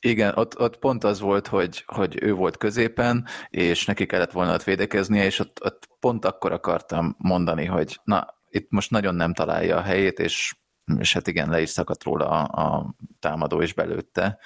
Igen, 0.00 0.32
ott, 0.36 0.60
ott 0.60 0.78
pont 0.78 1.04
az 1.04 1.20
volt, 1.20 1.46
hogy, 1.46 1.84
hogy 1.86 2.22
ő 2.22 2.34
volt 2.34 2.56
középen, 2.56 3.26
és 3.50 3.84
neki 3.84 4.06
kellett 4.06 4.32
volna 4.32 4.54
ott 4.54 4.64
védekeznie, 4.64 5.24
és 5.24 5.38
ott, 5.38 5.58
ott 5.64 5.88
pont 6.00 6.24
akkor 6.24 6.52
akartam 6.52 7.14
mondani, 7.18 7.64
hogy 7.64 8.00
na, 8.04 8.36
itt 8.58 8.70
most 8.70 8.90
nagyon 8.90 9.14
nem 9.14 9.34
találja 9.34 9.76
a 9.76 9.82
helyét, 9.82 10.18
és 10.18 10.54
és 10.98 11.12
hát 11.12 11.26
igen, 11.26 11.48
le 11.48 11.60
is 11.60 11.68
szakadt 11.68 12.02
róla 12.02 12.26
a, 12.26 12.62
a 12.62 12.94
támadó 13.18 13.60
is 13.60 13.72
belőtte. 13.72 14.38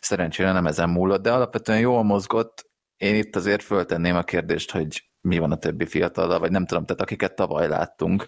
Szerencsére 0.00 0.52
nem 0.52 0.66
ezen 0.66 0.90
múlott, 0.90 1.22
de 1.22 1.32
alapvetően 1.32 1.78
jól 1.78 2.02
mozgott. 2.02 2.70
Én 2.96 3.14
itt 3.14 3.36
azért 3.36 3.62
föltenném 3.62 4.16
a 4.16 4.22
kérdést, 4.22 4.70
hogy 4.70 5.04
mi 5.20 5.38
van 5.38 5.52
a 5.52 5.56
többi 5.56 5.86
fiatal, 5.86 6.38
vagy 6.38 6.50
nem 6.50 6.66
tudom, 6.66 6.84
tehát 6.84 7.02
akiket 7.02 7.34
tavaly 7.34 7.68
láttunk. 7.68 8.26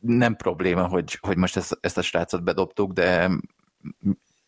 Nem 0.00 0.36
probléma, 0.36 0.86
hogy, 0.86 1.18
hogy 1.20 1.36
most 1.36 1.56
ezt, 1.56 1.78
ezt 1.80 1.98
a 1.98 2.02
srácot 2.02 2.44
bedobtuk, 2.44 2.92
de 2.92 3.30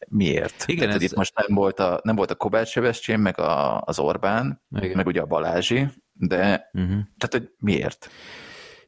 miért? 0.08 0.64
Igen, 0.66 0.84
Tehát, 0.84 1.02
ez... 1.02 1.02
itt 1.02 1.16
most 1.16 1.46
nem 1.46 1.56
volt 1.56 1.80
a, 1.80 2.00
nem 2.02 2.16
volt 2.16 2.30
a 2.30 2.34
Kovács 2.34 2.68
Sebestyén, 2.68 3.18
meg 3.18 3.38
a, 3.38 3.80
az 3.80 3.98
Orbán, 3.98 4.62
Igen. 4.76 4.96
meg 4.96 5.06
ugye 5.06 5.20
a 5.20 5.26
Balázsi, 5.26 5.86
de 6.12 6.70
uh-huh. 6.72 6.90
tehát, 6.90 7.30
hogy 7.30 7.50
miért? 7.58 8.10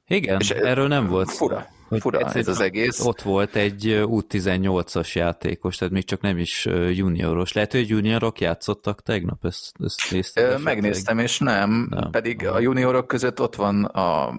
Igen, 0.09 0.41
És 0.41 0.51
erről 0.51 0.89
nem 0.89 1.07
volt 1.07 1.31
fura. 1.31 1.67
Fura 2.01 2.19
ez 2.19 2.49
az 2.49 2.61
egész. 2.61 3.01
Ott 3.01 3.23
volt 3.23 3.57
egy 3.57 4.01
U18-as 4.05 5.13
játékos, 5.13 5.77
tehát 5.77 5.95
még 5.95 6.05
csak 6.05 6.21
nem 6.21 6.39
is 6.39 6.65
junioros. 6.93 7.53
Lehet, 7.53 7.73
hogy 7.73 7.89
juniorok 7.89 8.41
játszottak 8.41 9.03
tegnap, 9.03 9.45
ezt, 9.45 9.73
ezt 9.85 10.11
néztem. 10.11 10.63
Megnéztem, 10.63 11.19
és 11.19 11.39
nem, 11.39 11.87
nem. 11.91 12.11
pedig 12.11 12.47
Aha. 12.47 12.57
a 12.57 12.61
juniorok 12.61 13.07
között 13.07 13.41
ott 13.41 13.55
van 13.55 13.85
a 13.85 14.35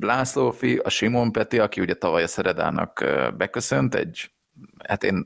László 0.00 0.50
fi, 0.50 0.76
a 0.76 0.88
Simon 0.88 1.32
Peti, 1.32 1.58
aki 1.58 1.80
ugye 1.80 1.94
tavaly 1.94 2.22
a 2.22 2.26
Szeredának 2.26 3.04
beköszönt, 3.36 3.94
egy 3.94 4.30
hát 4.84 5.04
én 5.04 5.24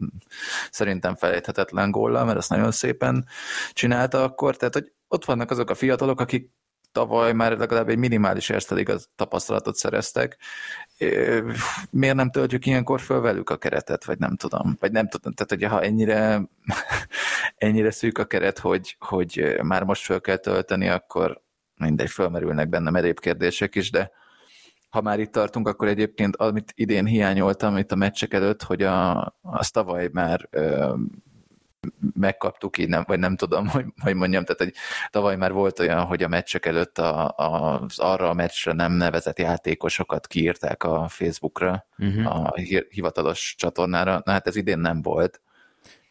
szerintem 0.71 1.15
felejthetetlen 1.15 1.91
góllal, 1.91 2.25
mert 2.25 2.39
azt 2.39 2.51
nagyon 2.51 2.71
szépen 2.71 3.27
csinálta 3.73 4.23
akkor, 4.23 4.57
tehát 4.57 4.75
hogy 4.75 4.93
ott 5.09 5.25
vannak 5.25 5.51
azok 5.51 5.71
a 5.71 5.75
fiatalok, 5.75 6.21
akik 6.21 6.51
tavaly 6.93 7.33
már 7.33 7.59
legalább 7.59 7.89
egy 7.89 7.99
minimális 7.99 8.51
az 8.51 9.09
tapasztalatot 9.17 9.77
szereztek. 9.77 10.39
Miért 11.91 12.15
nem 12.15 12.31
töltjük 12.31 12.67
ilyenkor 12.67 13.01
föl 13.01 13.21
velük 13.21 13.51
a 13.51 13.57
keretet, 13.57 14.05
vagy 14.05 14.19
nem 14.19 14.37
tudom. 14.37 14.77
Vagy 14.81 14.93
nem 14.93 15.09
tudom, 15.09 15.33
tehát 15.33 15.51
hogy 15.51 15.79
ha 15.79 15.83
ennyire, 15.83 16.43
ennyire 17.57 17.91
szűk 17.91 18.19
a 18.19 18.25
keret, 18.25 18.59
hogy, 18.59 18.97
hogy 18.99 19.57
már 19.63 19.85
most 19.85 20.05
föl 20.05 20.21
kell 20.21 20.37
tölteni, 20.37 20.89
akkor 20.89 21.43
mindegy, 21.77 22.11
fölmerülnek 22.11 22.69
benne 22.69 22.91
merébb 22.91 23.21
kérdések 23.21 23.75
is, 23.75 23.91
de 23.91 24.11
ha 24.91 25.01
már 25.01 25.21
itt 25.21 25.33
tartunk, 25.33 25.69
akkor 25.69 25.89
egyébként 25.89 26.37
amit 26.37 26.73
idén 26.77 27.07
hiányoltam 27.07 27.77
itt 27.77 27.93
a 27.93 27.97
meccsek 27.97 28.35
előtt, 28.35 28.63
hogy 28.63 28.83
a, 28.83 29.21
a 29.43 29.69
tavaly 29.71 30.09
már 30.13 30.49
ö, 30.51 30.95
megkaptuk 32.15 32.79
így, 32.79 32.89
nem, 32.89 33.05
vagy 33.07 33.19
nem 33.19 33.37
tudom, 33.37 33.67
hogy, 33.75 33.85
hogy 34.03 34.15
mondjam, 34.15 34.45
tehát 34.45 34.63
hogy 34.63 34.75
tavaly 35.11 35.37
már 35.37 35.53
volt 35.53 35.79
olyan, 35.79 36.05
hogy 36.05 36.23
a 36.23 36.29
meccsek 36.29 36.67
előtt 36.67 36.99
a, 36.99 37.35
a, 37.37 37.81
az 37.81 37.99
arra 37.99 38.29
a 38.29 38.35
meccsre 38.35 38.73
nem 38.73 38.93
nevezett 38.93 39.39
játékosokat 39.39 40.27
kiírták 40.27 40.83
a 40.83 41.09
Facebookra, 41.09 41.87
uh-huh. 41.99 42.37
a 42.37 42.55
hivatalos 42.89 43.55
csatornára, 43.59 44.23
na 44.25 44.33
hát 44.33 44.47
ez 44.47 44.57
idén 44.57 44.79
nem 44.79 45.03
volt, 45.03 45.41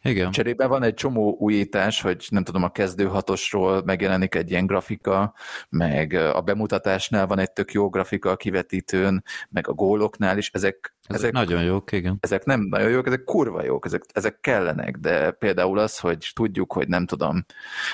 igen. 0.02 0.30
Cserében 0.30 0.68
van 0.68 0.82
egy 0.82 0.94
csomó 0.94 1.36
újítás, 1.38 2.00
hogy 2.00 2.26
nem 2.30 2.44
tudom, 2.44 2.62
a 2.62 2.70
kezdő 2.70 3.04
hatosról 3.04 3.82
megjelenik 3.84 4.34
egy 4.34 4.50
ilyen 4.50 4.66
grafika, 4.66 5.34
meg 5.68 6.12
a 6.12 6.40
bemutatásnál 6.40 7.26
van 7.26 7.38
egy 7.38 7.52
tök 7.52 7.72
jó 7.72 7.88
grafika 7.88 8.30
a 8.30 8.36
kivetítőn, 8.36 9.24
meg 9.48 9.68
a 9.68 9.72
góloknál 9.72 10.38
is, 10.38 10.50
ezek, 10.52 10.94
ezek, 11.06 11.20
ezek 11.20 11.32
nagyon 11.32 11.62
jók, 11.62 11.92
igen. 11.92 12.18
Ezek 12.20 12.44
nem 12.44 12.60
nagyon 12.60 12.90
jók, 12.90 13.06
ezek 13.06 13.24
kurva 13.24 13.64
jók, 13.64 13.84
ezek, 13.86 14.02
ezek 14.12 14.40
kellenek, 14.40 14.96
de 14.96 15.30
például 15.30 15.78
az, 15.78 15.98
hogy 15.98 16.30
tudjuk, 16.34 16.72
hogy 16.72 16.88
nem 16.88 17.06
tudom, 17.06 17.44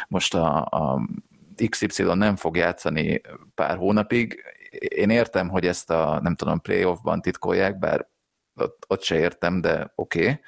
most 0.08 0.34
a, 0.34 0.64
a 0.64 1.08
XY 1.68 2.02
nem 2.02 2.36
fog 2.36 2.56
játszani 2.56 3.20
pár 3.54 3.76
hónapig, 3.76 4.42
én 4.78 5.10
értem, 5.10 5.48
hogy 5.48 5.66
ezt 5.66 5.90
a, 5.90 6.20
nem 6.22 6.34
tudom, 6.34 6.60
playoffban 6.60 7.20
titkolják, 7.20 7.78
bár 7.78 8.08
ott, 8.54 8.84
ott 8.86 9.02
se 9.02 9.18
értem, 9.18 9.60
de 9.60 9.92
oké. 9.94 10.20
Okay 10.20 10.40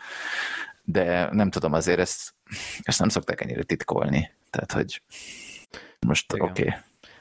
de 0.93 1.29
nem 1.33 1.51
tudom, 1.51 1.73
azért 1.73 1.99
ezt, 1.99 2.35
ezt 2.83 2.99
nem 2.99 3.09
szokták 3.09 3.41
ennyire 3.41 3.63
titkolni. 3.63 4.31
Tehát, 4.51 4.73
hogy 4.73 5.03
most 6.07 6.33
oké. 6.33 6.45
Okay. 6.45 6.75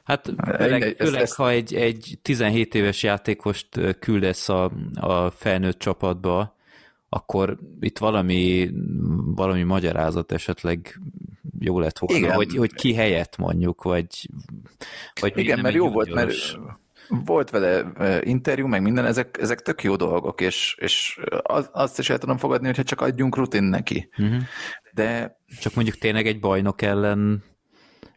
Hát 0.03 0.33
főleg, 0.57 0.95
főleg 0.97 1.21
ezt, 1.21 1.35
ha 1.35 1.49
egy, 1.49 1.75
egy 1.75 2.19
17 2.21 2.75
éves 2.75 3.03
játékost 3.03 3.67
küldesz 3.99 4.49
a, 4.49 4.71
a 4.93 5.29
felnőtt 5.29 5.79
csapatba, 5.79 6.57
akkor 7.09 7.59
itt 7.79 7.97
valami, 7.97 8.69
valami 9.35 9.63
magyarázat 9.63 10.31
esetleg 10.31 10.99
jó 11.59 11.79
lett 11.79 11.97
volna, 11.97 12.17
Igen. 12.17 12.35
hogy, 12.35 12.55
hogy 12.55 12.73
ki 12.73 12.93
helyett 12.93 13.37
mondjuk, 13.37 13.83
vagy, 13.83 14.29
vagy 15.21 15.37
Igen, 15.37 15.59
mert 15.59 15.75
jó 15.75 15.89
volt, 15.89 16.13
mert 16.13 16.59
volt 17.09 17.49
vele 17.49 17.91
interjú, 18.23 18.67
meg 18.67 18.81
minden, 18.81 19.05
ezek, 19.05 19.37
ezek 19.41 19.61
tök 19.61 19.83
jó 19.83 19.95
dolgok, 19.95 20.41
és, 20.41 20.77
és 20.79 21.19
az, 21.41 21.69
azt 21.71 21.99
is 21.99 22.09
el 22.09 22.17
tudom 22.17 22.37
fogadni, 22.37 22.65
hogyha 22.65 22.83
csak 22.83 23.01
adjunk 23.01 23.35
rutin 23.35 23.63
neki. 23.63 24.09
Uh-huh. 24.17 24.41
De... 24.93 25.37
Csak 25.61 25.73
mondjuk 25.73 25.97
tényleg 25.97 26.27
egy 26.27 26.39
bajnok 26.39 26.81
ellen 26.81 27.43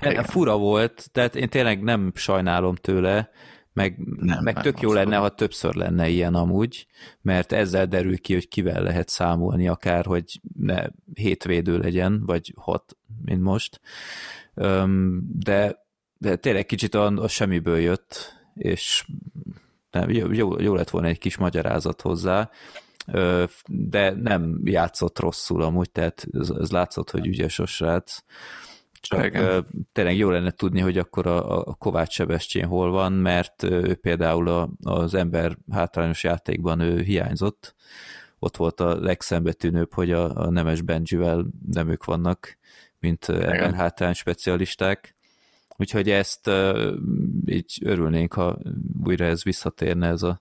Igen. 0.00 0.24
fura 0.24 0.58
volt, 0.58 1.08
tehát 1.12 1.36
én 1.36 1.48
tényleg 1.48 1.82
nem 1.82 2.12
sajnálom 2.14 2.74
tőle, 2.74 3.30
meg, 3.72 3.98
nem, 4.16 4.42
meg 4.42 4.60
tök 4.60 4.74
nem, 4.74 4.82
jó 4.82 4.92
lenne, 4.92 5.16
ha 5.16 5.28
többször 5.28 5.74
lenne 5.74 6.08
ilyen 6.08 6.34
amúgy, 6.34 6.86
mert 7.22 7.52
ezzel 7.52 7.86
derül 7.86 8.18
ki, 8.18 8.32
hogy 8.32 8.48
kivel 8.48 8.82
lehet 8.82 9.08
számolni, 9.08 9.68
akár, 9.68 10.04
hogy 10.04 10.40
ne 10.58 10.86
hétvédő 11.14 11.78
legyen, 11.78 12.22
vagy 12.26 12.54
hat, 12.56 12.96
mint 13.24 13.42
most. 13.42 13.80
De, 15.32 15.76
de 16.18 16.36
tényleg 16.36 16.66
kicsit 16.66 16.94
a, 16.94 17.06
a 17.06 17.28
semmiből 17.28 17.78
jött, 17.78 18.41
és 18.54 19.06
nem, 19.90 20.10
jó, 20.10 20.60
jó 20.60 20.74
lett 20.74 20.90
volna 20.90 21.08
egy 21.08 21.18
kis 21.18 21.36
magyarázat 21.36 22.00
hozzá, 22.00 22.50
de 23.66 24.10
nem 24.10 24.60
játszott 24.64 25.18
rosszul 25.18 25.62
amúgy, 25.62 25.90
tehát 25.90 26.26
ez, 26.32 26.50
ez 26.50 26.70
látszott, 26.70 27.10
hogy 27.10 27.26
ügyes 27.26 27.58
a 27.58 27.66
srác. 27.66 28.18
Csak 29.00 29.24
Igen. 29.24 29.66
tényleg 29.92 30.16
jó 30.16 30.30
lenne 30.30 30.50
tudni, 30.50 30.80
hogy 30.80 30.98
akkor 30.98 31.26
a, 31.26 31.66
a 31.66 31.74
Kovács 31.74 32.12
Sebestyén 32.12 32.66
hol 32.66 32.90
van, 32.90 33.12
mert 33.12 33.62
ő 33.62 33.94
például 33.94 34.48
a, 34.48 34.70
az 34.82 35.14
ember 35.14 35.56
hátrányos 35.70 36.24
játékban 36.24 36.80
ő 36.80 37.00
hiányzott. 37.00 37.74
Ott 38.38 38.56
volt 38.56 38.80
a 38.80 39.00
legszembetűnőbb, 39.00 39.92
hogy 39.94 40.12
a, 40.12 40.36
a 40.36 40.50
Nemes 40.50 40.80
Benjivel 40.80 41.46
nem 41.72 41.88
ők 41.88 42.04
vannak, 42.04 42.58
mint 42.98 43.28
ember 43.28 43.74
hátrány 43.74 44.12
specialisták. 44.12 45.16
Úgyhogy 45.76 46.10
ezt 46.10 46.50
így 47.46 47.78
örülnénk, 47.84 48.32
ha 48.32 48.58
újra 49.04 49.24
ez 49.24 49.42
visszatérne 49.42 50.08
ez 50.08 50.22
a, 50.22 50.40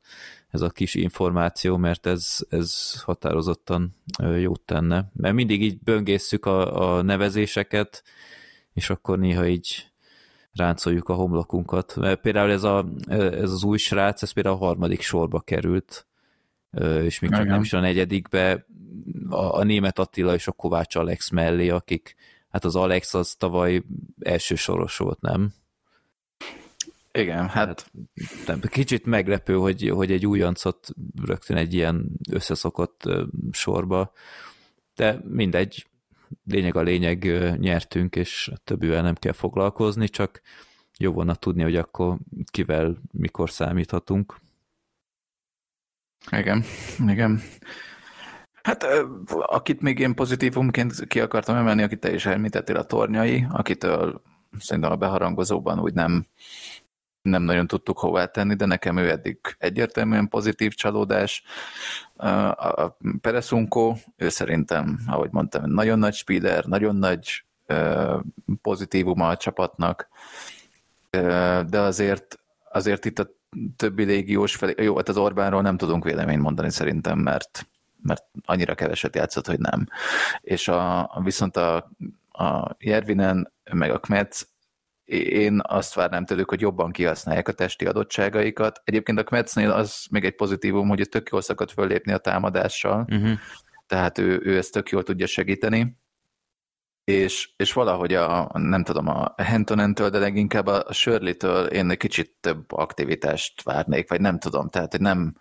ez 0.50 0.62
a 0.62 0.70
kis 0.70 0.96
információ, 0.96 1.78
mert 1.78 2.06
ez, 2.06 2.38
ez 2.50 3.02
határozottan 3.02 3.96
jót 4.40 4.62
tenne. 4.62 5.12
Mert 5.14 5.36
mindig 5.36 5.62
így 5.64 5.80
böngészszük 5.80 6.46
a, 6.46 6.96
a 6.98 7.02
nevezéseket, 7.02 8.04
és 8.74 8.90
akkor 8.90 9.20
néha 9.20 9.48
így 9.48 9.92
ráncoljuk 10.54 11.10
a 11.10 11.14
homlokunkat. 11.14 11.96
Mert 11.96 12.22
például 12.22 12.52
ez, 12.52 12.64
a, 12.64 12.86
ez 13.08 13.52
az 13.52 13.64
új 13.64 13.78
srác, 13.78 14.22
ez 14.22 14.32
például 14.32 14.56
a 14.56 14.66
harmadik 14.66 15.02
sorba 15.02 15.40
került, 15.40 16.08
és 17.02 17.20
csak 17.20 17.46
nem 17.46 17.62
is 17.62 17.74
a 17.74 17.80
negyedikbe, 17.80 18.66
a, 19.30 19.58
a 19.58 19.64
német 19.64 20.00
Attila 20.00 20.34
és 20.34 20.48
a 20.48 20.52
Kovács 20.52 20.96
Alex 20.96 21.30
mellé, 21.30 21.70
akik 21.70 22.16
hát 22.52 22.66
az 22.66 22.76
Alex 22.76 23.14
az 23.14 23.36
tavaly 23.36 23.84
első 24.20 24.56
soros 24.56 24.98
volt, 24.98 25.22
nem? 25.22 25.54
Igen, 27.12 27.48
hát... 27.48 27.50
hát 27.50 27.92
nem, 28.46 28.60
kicsit 28.60 29.06
meglepő, 29.06 29.54
hogy, 29.54 29.90
hogy 29.90 30.12
egy 30.12 30.26
újoncot 30.26 30.88
rögtön 31.26 31.58
egy 31.58 31.74
ilyen 31.74 32.10
összeszokott 32.30 33.04
sorba, 33.52 34.14
de 34.96 35.20
mindegy, 35.24 35.88
lényeg 36.46 36.76
a 36.76 36.82
lényeg, 36.82 37.24
nyertünk, 37.60 38.16
és 38.16 38.52
többivel 38.64 39.02
nem 39.02 39.16
kell 39.16 39.32
foglalkozni, 39.32 40.10
csak 40.10 40.42
jó 40.98 41.12
volna 41.12 41.36
tudni, 41.36 41.62
hogy 41.62 41.76
akkor 41.76 42.18
kivel, 42.52 43.02
mikor 43.12 43.50
számíthatunk. 43.50 44.36
Igen, 46.32 46.64
igen. 47.08 47.42
Hát 48.64 48.86
akit 49.30 49.82
még 49.82 50.00
én 50.00 50.16
pozitívumként 50.16 51.08
ki 51.08 51.20
akartam 51.20 51.56
emelni, 51.56 51.84
akit 51.84 52.00
te 52.00 52.14
is 52.14 52.26
említettél, 52.26 52.76
a 52.76 52.84
tornyai, 52.84 53.46
akitől 53.52 54.22
szerintem 54.60 54.92
a 54.92 54.96
beharangozóban 54.96 55.80
úgy 55.80 55.94
nem, 55.94 56.26
nem 57.22 57.44
nagyon 57.44 57.68
tudtuk 57.68 58.00
hová 58.00 58.26
tenni, 58.26 58.56
de 58.56 58.66
nekem 58.66 58.98
ő 58.98 59.10
eddig 59.10 59.38
egyértelműen 59.58 60.28
pozitív 60.28 60.74
csalódás. 60.74 61.44
A 62.56 62.98
Peresunko, 63.22 63.96
ő 64.18 64.30
szerintem, 64.30 65.00
ahogy 65.08 65.32
mondtam, 65.32 65.72
nagyon 65.72 66.00
nagy 66.00 66.14
speeder, 66.14 66.66
nagyon 66.66 66.96
nagy 66.96 67.44
pozitívuma 68.62 69.28
a 69.28 69.38
csapatnak, 69.38 70.08
de 71.68 71.80
azért, 71.80 72.40
azért 72.72 73.06
itt 73.06 73.20
a 73.20 73.30
többi 73.76 74.04
légiós 74.04 74.56
felé, 74.56 74.74
jó, 74.78 74.96
hát 74.96 75.10
az 75.10 75.18
Orbánról 75.18 75.62
nem 75.62 75.78
tudunk 75.78 76.04
véleményt 76.04 76.42
mondani 76.42 76.72
szerintem, 76.72 77.20
mert, 77.20 77.68
mert 78.02 78.24
annyira 78.46 78.76
keveset 78.76 79.16
játszott, 79.16 79.46
hogy 79.46 79.60
nem. 79.60 79.88
És 80.42 80.68
a, 80.68 81.12
viszont 81.24 81.58
a, 81.58 81.92
a 82.32 82.76
Jervinen, 82.80 83.54
meg 83.72 83.92
a 83.92 84.00
Kmetz, 84.00 84.50
én 85.30 85.60
azt 85.64 85.94
várnám 85.94 86.26
tőlük, 86.26 86.50
hogy 86.50 86.62
jobban 86.62 86.92
kihasználják 86.92 87.48
a 87.48 87.52
testi 87.52 87.86
adottságaikat. 87.86 88.82
Egyébként 88.84 89.20
a 89.20 89.24
Kmetznél 89.24 89.72
az 89.72 90.06
még 90.12 90.26
egy 90.26 90.36
pozitívum, 90.36 90.88
hogy 90.88 91.10
tök 91.10 91.30
jól 91.30 91.42
szakadt 91.42 91.72
föllépni 91.72 92.12
a 92.12 92.18
támadással, 92.18 93.06
uh-huh. 93.10 93.32
tehát 93.88 94.18
ő, 94.18 94.42
ő 94.44 94.58
ezt 94.58 94.72
tök 94.72 94.90
jól 94.90 95.04
tudja 95.04 95.28
segíteni 95.28 96.00
és, 97.04 97.50
és 97.56 97.74
valahogy 97.74 98.14
a, 98.14 98.50
nem 98.54 98.84
tudom, 98.84 99.08
a 99.08 99.34
Hentonentől, 99.38 100.10
de 100.10 100.20
leginkább 100.20 100.68
a 100.68 100.86
Shirley-től 100.94 101.66
én 101.66 101.90
egy 101.90 101.98
kicsit 101.98 102.36
több 102.40 102.72
aktivitást 102.72 103.64
várnék, 103.64 104.10
vagy 104.10 104.22
nem 104.22 104.40
tudom, 104.40 104.70
tehát 104.70 104.92
hogy 104.92 105.02
nem 105.02 105.36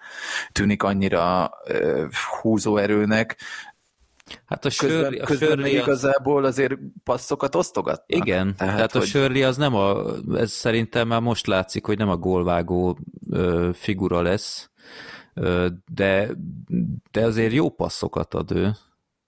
tűnik 0.53 0.83
annyira 0.83 1.51
uh, 1.69 2.13
húzóerőnek, 2.41 3.37
Hát 4.47 4.65
a 4.65 4.71
Shirley, 4.71 5.21
közben, 5.25 5.49
a 5.49 5.53
Shirley 5.53 5.65
az... 5.65 5.83
igazából 5.83 6.45
azért 6.45 6.75
passzokat 7.05 7.55
osztogatnak. 7.55 8.27
Igen, 8.27 8.55
tehát, 8.57 8.75
tehát 8.75 8.93
hogy... 8.93 9.03
a 9.03 9.05
Shirley 9.05 9.47
az 9.47 9.57
nem 9.57 9.75
a, 9.75 10.03
ez 10.35 10.51
szerintem 10.51 11.09
már 11.09 11.21
most 11.21 11.47
látszik, 11.47 11.87
hogy 11.87 11.99
nem 11.99 12.09
a 12.09 12.17
gólvágó 12.17 12.99
ö, 13.31 13.71
figura 13.73 14.23
lesz, 14.23 14.71
ö, 15.35 15.67
de, 15.95 16.31
de 17.11 17.25
azért 17.25 17.53
jó 17.53 17.71
passzokat 17.71 18.35
ad 18.35 18.53
ő. 18.53 18.71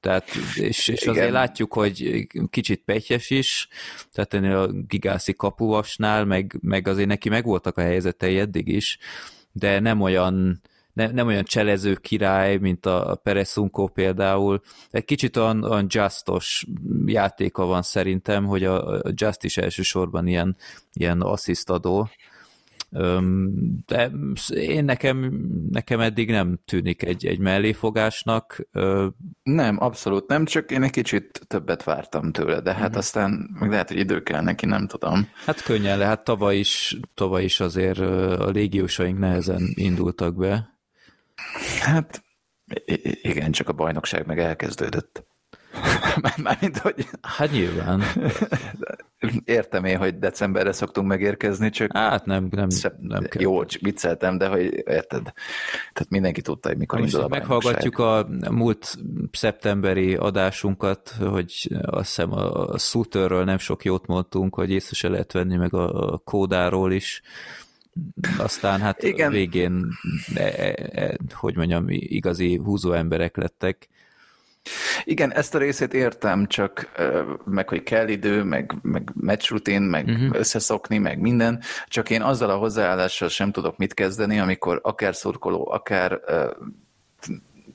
Tehát, 0.02 0.28
és, 0.54 0.88
és 0.88 1.06
azért 1.06 1.30
látjuk, 1.30 1.74
hogy 1.74 2.26
kicsit 2.50 2.82
petyes 2.84 3.30
is, 3.30 3.68
tehát 4.12 4.34
ennél 4.34 4.56
a 4.56 4.66
gigászi 4.66 5.32
kapuvasnál, 5.32 6.24
meg, 6.24 6.58
meg 6.60 6.88
azért 6.88 7.08
neki 7.08 7.28
megvoltak 7.28 7.78
a 7.78 7.80
helyzetei 7.80 8.38
eddig 8.38 8.68
is, 8.68 8.98
de 9.52 9.80
nem 9.80 10.00
olyan, 10.00 10.60
ne, 10.92 11.10
nem 11.10 11.26
olyan 11.26 11.44
cselező 11.44 11.94
király, 11.94 12.56
mint 12.56 12.86
a 12.86 13.20
Peresunko 13.22 13.86
például. 13.86 14.60
Egy 14.90 15.04
kicsit 15.04 15.36
olyan, 15.36 15.64
olyan 15.64 15.86
justos 15.88 16.66
játéka 17.06 17.64
van 17.64 17.82
szerintem, 17.82 18.44
hogy 18.44 18.64
a, 18.64 18.88
a 18.94 19.10
Just 19.14 19.44
is 19.44 19.56
elsősorban 19.56 20.26
ilyen, 20.26 20.56
ilyen 20.92 21.20
asszisztadó, 21.20 22.10
de 23.86 24.10
én 24.54 24.84
nekem, 24.84 25.32
nekem 25.70 26.00
eddig 26.00 26.30
nem 26.30 26.58
tűnik 26.64 27.02
egy, 27.02 27.26
egy 27.26 27.38
melléfogásnak. 27.38 28.68
Nem, 29.42 29.76
abszolút 29.80 30.28
nem, 30.28 30.44
csak 30.44 30.70
én 30.70 30.82
egy 30.82 30.90
kicsit 30.90 31.40
többet 31.46 31.84
vártam 31.84 32.32
tőle, 32.32 32.60
de 32.60 32.74
hát 32.74 32.94
mm. 32.94 32.98
aztán 32.98 33.50
meg 33.58 33.70
lehet, 33.70 33.88
hogy 33.88 33.98
idő 33.98 34.22
kell 34.22 34.42
neki, 34.42 34.66
nem 34.66 34.86
tudom. 34.86 35.28
Hát 35.44 35.62
könnyen 35.62 35.98
lehet, 35.98 36.24
tavaly 36.24 36.56
is, 36.56 36.96
tavaly 37.14 37.44
is 37.44 37.60
azért 37.60 37.98
a 38.38 38.50
légiósaink 38.50 39.18
nehezen 39.18 39.72
indultak 39.74 40.36
be. 40.36 40.78
Hát 41.80 42.22
igen, 43.22 43.52
csak 43.52 43.68
a 43.68 43.72
bajnokság 43.72 44.26
meg 44.26 44.38
elkezdődött. 44.38 45.26
Mármint, 46.42 46.78
hogy... 46.78 47.08
Hát 47.22 47.50
nyilván. 47.50 48.02
Értem 49.44 49.84
én, 49.84 49.96
hogy 49.96 50.18
decemberre 50.18 50.72
szoktunk 50.72 51.06
megérkezni, 51.06 51.70
csak... 51.70 51.96
Hát 51.96 52.24
nem, 52.24 52.48
nem, 52.50 52.68
nem 53.00 53.22
kell. 53.22 53.42
Jó, 53.42 53.64
csak 53.64 53.82
vicceltem, 53.82 54.38
de 54.38 54.48
hogy 54.48 54.62
érted. 54.74 55.22
Tehát 55.92 56.10
mindenki 56.10 56.40
tudta, 56.40 56.68
hogy 56.68 56.78
mikor 56.78 57.00
Most 57.00 57.12
indul 57.12 57.26
a 57.26 57.28
meghallgatjuk 57.28 57.98
a 57.98 58.28
múlt 58.50 58.96
szeptemberi 59.32 60.14
adásunkat, 60.14 61.08
hogy 61.20 61.68
azt 61.82 62.06
hiszem 62.06 62.32
a 62.32 62.78
Suterről 62.78 63.44
nem 63.44 63.58
sok 63.58 63.84
jót 63.84 64.06
mondtunk, 64.06 64.54
hogy 64.54 64.70
észre 64.70 64.94
se 64.94 65.08
lehet 65.08 65.32
venni, 65.32 65.56
meg 65.56 65.74
a 65.74 66.18
Kódáról 66.24 66.92
is. 66.92 67.22
Aztán 68.38 68.80
hát 68.80 69.02
Igen. 69.02 69.30
végén, 69.30 69.86
e, 70.34 70.42
e, 70.42 70.74
e, 70.92 71.16
hogy 71.34 71.56
mondjam, 71.56 71.84
igazi 71.88 72.56
húzó 72.56 72.92
emberek 72.92 73.36
lettek 73.36 73.88
igen, 75.04 75.32
ezt 75.32 75.54
a 75.54 75.58
részét 75.58 75.94
értem, 75.94 76.46
csak 76.46 76.92
meg, 77.44 77.68
hogy 77.68 77.82
kell 77.82 78.08
idő, 78.08 78.42
meg, 78.42 78.74
meg 78.82 79.10
match 79.14 79.50
rutin, 79.50 79.82
meg 79.82 80.06
uh-huh. 80.06 80.36
összeszokni, 80.38 80.98
meg 80.98 81.18
minden, 81.18 81.62
csak 81.86 82.10
én 82.10 82.22
azzal 82.22 82.50
a 82.50 82.56
hozzáállással 82.56 83.28
sem 83.28 83.52
tudok 83.52 83.76
mit 83.76 83.94
kezdeni, 83.94 84.38
amikor 84.38 84.80
akár 84.82 85.14
szurkoló, 85.14 85.70
akár 85.70 86.20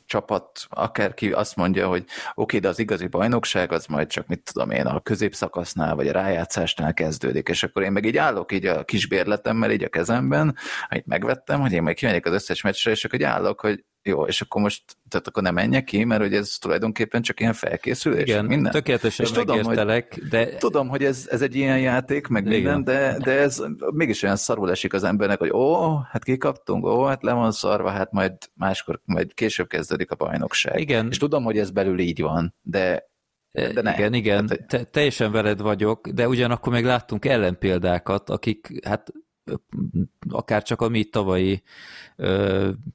csapat, 0.06 0.66
akárki 0.70 1.32
azt 1.32 1.56
mondja, 1.56 1.88
hogy 1.88 2.02
oké, 2.02 2.12
okay, 2.36 2.60
de 2.60 2.68
az 2.68 2.80
igazi 2.80 3.08
bajnokság 3.08 3.72
az 3.72 3.86
majd 3.86 4.08
csak, 4.08 4.28
mit 4.28 4.52
tudom 4.54 4.72
én, 4.72 4.86
a 4.86 5.00
középszakasznál, 5.00 5.96
vagy 5.96 6.08
a 6.08 6.12
rájátszásnál 6.12 6.94
kezdődik, 6.94 7.48
és 7.48 7.64
akkor 7.64 7.84
én 7.84 7.92
meg 7.92 8.06
így 8.06 8.18
állok 8.18 8.52
így 8.52 8.66
a 8.66 8.84
kis 8.84 9.08
bérletemmel 9.08 9.72
így 9.72 9.84
a 9.84 9.90
kezemben, 9.90 10.56
amit 10.90 11.06
megvettem, 11.06 11.62
hogy 11.62 11.72
én 11.72 11.82
majd 11.82 11.96
kimegyek 11.96 12.26
az 12.26 12.34
összes 12.34 12.62
meccsre, 12.62 12.92
és 12.92 13.06
akkor 13.06 13.20
így 13.20 13.26
állok, 13.26 13.62
hogy 13.62 13.84
jó, 14.08 14.26
és 14.26 14.42
akkor 14.42 14.62
most, 14.62 14.84
tehát 15.10 15.28
akkor 15.28 15.44
nem 15.44 15.54
menjek 15.54 15.84
ki, 15.84 16.04
mert 16.04 16.22
hogy 16.22 16.34
ez 16.34 16.58
tulajdonképpen 16.58 17.22
csak 17.22 17.40
ilyen 17.40 17.54
felkészülés, 17.54 18.22
Igen, 18.22 18.46
minden. 18.46 18.72
tökéletesen 18.72 19.26
és 19.26 19.32
tudom, 19.32 19.64
hogy, 19.64 20.08
de... 20.30 20.58
Tudom, 20.58 20.88
hogy 20.88 21.04
ez, 21.04 21.28
ez 21.30 21.42
egy 21.42 21.56
ilyen 21.56 21.80
játék, 21.80 22.28
meg 22.28 22.46
Igen. 22.46 22.56
minden, 22.56 22.84
de, 22.84 23.18
de 23.24 23.32
ez 23.32 23.64
mégis 23.94 24.24
olyan 24.24 24.36
szarul 24.36 24.72
esik 24.72 24.94
az 24.94 25.04
embernek, 25.04 25.40
hogy 25.40 25.52
ó, 25.52 25.96
hát 25.98 26.24
kikaptunk, 26.24 26.86
ó, 26.86 27.04
hát 27.04 27.24
le 27.24 27.34
van 27.34 27.52
szarva, 27.52 27.90
hát 27.90 28.12
majd 28.12 28.34
máskor, 28.54 29.00
majd 29.06 29.34
később 29.34 29.68
kezdődik 29.68 30.12
a 30.12 30.16
bajnokság. 30.16 30.80
Igen. 30.80 31.08
És 31.10 31.18
tudom, 31.18 31.44
hogy 31.44 31.58
ez 31.58 31.72
belül 31.72 32.00
így 32.00 32.22
van, 32.22 32.56
de 32.62 33.06
de 33.74 33.82
ne. 33.82 33.94
Igen, 33.94 34.14
igen, 34.14 34.48
Te, 34.68 34.84
teljesen 34.84 35.32
veled 35.32 35.62
vagyok, 35.62 36.08
de 36.08 36.28
ugyanakkor 36.28 36.74
meg 36.74 36.86
láttunk 36.86 37.26
ellenpéldákat, 37.26 38.30
akik 38.30 38.86
hát 38.86 39.12
akár 40.30 40.64
csak 40.64 40.82
a 40.82 40.90
mi 40.90 41.04
tavalyi 41.04 41.64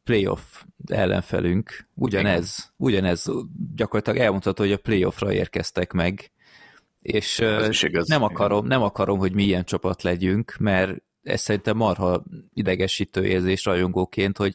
playoff 0.05 0.63
ellenfelünk, 0.87 1.89
ugyanez, 1.95 2.73
ugyanez 2.77 3.31
gyakorlatilag 3.75 4.19
elmondható, 4.19 4.63
hogy 4.63 4.73
a 4.73 4.79
playoffra 4.79 5.33
érkeztek 5.33 5.93
meg, 5.93 6.33
és 7.03 7.39
nem, 8.07 8.23
akarom, 8.23 8.67
nem 8.67 8.83
akarom, 8.83 9.19
hogy 9.19 9.33
mi 9.33 9.43
ilyen 9.45 9.65
csapat 9.65 10.03
legyünk, 10.03 10.57
mert 10.59 11.03
ez 11.23 11.41
szerintem 11.41 11.77
marha 11.77 12.23
idegesítő 12.55 13.25
érzés 13.25 13.65
rajongóként, 13.65 14.37
hogy, 14.37 14.55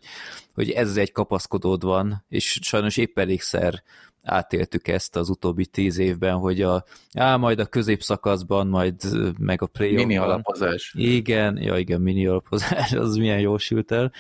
hogy 0.54 0.70
ez 0.70 0.98
egy 0.98 1.12
kapaszkodód 1.12 1.84
van, 1.84 2.26
és 2.30 2.60
sajnos 2.62 2.98
épp 2.98 3.20
elégszer 3.20 3.84
átéltük 4.28 4.88
ezt 4.88 5.16
az 5.16 5.30
utóbbi 5.30 5.66
tíz 5.66 5.98
évben, 5.98 6.36
hogy 6.36 6.62
a, 6.62 6.86
á, 7.14 7.36
majd 7.36 7.60
a 7.60 7.66
középszakaszban, 7.66 8.68
majd 8.68 8.96
meg 9.40 9.62
a 9.62 9.66
play 9.66 9.94
Mini 9.94 10.18
alapozás. 10.18 10.94
Igen, 10.98 11.58
ja 11.58 11.78
igen, 11.78 12.02
mini 12.02 12.28
alapozás, 12.28 12.94
az 12.94 13.16
milyen 13.16 13.40
jó 13.40 13.58
sült 13.58 13.92
el. 13.92 14.12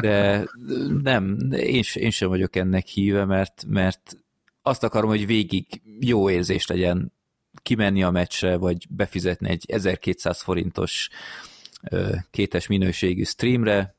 De 0.00 0.44
nem, 1.02 1.38
én, 1.50 1.82
én 1.94 2.10
sem 2.10 2.28
vagyok 2.28 2.56
ennek 2.56 2.86
híve, 2.86 3.24
mert, 3.24 3.64
mert 3.68 4.16
azt 4.62 4.84
akarom, 4.84 5.10
hogy 5.10 5.26
végig 5.26 5.66
jó 6.00 6.30
érzés 6.30 6.66
legyen 6.66 7.12
kimenni 7.62 8.02
a 8.02 8.10
meccsre, 8.10 8.56
vagy 8.56 8.86
befizetni 8.90 9.48
egy 9.48 9.64
1200 9.68 10.42
forintos 10.42 11.08
kétes 12.30 12.66
minőségű 12.66 13.22
streamre, 13.22 13.96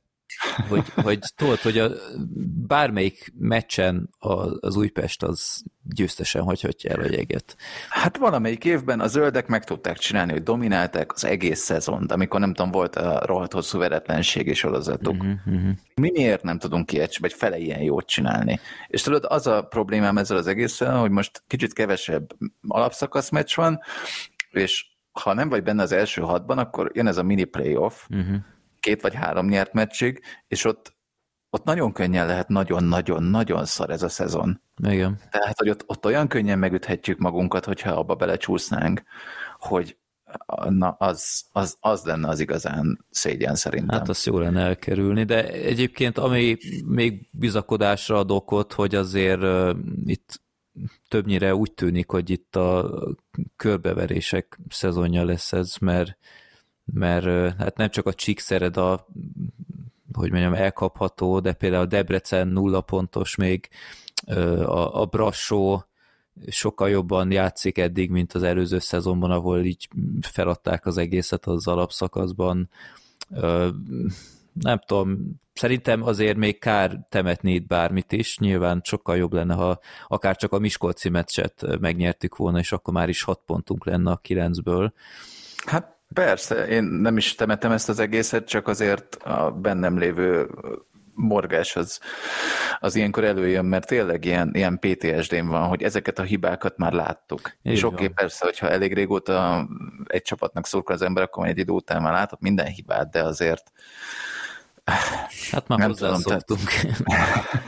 hogy, 0.69 0.83
hogy 0.95 1.19
tudod, 1.35 1.59
hogy 1.59 1.77
a, 1.77 1.91
bármelyik 2.67 3.33
meccsen 3.37 4.09
az 4.59 4.75
Újpest 4.75 5.23
az 5.23 5.63
győztesen 5.83 6.43
hagyhatja 6.43 6.91
el 6.91 6.99
a 6.99 7.11
jeget. 7.11 7.55
Hát 7.89 8.17
valamelyik 8.17 8.65
évben 8.65 8.99
a 8.99 9.07
zöldek 9.07 9.47
meg 9.47 9.63
tudták 9.63 9.97
csinálni, 9.97 10.31
hogy 10.31 10.43
dominálták 10.43 11.13
az 11.13 11.25
egész 11.25 11.59
szezont, 11.59 12.11
amikor 12.11 12.39
nem 12.39 12.53
tudom, 12.53 12.71
volt 12.71 12.95
a 12.95 13.25
rohadt 13.25 13.53
hosszú 13.53 13.77
veretlenségi 13.77 14.53
sorozatuk. 14.53 15.13
Uh-huh, 15.13 15.31
uh-huh. 15.45 15.71
Mi 15.95 16.11
miért 16.11 16.43
nem 16.43 16.59
tudunk 16.59 16.91
ilyet, 16.91 17.17
vagy 17.17 17.33
fele 17.33 17.57
ilyen 17.57 17.81
jót 17.81 18.07
csinálni? 18.07 18.59
És 18.87 19.01
tudod, 19.01 19.25
az 19.27 19.47
a 19.47 19.61
problémám 19.61 20.17
ezzel 20.17 20.37
az 20.37 20.47
egésszel, 20.47 20.99
hogy 20.99 21.11
most 21.11 21.43
kicsit 21.47 21.73
kevesebb 21.73 22.29
alapszakasz 22.67 23.29
meccs 23.29 23.55
van, 23.55 23.79
és 24.51 24.85
ha 25.21 25.33
nem 25.33 25.49
vagy 25.49 25.63
benne 25.63 25.81
az 25.81 25.91
első 25.91 26.21
hatban, 26.21 26.57
akkor 26.57 26.91
jön 26.93 27.07
ez 27.07 27.17
a 27.17 27.23
mini 27.23 27.43
playoff, 27.43 28.05
uh-huh 28.09 28.35
két 28.83 29.01
vagy 29.01 29.13
három 29.13 29.47
nyert 29.47 29.73
meccsig, 29.73 30.21
és 30.47 30.65
ott, 30.65 30.95
ott 31.49 31.63
nagyon 31.63 31.93
könnyen 31.93 32.27
lehet 32.27 32.47
nagyon-nagyon-nagyon 32.47 33.65
szar 33.65 33.89
ez 33.89 34.03
a 34.03 34.09
szezon. 34.09 34.61
Igen. 34.83 35.19
Tehát, 35.29 35.57
hogy 35.57 35.69
ott, 35.69 35.83
ott 35.85 36.05
olyan 36.05 36.27
könnyen 36.27 36.59
megüthetjük 36.59 37.17
magunkat, 37.17 37.65
hogyha 37.65 37.91
abba 37.91 38.15
belecsúsznánk, 38.15 39.03
hogy 39.57 39.97
na, 40.69 40.89
az, 40.89 41.43
az, 41.51 41.77
az 41.79 42.03
lenne 42.03 42.27
az 42.27 42.39
igazán 42.39 43.05
szégyen 43.09 43.55
szerintem. 43.55 43.97
Hát 43.97 44.09
azt 44.09 44.25
jó 44.25 44.39
lenne 44.39 44.61
elkerülni, 44.61 45.23
de 45.23 45.47
egyébként 45.47 46.17
ami 46.17 46.57
még 46.85 47.29
bizakodásra 47.31 48.17
ad 48.17 48.31
okot, 48.31 48.73
hogy 48.73 48.95
azért 48.95 49.41
uh, 49.41 49.75
itt 50.05 50.41
többnyire 51.07 51.55
úgy 51.55 51.71
tűnik, 51.71 52.09
hogy 52.09 52.29
itt 52.29 52.55
a 52.55 52.99
körbeverések 53.55 54.59
szezonja 54.69 55.25
lesz 55.25 55.53
ez, 55.53 55.75
mert 55.81 56.17
mert 56.85 57.57
hát 57.57 57.77
nem 57.77 57.89
csak 57.89 58.05
a 58.05 58.13
Csíkszered 58.13 58.77
a 58.77 59.07
hogy 60.13 60.31
mondjam, 60.31 60.53
elkapható, 60.53 61.39
de 61.39 61.53
például 61.53 61.83
a 61.83 61.87
Debrecen 61.87 62.47
nulla 62.47 62.81
pontos 62.81 63.35
még, 63.35 63.69
a, 64.65 65.01
a 65.01 65.05
Brassó 65.05 65.85
sokkal 66.47 66.89
jobban 66.89 67.31
játszik 67.31 67.77
eddig, 67.77 68.09
mint 68.09 68.33
az 68.33 68.43
előző 68.43 68.79
szezonban, 68.79 69.31
ahol 69.31 69.63
így 69.63 69.87
feladták 70.21 70.85
az 70.85 70.97
egészet 70.97 71.45
az 71.45 71.67
alapszakaszban. 71.67 72.69
Nem 74.53 74.79
tudom, 74.85 75.41
szerintem 75.53 76.03
azért 76.03 76.37
még 76.37 76.59
kár 76.59 76.99
temetni 77.09 77.53
itt 77.53 77.67
bármit 77.67 78.11
is, 78.11 78.37
nyilván 78.37 78.81
sokkal 78.83 79.17
jobb 79.17 79.33
lenne, 79.33 79.53
ha 79.53 79.79
akár 80.07 80.35
csak 80.35 80.51
a 80.51 80.59
Miskolci 80.59 81.09
meccset 81.09 81.79
megnyertük 81.79 82.35
volna, 82.35 82.59
és 82.59 82.71
akkor 82.71 82.93
már 82.93 83.09
is 83.09 83.23
hat 83.23 83.41
pontunk 83.45 83.85
lenne 83.85 84.11
a 84.11 84.17
kilencből. 84.17 84.93
Hát 85.65 85.97
persze, 86.13 86.67
én 86.67 86.83
nem 86.83 87.17
is 87.17 87.35
temetem 87.35 87.71
ezt 87.71 87.89
az 87.89 87.99
egészet, 87.99 88.47
csak 88.47 88.67
azért 88.67 89.15
a 89.15 89.51
bennem 89.51 89.97
lévő 89.97 90.49
morgás 91.15 91.75
az, 91.75 91.99
az 92.79 92.95
ilyenkor 92.95 93.23
előjön, 93.23 93.65
mert 93.65 93.87
tényleg 93.87 94.25
ilyen, 94.25 94.51
ilyen 94.53 94.79
PTSD-n 94.79 95.47
van, 95.47 95.67
hogy 95.67 95.83
ezeket 95.83 96.19
a 96.19 96.23
hibákat 96.23 96.77
már 96.77 96.93
láttuk. 96.93 97.51
Így 97.61 97.73
és 97.73 97.83
oké, 97.83 97.93
okay, 97.93 98.07
persze, 98.07 98.45
hogyha 98.45 98.69
elég 98.69 98.93
régóta 98.93 99.67
egy 100.05 100.21
csapatnak 100.21 100.65
szurkol 100.65 100.95
az 100.95 101.01
ember, 101.01 101.23
akkor 101.23 101.47
egy 101.47 101.57
idő 101.57 101.71
után 101.71 102.01
már 102.01 102.13
látott 102.13 102.41
minden 102.41 102.65
hibát, 102.65 103.11
de 103.11 103.23
azért 103.23 103.71
Hát 105.51 105.67
már 105.67 105.87
hozzászoktunk. 105.87 106.69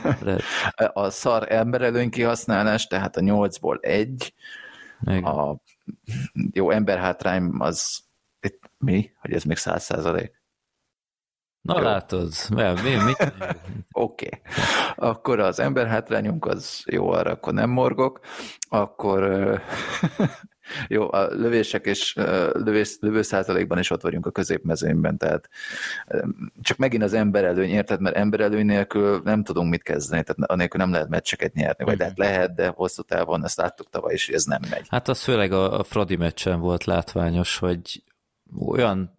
a 0.92 1.10
szar 1.10 1.52
emberelőny 1.52 2.10
kihasználás, 2.10 2.86
tehát 2.86 3.16
a 3.16 3.20
nyolcból 3.20 3.78
egy, 3.80 4.34
Meg. 5.00 5.24
a 5.24 5.60
jó 6.52 6.70
emberhátrány 6.70 7.50
az 7.58 8.04
itt 8.40 8.70
mi? 8.78 9.12
Hogy 9.20 9.32
ez 9.32 9.42
még 9.42 9.56
száz 9.56 9.84
százalék? 9.84 10.44
Na 11.66 11.78
Jó. 11.78 11.84
látod, 11.84 12.32
mi, 12.50 12.62
mi? 12.62 12.94
mi? 13.04 13.12
Oké. 13.92 14.26
okay. 14.26 14.40
Akkor 14.96 15.40
az 15.40 15.58
emberhátrányunk 15.58 16.46
az 16.46 16.82
jó, 16.86 17.10
arra 17.10 17.30
akkor 17.30 17.52
nem 17.52 17.70
morgok. 17.70 18.20
Akkor 18.68 19.20
jó, 20.88 21.12
a 21.12 21.26
lövések 21.30 21.86
és 21.86 22.14
lövés, 22.52 22.96
lövőszázalékban 23.00 23.78
is 23.78 23.90
ott 23.90 24.02
vagyunk 24.02 24.26
a 24.26 24.30
középmezőnyben, 24.30 25.18
tehát 25.18 25.48
csak 26.62 26.76
megint 26.76 27.02
az 27.02 27.12
emberelőny, 27.12 27.70
érted? 27.70 28.00
Mert 28.00 28.16
emberelőny 28.16 28.66
nélkül 28.66 29.20
nem 29.24 29.44
tudunk 29.44 29.70
mit 29.70 29.82
kezdeni, 29.82 30.22
tehát 30.22 30.50
anélkül 30.50 30.80
nem 30.80 30.92
lehet 30.92 31.08
meccseket 31.08 31.54
nyerni, 31.54 31.84
vagy 31.84 32.00
uh-huh. 32.00 32.16
lehet, 32.16 32.54
de 32.54 32.68
hosszú 32.68 33.02
távon 33.02 33.44
ezt 33.44 33.56
láttuk 33.56 33.90
tavaly 33.90 34.14
is, 34.14 34.26
hogy 34.26 34.34
ez 34.34 34.44
nem 34.44 34.60
megy. 34.70 34.86
Hát 34.88 35.08
az 35.08 35.22
főleg 35.22 35.52
a, 35.52 35.78
a 35.78 35.84
Fradi 35.84 36.16
meccsen 36.16 36.60
volt 36.60 36.84
látványos, 36.84 37.58
hogy 37.58 38.02
olyan 38.66 39.14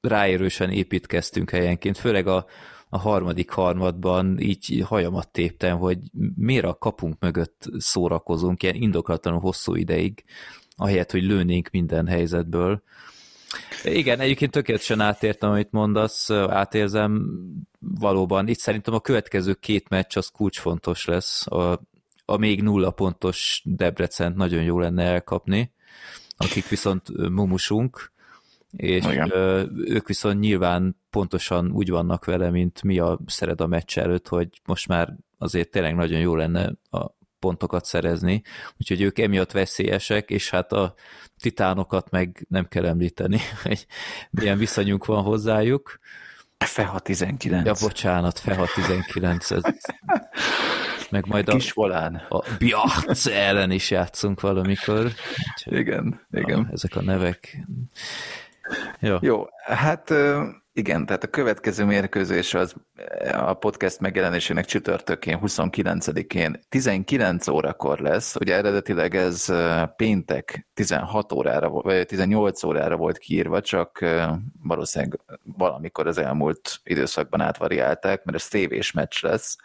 ráérősen 0.00 0.70
építkeztünk 0.70 1.50
helyenként, 1.50 1.98
főleg 1.98 2.26
a, 2.26 2.46
a 2.88 2.98
harmadik 2.98 3.50
harmadban 3.50 4.38
így 4.38 4.84
hajamat 4.86 5.28
téptem, 5.28 5.78
hogy 5.78 5.98
miért 6.36 6.64
a 6.64 6.74
kapunk 6.74 7.16
mögött 7.20 7.64
szórakozunk 7.78 8.62
ilyen 8.62 8.74
indoklatlanul 8.74 9.40
hosszú 9.40 9.74
ideig, 9.74 10.24
ahelyett, 10.80 11.10
hogy 11.10 11.22
lőnénk 11.22 11.70
minden 11.70 12.06
helyzetből. 12.06 12.82
Igen, 13.84 14.20
egyébként 14.20 14.50
tökéletesen 14.50 15.00
átértem, 15.00 15.50
amit 15.50 15.70
mondasz, 15.70 16.30
átérzem 16.30 17.26
valóban. 17.78 18.48
Itt 18.48 18.58
szerintem 18.58 18.94
a 18.94 19.00
következő 19.00 19.54
két 19.54 19.88
meccs 19.88 20.16
az 20.16 20.28
kulcsfontos 20.28 21.04
lesz. 21.04 21.46
A, 21.46 21.80
a 22.24 22.36
még 22.36 22.62
nulla 22.62 22.90
pontos 22.90 23.62
Debrecent 23.64 24.36
nagyon 24.36 24.62
jó 24.62 24.78
lenne 24.78 25.04
elkapni, 25.04 25.72
akik 26.36 26.68
viszont 26.68 27.28
mumusunk, 27.28 28.12
és 28.76 29.04
Igen. 29.04 29.32
ők 29.84 30.06
viszont 30.06 30.40
nyilván 30.40 30.96
pontosan 31.10 31.70
úgy 31.72 31.90
vannak 31.90 32.24
vele, 32.24 32.50
mint 32.50 32.82
mi 32.82 32.98
a 32.98 33.18
szered 33.26 33.60
a 33.60 33.66
meccs 33.66 33.98
előtt, 33.98 34.28
hogy 34.28 34.48
most 34.64 34.88
már 34.88 35.16
azért 35.38 35.70
tényleg 35.70 35.94
nagyon 35.94 36.20
jó 36.20 36.34
lenne 36.34 36.72
a 36.90 37.18
pontokat 37.40 37.84
szerezni, 37.84 38.42
úgyhogy 38.78 39.02
ők 39.02 39.18
emiatt 39.18 39.52
veszélyesek, 39.52 40.30
és 40.30 40.50
hát 40.50 40.72
a 40.72 40.94
titánokat 41.40 42.10
meg 42.10 42.46
nem 42.48 42.68
kell 42.68 42.86
említeni, 42.86 43.38
hogy 43.62 43.86
milyen 44.30 44.58
viszonyunk 44.58 45.04
van 45.04 45.22
hozzájuk. 45.22 45.98
Feha 46.58 46.98
19. 46.98 47.66
Ja, 47.66 47.72
bocsánat, 47.80 48.38
Feha 48.38 48.66
19. 48.74 49.50
Ez... 49.50 49.62
Meg 51.10 51.26
majd 51.26 51.48
a, 51.48 51.52
Kisvolán. 51.52 52.14
a 52.28 52.44
Biarc 52.58 53.26
ellen 53.26 53.70
is 53.70 53.90
játszunk 53.90 54.40
valamikor. 54.40 55.12
Úgyhogy, 55.54 55.78
igen, 55.78 56.26
igen. 56.30 56.58
A, 56.58 56.72
ezek 56.72 56.96
a 56.96 57.02
nevek. 57.02 57.66
Jó. 59.00 59.16
Jó, 59.20 59.46
hát 59.64 60.12
igen, 60.80 61.06
tehát 61.06 61.24
a 61.24 61.28
következő 61.28 61.84
mérkőzés 61.84 62.54
az 62.54 62.74
a 63.32 63.54
podcast 63.54 64.00
megjelenésének 64.00 64.64
csütörtökén, 64.64 65.38
29-én 65.42 66.60
19 66.68 67.48
órakor 67.48 67.98
lesz. 67.98 68.36
Ugye 68.36 68.54
eredetileg 68.54 69.14
ez 69.14 69.52
péntek 69.96 70.68
16 70.74 71.32
órára, 71.32 71.68
vagy 71.68 72.06
18 72.06 72.62
órára 72.62 72.96
volt 72.96 73.18
kiírva, 73.18 73.60
csak 73.60 74.04
valószínűleg 74.62 75.20
valamikor 75.56 76.06
az 76.06 76.18
elmúlt 76.18 76.80
időszakban 76.84 77.40
átvariálták, 77.40 78.24
mert 78.24 78.38
ez 78.38 78.48
tévés 78.48 78.92
meccs 78.92 79.22
lesz. 79.22 79.56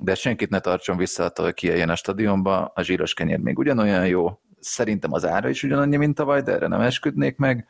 De 0.00 0.14
senkit 0.14 0.50
ne 0.50 0.60
tartson 0.60 0.96
vissza 0.96 1.24
attól, 1.24 1.44
hogy 1.44 1.54
kijöjjön 1.54 1.88
a 1.88 1.96
stadionba, 1.96 2.72
a 2.74 2.82
zsíros 2.82 3.14
kenyér 3.14 3.38
még 3.38 3.58
ugyanolyan 3.58 4.06
jó, 4.06 4.38
szerintem 4.64 5.12
az 5.12 5.26
ára 5.26 5.48
is 5.48 5.62
ugyanannyi, 5.62 5.96
mint 5.96 6.14
tavaly, 6.14 6.42
de 6.42 6.52
erre 6.52 6.66
nem 6.66 6.80
esküdnék 6.80 7.36
meg. 7.36 7.66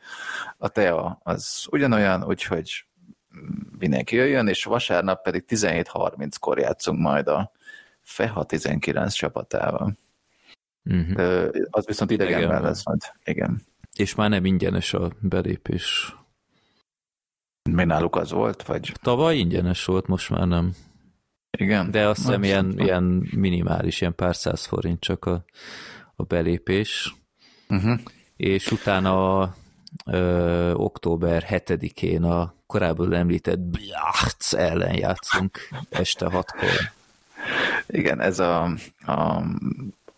A 0.57 0.67
TEA 0.67 1.19
az 1.23 1.67
ugyanolyan, 1.71 2.23
úgyhogy 2.23 2.85
mindenki 3.79 4.15
jöjjön, 4.15 4.47
és 4.47 4.63
vasárnap 4.63 5.23
pedig 5.23 5.45
17.30-kor 5.47 6.59
játszunk 6.59 6.99
majd 6.99 7.27
a 7.27 7.51
FEHA 8.01 8.43
19 8.43 9.13
csapatával. 9.13 9.97
Uh-huh. 10.83 11.49
Az 11.69 11.85
viszont 11.85 12.11
idegenben 12.11 12.61
lesz 12.61 12.85
majd. 12.85 13.01
Igen. 13.23 13.61
És 13.95 14.15
már 14.15 14.29
nem 14.29 14.45
ingyenes 14.45 14.93
a 14.93 15.11
belépés. 15.19 16.15
Mi 17.69 17.83
náluk 17.83 18.15
az 18.15 18.31
volt? 18.31 18.63
Vagy? 18.63 18.93
Tavaly 19.01 19.37
ingyenes 19.37 19.85
volt, 19.85 20.07
most 20.07 20.29
már 20.29 20.47
nem. 20.47 20.73
Igen. 21.57 21.91
De 21.91 22.07
azt 22.07 22.21
hiszem 22.21 22.43
ilyen, 22.43 22.79
ilyen 22.79 23.03
minimális, 23.35 24.01
ilyen 24.01 24.15
pár 24.15 24.35
száz 24.35 24.65
forint 24.65 24.99
csak 24.99 25.25
a 25.25 25.45
a 26.15 26.23
belépés, 26.23 27.15
uh-huh. 27.69 27.99
és 28.35 28.71
utána 28.71 29.55
ö, 30.05 30.71
október 30.73 31.45
7-én 31.49 32.23
a 32.23 32.53
korábban 32.67 33.13
említett 33.13 33.59
Bjacht 33.59 34.53
ellen 34.53 34.97
játszunk 34.97 35.59
este 35.89 36.25
hatkor. 36.25 36.69
Igen, 37.87 38.21
ez 38.21 38.39
a, 38.39 38.63
a 39.05 39.43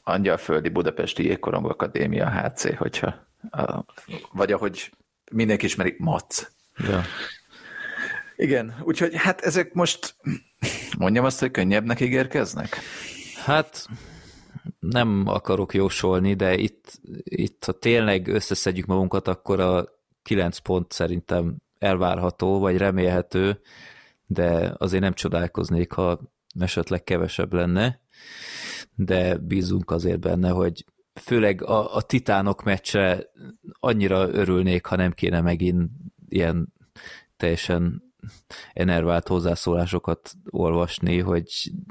Angyalföldi 0.03 0.69
Budapesti 0.69 1.23
Jégkorong 1.23 1.65
Akadémia 1.65 2.31
HC, 2.31 2.77
hogyha 2.77 3.15
a, 3.51 3.83
vagy 4.31 4.51
ahogy 4.51 4.91
mindenki 5.31 5.65
ismeri, 5.65 5.95
MAC. 5.97 6.51
Ja. 6.77 7.03
Igen, 8.35 8.75
úgyhogy 8.83 9.15
hát 9.15 9.41
ezek 9.41 9.73
most 9.73 10.15
mondjam 10.97 11.25
azt, 11.25 11.39
hogy 11.39 11.51
könnyebbnek 11.51 11.99
ígérkeznek? 11.99 12.77
Hát 13.45 13.87
nem 14.80 15.24
akarok 15.28 15.74
jósolni, 15.74 16.34
de 16.34 16.57
itt, 16.57 16.99
itt 17.24 17.65
ha 17.65 17.72
tényleg 17.72 18.28
összeszedjük 18.28 18.86
magunkat, 18.86 19.28
akkor 19.28 19.59
a 19.59 19.86
9 20.24 20.57
pont 20.57 20.91
szerintem 20.91 21.55
elvárható, 21.80 22.59
vagy 22.59 22.78
remélhető, 22.78 23.61
de 24.26 24.74
azért 24.78 25.01
nem 25.01 25.13
csodálkoznék, 25.13 25.91
ha 25.91 26.20
esetleg 26.59 27.03
kevesebb 27.03 27.53
lenne, 27.53 27.99
de 28.95 29.38
bízunk 29.38 29.91
azért 29.91 30.20
benne, 30.20 30.49
hogy 30.49 30.86
főleg 31.13 31.63
a, 31.63 31.95
a 31.95 32.01
titánok 32.01 32.63
meccse 32.63 33.32
annyira 33.80 34.30
örülnék, 34.30 34.86
ha 34.86 34.95
nem 34.95 35.11
kéne 35.11 35.41
megint 35.41 35.89
ilyen 36.30 36.74
teljesen 37.38 38.06
enervált 38.73 39.28
hozzászólásokat 39.28 40.34
olvasni, 40.49 41.19
hogy 41.19 41.43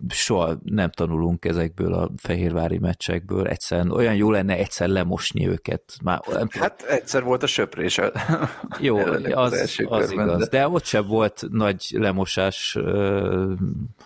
soha 0.09 0.57
nem 0.65 0.91
tanulunk 0.91 1.45
ezekből 1.45 1.95
a 1.95 2.11
fehérvári 2.17 2.79
meccsekből. 2.79 3.47
Egyszerűen 3.47 3.91
olyan 3.91 4.15
jó 4.15 4.31
lenne 4.31 4.57
egyszer 4.57 4.89
lemosni 4.89 5.49
őket. 5.49 5.83
Már, 6.03 6.21
nem 6.33 6.49
hát 6.51 6.83
egyszer 6.83 7.23
volt 7.23 7.43
a 7.43 7.47
söprés. 7.47 8.01
Jó, 8.81 8.97
az, 9.33 9.53
az, 9.53 9.81
az 9.89 10.11
igaz. 10.11 10.39
De... 10.39 10.59
de 10.59 10.69
ott 10.69 10.85
sem 10.85 11.07
volt 11.07 11.45
nagy 11.51 11.87
lemosás, 11.91 12.79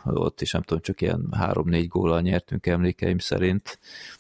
ott 0.05 0.41
is 0.41 0.53
nem 0.53 0.62
tudom, 0.62 0.83
csak 0.83 1.01
ilyen 1.01 1.26
három-négy 1.31 1.89
góllal 1.89 2.20
nyertünk 2.20 2.66
emlékeim 2.66 3.18
szerint. 3.18 3.78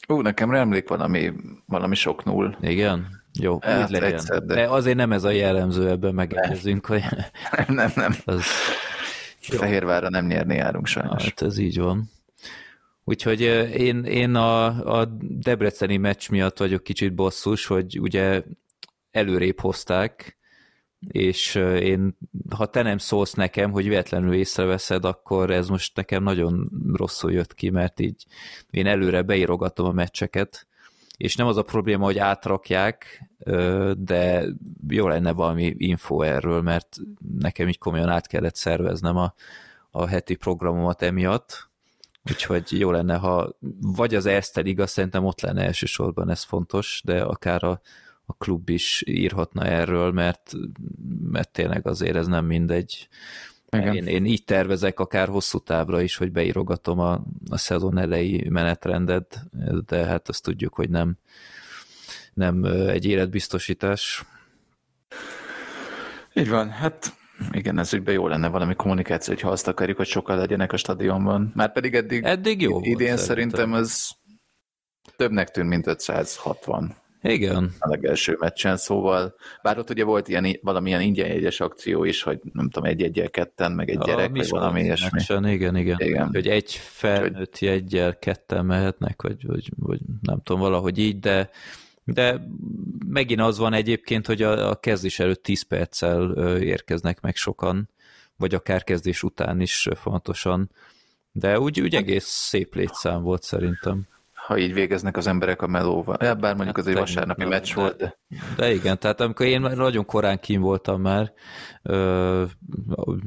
Ú, 0.08 0.20
nekem 0.20 0.54
emlék 0.54 0.88
valami, 0.88 1.32
valami 1.66 1.94
sok 1.94 2.24
null. 2.24 2.56
Igen? 2.60 3.19
Jó, 3.38 3.58
hát, 3.60 3.84
úgy 3.84 3.90
legyen. 3.90 4.12
Egyszer, 4.12 4.42
de... 4.42 4.54
de 4.54 4.68
azért 4.68 4.96
nem 4.96 5.12
ez 5.12 5.24
a 5.24 5.30
jellemző, 5.30 5.88
ebben 5.88 6.14
megegyezünk, 6.14 6.86
hogy... 6.86 7.02
Nem, 7.50 7.74
nem, 7.74 7.92
nem. 7.94 8.14
Az... 8.24 8.42
Fehérvárra 9.40 10.08
nem 10.08 10.26
nyerni 10.26 10.54
járunk 10.54 10.86
sajnos. 10.86 11.24
Hát 11.24 11.42
ez 11.42 11.58
így 11.58 11.78
van. 11.78 12.10
Úgyhogy 13.04 13.40
én, 13.74 14.04
én 14.04 14.34
a, 14.34 14.64
a 14.98 15.04
Debreceni 15.20 15.96
meccs 15.96 16.30
miatt 16.30 16.58
vagyok 16.58 16.82
kicsit 16.82 17.14
bosszus, 17.14 17.66
hogy 17.66 18.00
ugye 18.00 18.42
előrébb 19.10 19.60
hozták, 19.60 20.38
és 21.08 21.54
én, 21.80 22.18
ha 22.56 22.66
te 22.66 22.82
nem 22.82 22.98
szólsz 22.98 23.32
nekem, 23.32 23.70
hogy 23.70 23.88
véletlenül 23.88 24.34
észreveszed, 24.34 25.04
akkor 25.04 25.50
ez 25.50 25.68
most 25.68 25.96
nekem 25.96 26.22
nagyon 26.22 26.70
rosszul 26.92 27.32
jött 27.32 27.54
ki, 27.54 27.70
mert 27.70 28.00
így 28.00 28.24
én 28.70 28.86
előre 28.86 29.22
beírogatom 29.22 29.86
a 29.86 29.92
meccseket, 29.92 30.66
és 31.20 31.36
nem 31.36 31.46
az 31.46 31.56
a 31.56 31.62
probléma, 31.62 32.04
hogy 32.04 32.18
átrakják, 32.18 33.30
de 33.96 34.44
jó 34.88 35.08
lenne 35.08 35.32
valami 35.32 35.74
info 35.78 36.22
erről, 36.22 36.62
mert 36.62 36.96
nekem 37.38 37.68
így 37.68 37.78
komolyan 37.78 38.08
át 38.08 38.26
kellett 38.26 38.54
szerveznem 38.54 39.16
a, 39.16 39.34
a 39.90 40.06
heti 40.06 40.34
programomat 40.34 41.02
emiatt, 41.02 41.70
úgyhogy 42.30 42.78
jó 42.78 42.90
lenne, 42.90 43.16
ha 43.16 43.56
vagy 43.80 44.14
az 44.14 44.26
Erste 44.26 44.60
Liga, 44.60 44.86
szerintem 44.86 45.24
ott 45.24 45.40
lenne 45.40 45.64
elsősorban, 45.64 46.30
ez 46.30 46.42
fontos, 46.42 47.02
de 47.04 47.22
akár 47.22 47.64
a, 47.64 47.80
a 48.24 48.32
klub 48.32 48.68
is 48.68 49.02
írhatna 49.06 49.64
erről, 49.64 50.12
mert, 50.12 50.52
mert 51.22 51.52
tényleg 51.52 51.86
azért 51.86 52.16
ez 52.16 52.26
nem 52.26 52.44
mindegy. 52.44 53.08
Igen. 53.70 53.94
Én, 53.94 54.06
én 54.06 54.24
így 54.24 54.44
tervezek 54.44 55.00
akár 55.00 55.28
hosszú 55.28 55.58
távra 55.58 56.00
is, 56.00 56.16
hogy 56.16 56.32
beírogatom 56.32 56.98
a, 56.98 57.22
a 57.50 57.56
szezon 57.56 57.98
elejé 57.98 58.48
menetrendet, 58.48 59.44
de 59.86 60.04
hát 60.04 60.28
azt 60.28 60.42
tudjuk, 60.42 60.74
hogy 60.74 60.90
nem, 60.90 61.18
nem 62.34 62.64
egy 62.64 63.04
életbiztosítás. 63.04 64.24
Így 66.34 66.48
van, 66.48 66.70
hát 66.70 67.14
igen, 67.52 67.78
ez 67.78 67.92
ügyben 67.92 68.14
jó 68.14 68.28
lenne 68.28 68.48
valami 68.48 68.74
kommunikáció, 68.74 69.34
ha 69.40 69.50
azt 69.50 69.68
akarjuk, 69.68 69.96
hogy 69.96 70.06
sokkal 70.06 70.36
legyenek 70.36 70.72
a 70.72 70.76
stadionban. 70.76 71.52
Már 71.54 71.72
pedig 71.72 71.94
eddig, 71.94 72.24
eddig 72.24 72.60
jó 72.62 72.80
idén 72.82 73.16
szerintem 73.16 73.74
ez 73.74 74.08
többnek 75.16 75.50
tűnt, 75.50 75.68
mint 75.68 75.86
560. 75.86 76.96
Igen. 77.22 77.74
A 77.78 77.88
legelső 77.88 78.36
meccsen, 78.38 78.76
szóval, 78.76 79.34
bár 79.62 79.78
ott 79.78 79.90
ugye 79.90 80.04
volt 80.04 80.28
ilyen, 80.28 80.58
valamilyen 80.62 81.00
ingyen 81.00 81.26
jegyes 81.26 81.60
akció 81.60 82.04
is, 82.04 82.22
hogy 82.22 82.40
nem 82.52 82.70
tudom, 82.70 82.88
egy 82.88 83.02
egyel 83.02 83.30
ketten, 83.30 83.72
meg 83.72 83.90
egy 83.90 83.98
gyerek, 83.98 84.30
vagy 84.30 84.48
valami 84.48 84.82
ilyesmi. 84.82 85.08
Meccsen, 85.12 85.48
igen, 85.48 85.76
igen, 85.76 85.98
igen. 86.00 86.28
Hogy 86.32 86.48
egy 86.48 86.72
felnőtt 86.72 87.58
jegyel 87.58 88.18
ketten 88.18 88.64
mehetnek, 88.64 89.22
vagy, 89.22 89.46
vagy, 89.46 89.70
vagy 89.76 90.00
nem 90.22 90.40
tudom, 90.42 90.60
valahogy 90.60 90.98
így, 90.98 91.18
de 91.18 91.50
de 92.04 92.46
megint 93.06 93.40
az 93.40 93.58
van 93.58 93.72
egyébként, 93.72 94.26
hogy 94.26 94.42
a, 94.42 94.70
a 94.70 94.74
kezdés 94.74 95.18
előtt 95.18 95.42
10 95.42 95.62
perccel 95.62 96.30
érkeznek 96.58 97.20
meg 97.20 97.36
sokan, 97.36 97.88
vagy 98.36 98.54
akár 98.54 98.84
kezdés 98.84 99.22
után 99.22 99.60
is 99.60 99.88
fontosan, 99.94 100.70
de 101.32 101.60
úgy, 101.60 101.80
úgy 101.80 101.94
egész 101.94 102.24
szép 102.24 102.74
létszám 102.74 103.22
volt 103.22 103.42
szerintem 103.42 104.06
ha 104.50 104.58
így 104.58 104.72
végeznek 104.72 105.16
az 105.16 105.26
emberek 105.26 105.62
a 105.62 105.66
melóval. 105.66 106.16
Ja, 106.20 106.34
bár 106.34 106.54
mondjuk 106.54 106.76
az 106.76 106.86
egy 106.86 106.94
hát, 106.94 107.02
vasárnapi 107.02 107.44
meccs 107.44 107.74
volt, 107.74 107.96
de... 107.96 108.18
De 108.56 108.72
igen, 108.72 108.98
tehát 108.98 109.20
amikor 109.20 109.46
én 109.46 109.60
nagyon 109.60 110.04
korán 110.04 110.38
kín 110.40 110.60
voltam 110.60 111.00
már, 111.00 111.32
ö, 111.82 112.44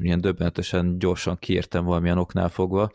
ilyen 0.02 0.22
döbbenetesen 0.22 1.00
gyorsan 1.00 1.38
kiértem 1.40 1.86
valamilyen 1.86 2.18
oknál 2.18 2.50
fogva, 2.50 2.92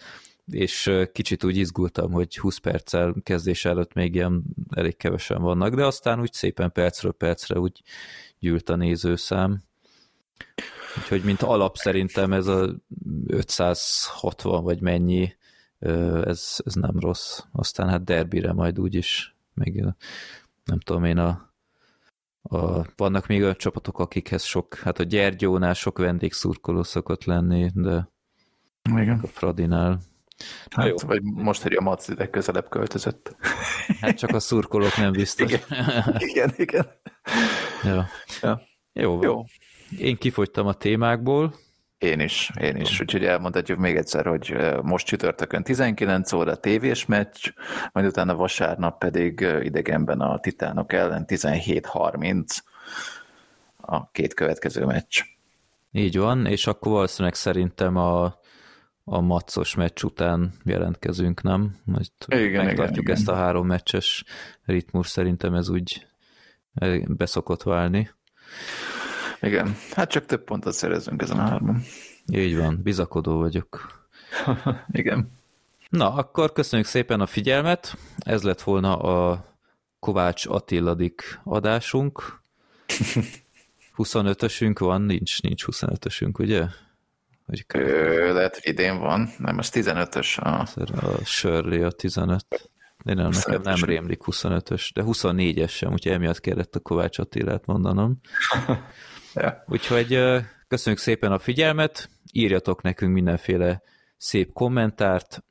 és 0.51 0.93
kicsit 1.12 1.45
úgy 1.45 1.57
izgultam, 1.57 2.12
hogy 2.12 2.37
20 2.37 2.57
perccel 2.59 3.14
kezdés 3.22 3.64
előtt 3.64 3.93
még 3.93 4.14
ilyen 4.14 4.43
elég 4.70 4.97
kevesen 4.97 5.43
vannak, 5.43 5.74
de 5.74 5.85
aztán 5.85 6.20
úgy 6.20 6.33
szépen 6.33 6.72
percről 6.72 7.12
percre 7.12 7.59
úgy 7.59 7.83
gyűlt 8.39 8.68
a 8.68 8.76
nézőszám. 8.76 9.62
Úgyhogy 10.97 11.22
mint 11.22 11.43
alap 11.43 11.76
szerintem 11.76 12.33
ez 12.33 12.47
a 12.47 12.74
560 13.26 14.64
vagy 14.64 14.81
mennyi 14.81 15.37
ez, 15.79 16.57
ez 16.64 16.74
nem 16.74 16.99
rossz. 16.99 17.41
Aztán 17.53 17.89
hát 17.89 18.05
derbire 18.05 18.53
majd 18.53 18.79
úgyis, 18.79 19.37
meg 19.55 19.95
nem 20.64 20.79
tudom 20.79 21.05
én, 21.05 21.18
a, 21.18 21.53
a, 22.43 22.87
vannak 22.97 23.26
még 23.26 23.43
olyan 23.43 23.57
csapatok, 23.57 23.99
akikhez 23.99 24.43
sok, 24.43 24.74
hát 24.74 24.99
a 24.99 25.03
Gyergyónál 25.03 25.74
sok 25.74 25.99
vendégszurkoló 25.99 26.83
szokott 26.83 27.24
lenni, 27.24 27.70
de 27.74 28.09
Igen. 28.83 29.20
a 29.22 29.26
Fradinál 29.26 30.01
Hát, 30.70 30.87
jó. 30.87 30.95
vagy 31.07 31.22
most, 31.22 31.62
hogy 31.62 31.74
a 31.74 31.81
Mac 31.81 32.09
ide 32.09 32.31
közelebb 32.31 32.68
költözött. 32.68 33.37
Hát 34.01 34.16
csak 34.18 34.31
a 34.31 34.41
szurkolók 34.41 34.97
nem 34.97 35.12
biztos. 35.12 35.53
Igen, 35.53 35.62
igen. 36.18 36.53
igen. 36.57 36.87
Ja. 37.85 38.07
Ja. 38.43 38.61
Jó, 38.93 39.22
jó. 39.22 39.45
Én 39.99 40.16
kifogytam 40.16 40.66
a 40.66 40.72
témákból, 40.72 41.55
én 41.99 42.20
is, 42.20 42.51
én 42.61 42.76
is. 42.76 43.01
Úgyhogy 43.01 43.24
elmondhatjuk 43.24 43.78
még 43.78 43.96
egyszer, 43.96 44.26
hogy 44.26 44.57
most 44.82 45.07
csütörtökön 45.07 45.62
19 45.62 46.32
óra 46.32 46.57
tévés 46.57 47.07
meccs, 47.07 47.53
majd 47.92 48.07
utána 48.07 48.34
vasárnap 48.34 48.99
pedig 48.99 49.46
idegenben 49.62 50.20
a 50.20 50.38
Titánok 50.38 50.92
ellen 50.92 51.24
17.30 51.26 52.59
a 53.76 54.11
két 54.11 54.34
következő 54.34 54.84
meccs. 54.84 55.22
Így 55.92 56.18
van, 56.18 56.46
és 56.46 56.66
akkor 56.66 56.92
valószínűleg 56.92 57.34
szerintem 57.34 57.96
a, 57.96 58.24
a 59.05 59.20
macos 59.20 59.74
meccs 59.74 60.03
után 60.03 60.53
jelentkezünk, 60.64 61.42
nem? 61.42 61.76
Majd 61.84 62.07
igen, 62.26 62.64
megtartjuk 62.64 63.05
igen, 63.05 63.14
ezt 63.14 63.22
igen. 63.22 63.34
a 63.34 63.38
három 63.38 63.66
meccses 63.66 64.24
ritmus, 64.64 65.09
szerintem 65.09 65.55
ez 65.55 65.68
úgy 65.68 66.07
beszokott 67.07 67.62
válni. 67.62 68.11
Igen, 69.41 69.76
hát 69.91 70.11
csak 70.11 70.26
több 70.26 70.45
pontot 70.45 70.72
szerezünk 70.72 71.22
ezen 71.22 71.39
a 71.39 71.49
hárman. 71.49 71.82
Így 72.32 72.57
van, 72.57 72.80
bizakodó 72.82 73.39
vagyok. 73.39 74.07
Igen. 74.91 75.30
Na, 75.89 76.14
akkor 76.14 76.53
köszönjük 76.53 76.89
szépen 76.89 77.20
a 77.20 77.26
figyelmet. 77.26 77.97
Ez 78.18 78.43
lett 78.43 78.62
volna 78.62 78.97
a 78.97 79.47
Kovács 79.99 80.47
Attiladik 80.47 81.41
adásunk. 81.45 82.41
25-ösünk 83.97 84.78
van? 84.78 85.03
Nincs, 85.03 85.43
nincs 85.43 85.64
25-ösünk, 85.66 86.39
ugye? 86.39 86.64
Vagy 87.47 87.64
Ö, 87.74 88.32
lehet, 88.32 88.55
hogy 88.55 88.72
idén 88.72 88.99
van. 88.99 89.28
Nem, 89.39 89.59
az 89.59 89.70
15-ös. 89.72 90.39
A, 90.39 90.61
a 91.07 91.24
Shirley 91.24 91.84
a 91.84 91.91
15. 91.91 92.70
De 93.05 93.14
nem, 93.14 93.30
nekem 93.30 93.61
nem 93.62 93.84
rémlik 93.84 94.20
25-ös, 94.24 94.91
de 94.95 95.03
24-es 95.07 95.70
sem, 95.70 95.93
úgyhogy 95.93 96.12
emiatt 96.12 96.41
kellett 96.41 96.74
a 96.74 96.80
Kovács 96.80 97.18
Attilát 97.18 97.66
mondanom. 97.66 98.20
Ja. 99.41 99.64
Úgyhogy 99.66 100.20
köszönjük 100.68 101.03
szépen 101.03 101.32
a 101.32 101.39
figyelmet, 101.39 102.09
írjatok 102.32 102.82
nekünk 102.82 103.12
mindenféle 103.12 103.82
szép 104.16 104.53
kommentárt, 104.53 105.45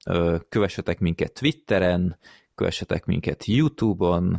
kövessetek 0.49 0.99
minket 0.99 1.33
Twitteren, 1.33 2.17
kövessetek 2.55 3.05
minket 3.05 3.45
YouTube-on, 3.45 4.37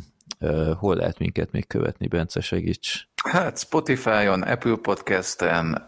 hol 0.78 0.94
lehet 0.94 1.18
minket 1.18 1.50
még 1.50 1.66
követni, 1.66 2.06
Bence, 2.06 2.40
segíts? 2.40 3.08
Hát 3.24 3.58
Spotify-on, 3.58 4.42
Apple 4.42 4.76
Podcast-en, 4.82 5.84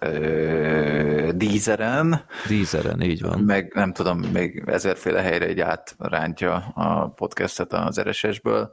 Deezeren. 1.37 2.25
Deezeren, 2.49 3.01
így 3.01 3.21
van. 3.21 3.41
Meg 3.41 3.73
nem 3.75 3.93
tudom, 3.93 4.19
még 4.19 4.63
ezerféle 4.67 5.23
helyre 5.23 5.47
egy 5.47 5.61
átrántja 5.61 6.55
a 6.75 7.09
podcastet 7.09 7.73
az 7.73 8.01
RSS-ből. 8.01 8.73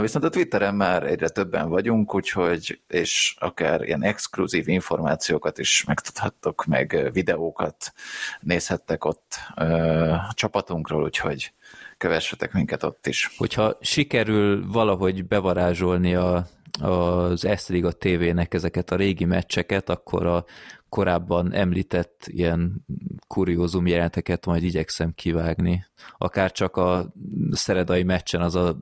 Viszont 0.00 0.24
a 0.24 0.28
Twitteren 0.28 0.74
már 0.74 1.02
egyre 1.02 1.28
többen 1.28 1.68
vagyunk, 1.68 2.14
úgyhogy, 2.14 2.80
és 2.88 3.36
akár 3.38 3.82
ilyen 3.82 4.02
exkluzív 4.02 4.68
információkat 4.68 5.58
is 5.58 5.84
megtudhattok, 5.84 6.64
meg 6.64 7.08
videókat 7.12 7.92
nézhettek 8.40 9.04
ott 9.04 9.34
a 9.54 10.32
csapatunkról, 10.34 11.02
úgyhogy 11.02 11.52
kövessetek 11.98 12.52
minket 12.52 12.82
ott 12.82 13.06
is. 13.06 13.34
Hogyha 13.36 13.76
sikerül 13.80 14.70
valahogy 14.70 15.26
bevarázsolni 15.26 16.14
a, 16.14 16.46
az 16.80 17.44
Esztriga 17.44 17.92
TV-nek 17.92 18.54
ezeket 18.54 18.90
a 18.90 18.96
régi 18.96 19.24
meccseket, 19.24 19.88
akkor 19.88 20.26
a 20.26 20.44
korábban 20.88 21.52
említett 21.52 22.24
ilyen 22.26 22.84
kuriózum 23.26 23.86
jelenteket 23.86 24.46
majd 24.46 24.62
igyekszem 24.62 25.12
kivágni. 25.14 25.86
Akár 26.18 26.52
csak 26.52 26.76
a 26.76 27.12
szeredai 27.50 28.02
meccsen 28.02 28.40
az 28.40 28.54
a, 28.54 28.76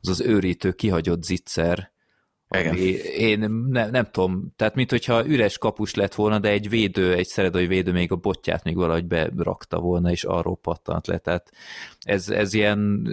az, 0.00 0.08
az 0.08 0.20
őrítő 0.20 0.72
kihagyott 0.72 1.22
zicser, 1.22 1.92
igen. 2.50 2.72
Ami 2.72 2.80
én 3.16 3.50
ne, 3.70 3.90
nem 3.90 4.04
tudom, 4.10 4.52
tehát 4.56 4.74
mint 4.74 4.90
hogyha 4.90 5.26
üres 5.26 5.58
kapus 5.58 5.94
lett 5.94 6.14
volna, 6.14 6.38
de 6.38 6.48
egy 6.48 6.68
védő, 6.68 7.14
egy 7.14 7.26
szeredai 7.26 7.66
védő 7.66 7.92
még 7.92 8.12
a 8.12 8.16
botját 8.16 8.64
még 8.64 8.76
valahogy 8.76 9.06
berakta 9.06 9.80
volna, 9.80 10.10
és 10.10 10.24
arról 10.24 10.56
pattant 10.56 11.06
le. 11.06 11.18
Tehát 11.18 11.50
ez, 12.00 12.28
ez 12.28 12.54
ilyen 12.54 13.08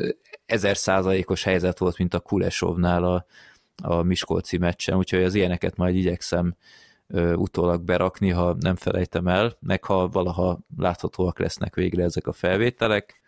ezer 0.45 0.77
százalékos 0.77 1.43
helyzet 1.43 1.77
volt, 1.79 1.97
mint 1.97 2.13
a 2.13 2.19
Kulesovnál 2.19 3.03
a, 3.03 3.25
a 3.83 4.01
Miskolci 4.01 4.57
meccsen, 4.57 4.97
úgyhogy 4.97 5.23
az 5.23 5.35
ilyeneket 5.35 5.75
majd 5.75 5.95
igyekszem 5.95 6.55
utólag 7.35 7.83
berakni, 7.83 8.29
ha 8.29 8.55
nem 8.59 8.75
felejtem 8.75 9.27
el, 9.27 9.57
meg 9.59 9.83
ha 9.83 10.07
valaha 10.07 10.59
láthatóak 10.77 11.39
lesznek 11.39 11.75
végre 11.75 12.03
ezek 12.03 12.27
a 12.27 12.33
felvételek. 12.33 13.21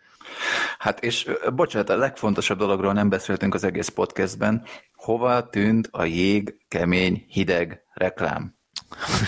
Hát 0.78 1.04
és 1.04 1.30
bocsánat, 1.54 1.88
a 1.88 1.96
legfontosabb 1.96 2.58
dologról 2.58 2.92
nem 2.92 3.08
beszéltünk 3.08 3.54
az 3.54 3.64
egész 3.64 3.88
podcastben. 3.88 4.64
Hova 4.94 5.48
tűnt 5.48 5.88
a 5.90 6.04
jég, 6.04 6.54
kemény, 6.68 7.24
hideg 7.28 7.82
reklám? 7.94 8.56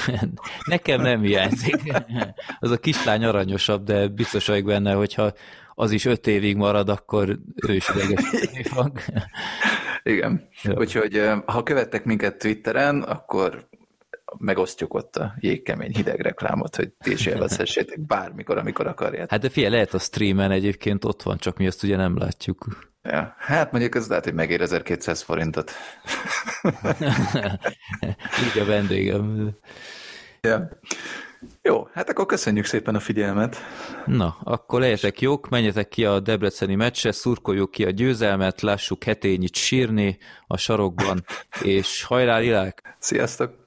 Nekem 0.66 1.00
nem 1.00 1.20
hiányzik. 1.20 1.92
Az 2.60 2.70
a 2.70 2.76
kislány 2.76 3.24
aranyosabb, 3.24 3.84
de 3.84 4.08
biztos 4.08 4.46
vagyok 4.46 4.64
benne, 4.64 4.92
hogyha 4.92 5.32
az 5.74 5.90
is 5.90 6.04
öt 6.04 6.26
évig 6.26 6.56
marad, 6.56 6.88
akkor 6.88 7.38
ő 7.66 7.74
is 7.74 7.88
idegesíteni 7.88 8.62
fog. 8.62 8.92
Igen. 10.02 10.48
Jó. 10.62 10.76
Úgyhogy 10.76 11.30
ha 11.46 11.62
követtek 11.62 12.04
minket 12.04 12.38
Twitteren, 12.38 13.02
akkor 13.02 13.68
megosztjuk 14.38 14.94
ott 14.94 15.16
a 15.16 15.34
jégkemény 15.38 15.94
hideg 15.94 16.20
reklámot, 16.20 16.76
hogy 16.76 16.88
ti 16.88 17.10
is 17.10 17.26
élvezhessétek 17.26 18.00
bármikor, 18.00 18.58
amikor 18.58 18.86
akarjátok. 18.86 19.30
Hát 19.30 19.40
de 19.40 19.48
figyelj, 19.48 19.72
lehet 19.72 19.94
a 19.94 19.98
streamen 19.98 20.50
egyébként 20.50 21.04
ott 21.04 21.22
van, 21.22 21.38
csak 21.38 21.56
mi 21.56 21.66
azt 21.66 21.82
ugye 21.82 21.96
nem 21.96 22.18
látjuk. 22.18 22.88
Ja, 23.02 23.34
hát 23.38 23.72
mondjuk 23.72 23.94
ez 23.94 24.08
lehet, 24.08 24.24
hogy 24.24 24.34
megér 24.34 24.60
1200 24.60 25.22
forintot. 25.22 25.70
Így 28.44 28.60
a 28.60 28.64
vendégem. 28.64 29.50
Ja. 30.40 30.68
Jó, 31.62 31.88
hát 31.92 32.10
akkor 32.10 32.26
köszönjük 32.26 32.64
szépen 32.64 32.94
a 32.94 33.00
figyelmet. 33.00 33.56
Na, 34.06 34.36
akkor 34.42 34.80
legyetek 34.80 35.20
jók, 35.20 35.48
menjetek 35.48 35.88
ki 35.88 36.04
a 36.04 36.20
debreceni 36.20 36.74
meccsre, 36.74 37.12
szurkoljuk 37.12 37.70
ki 37.70 37.84
a 37.84 37.90
győzelmet, 37.90 38.60
lássuk 38.60 39.04
hetényit 39.04 39.54
sírni 39.54 40.18
a 40.46 40.56
sarokban, 40.56 41.24
és 41.62 42.02
hajrá, 42.02 42.38
Lilák! 42.38 42.96
Sziasztok! 42.98 43.58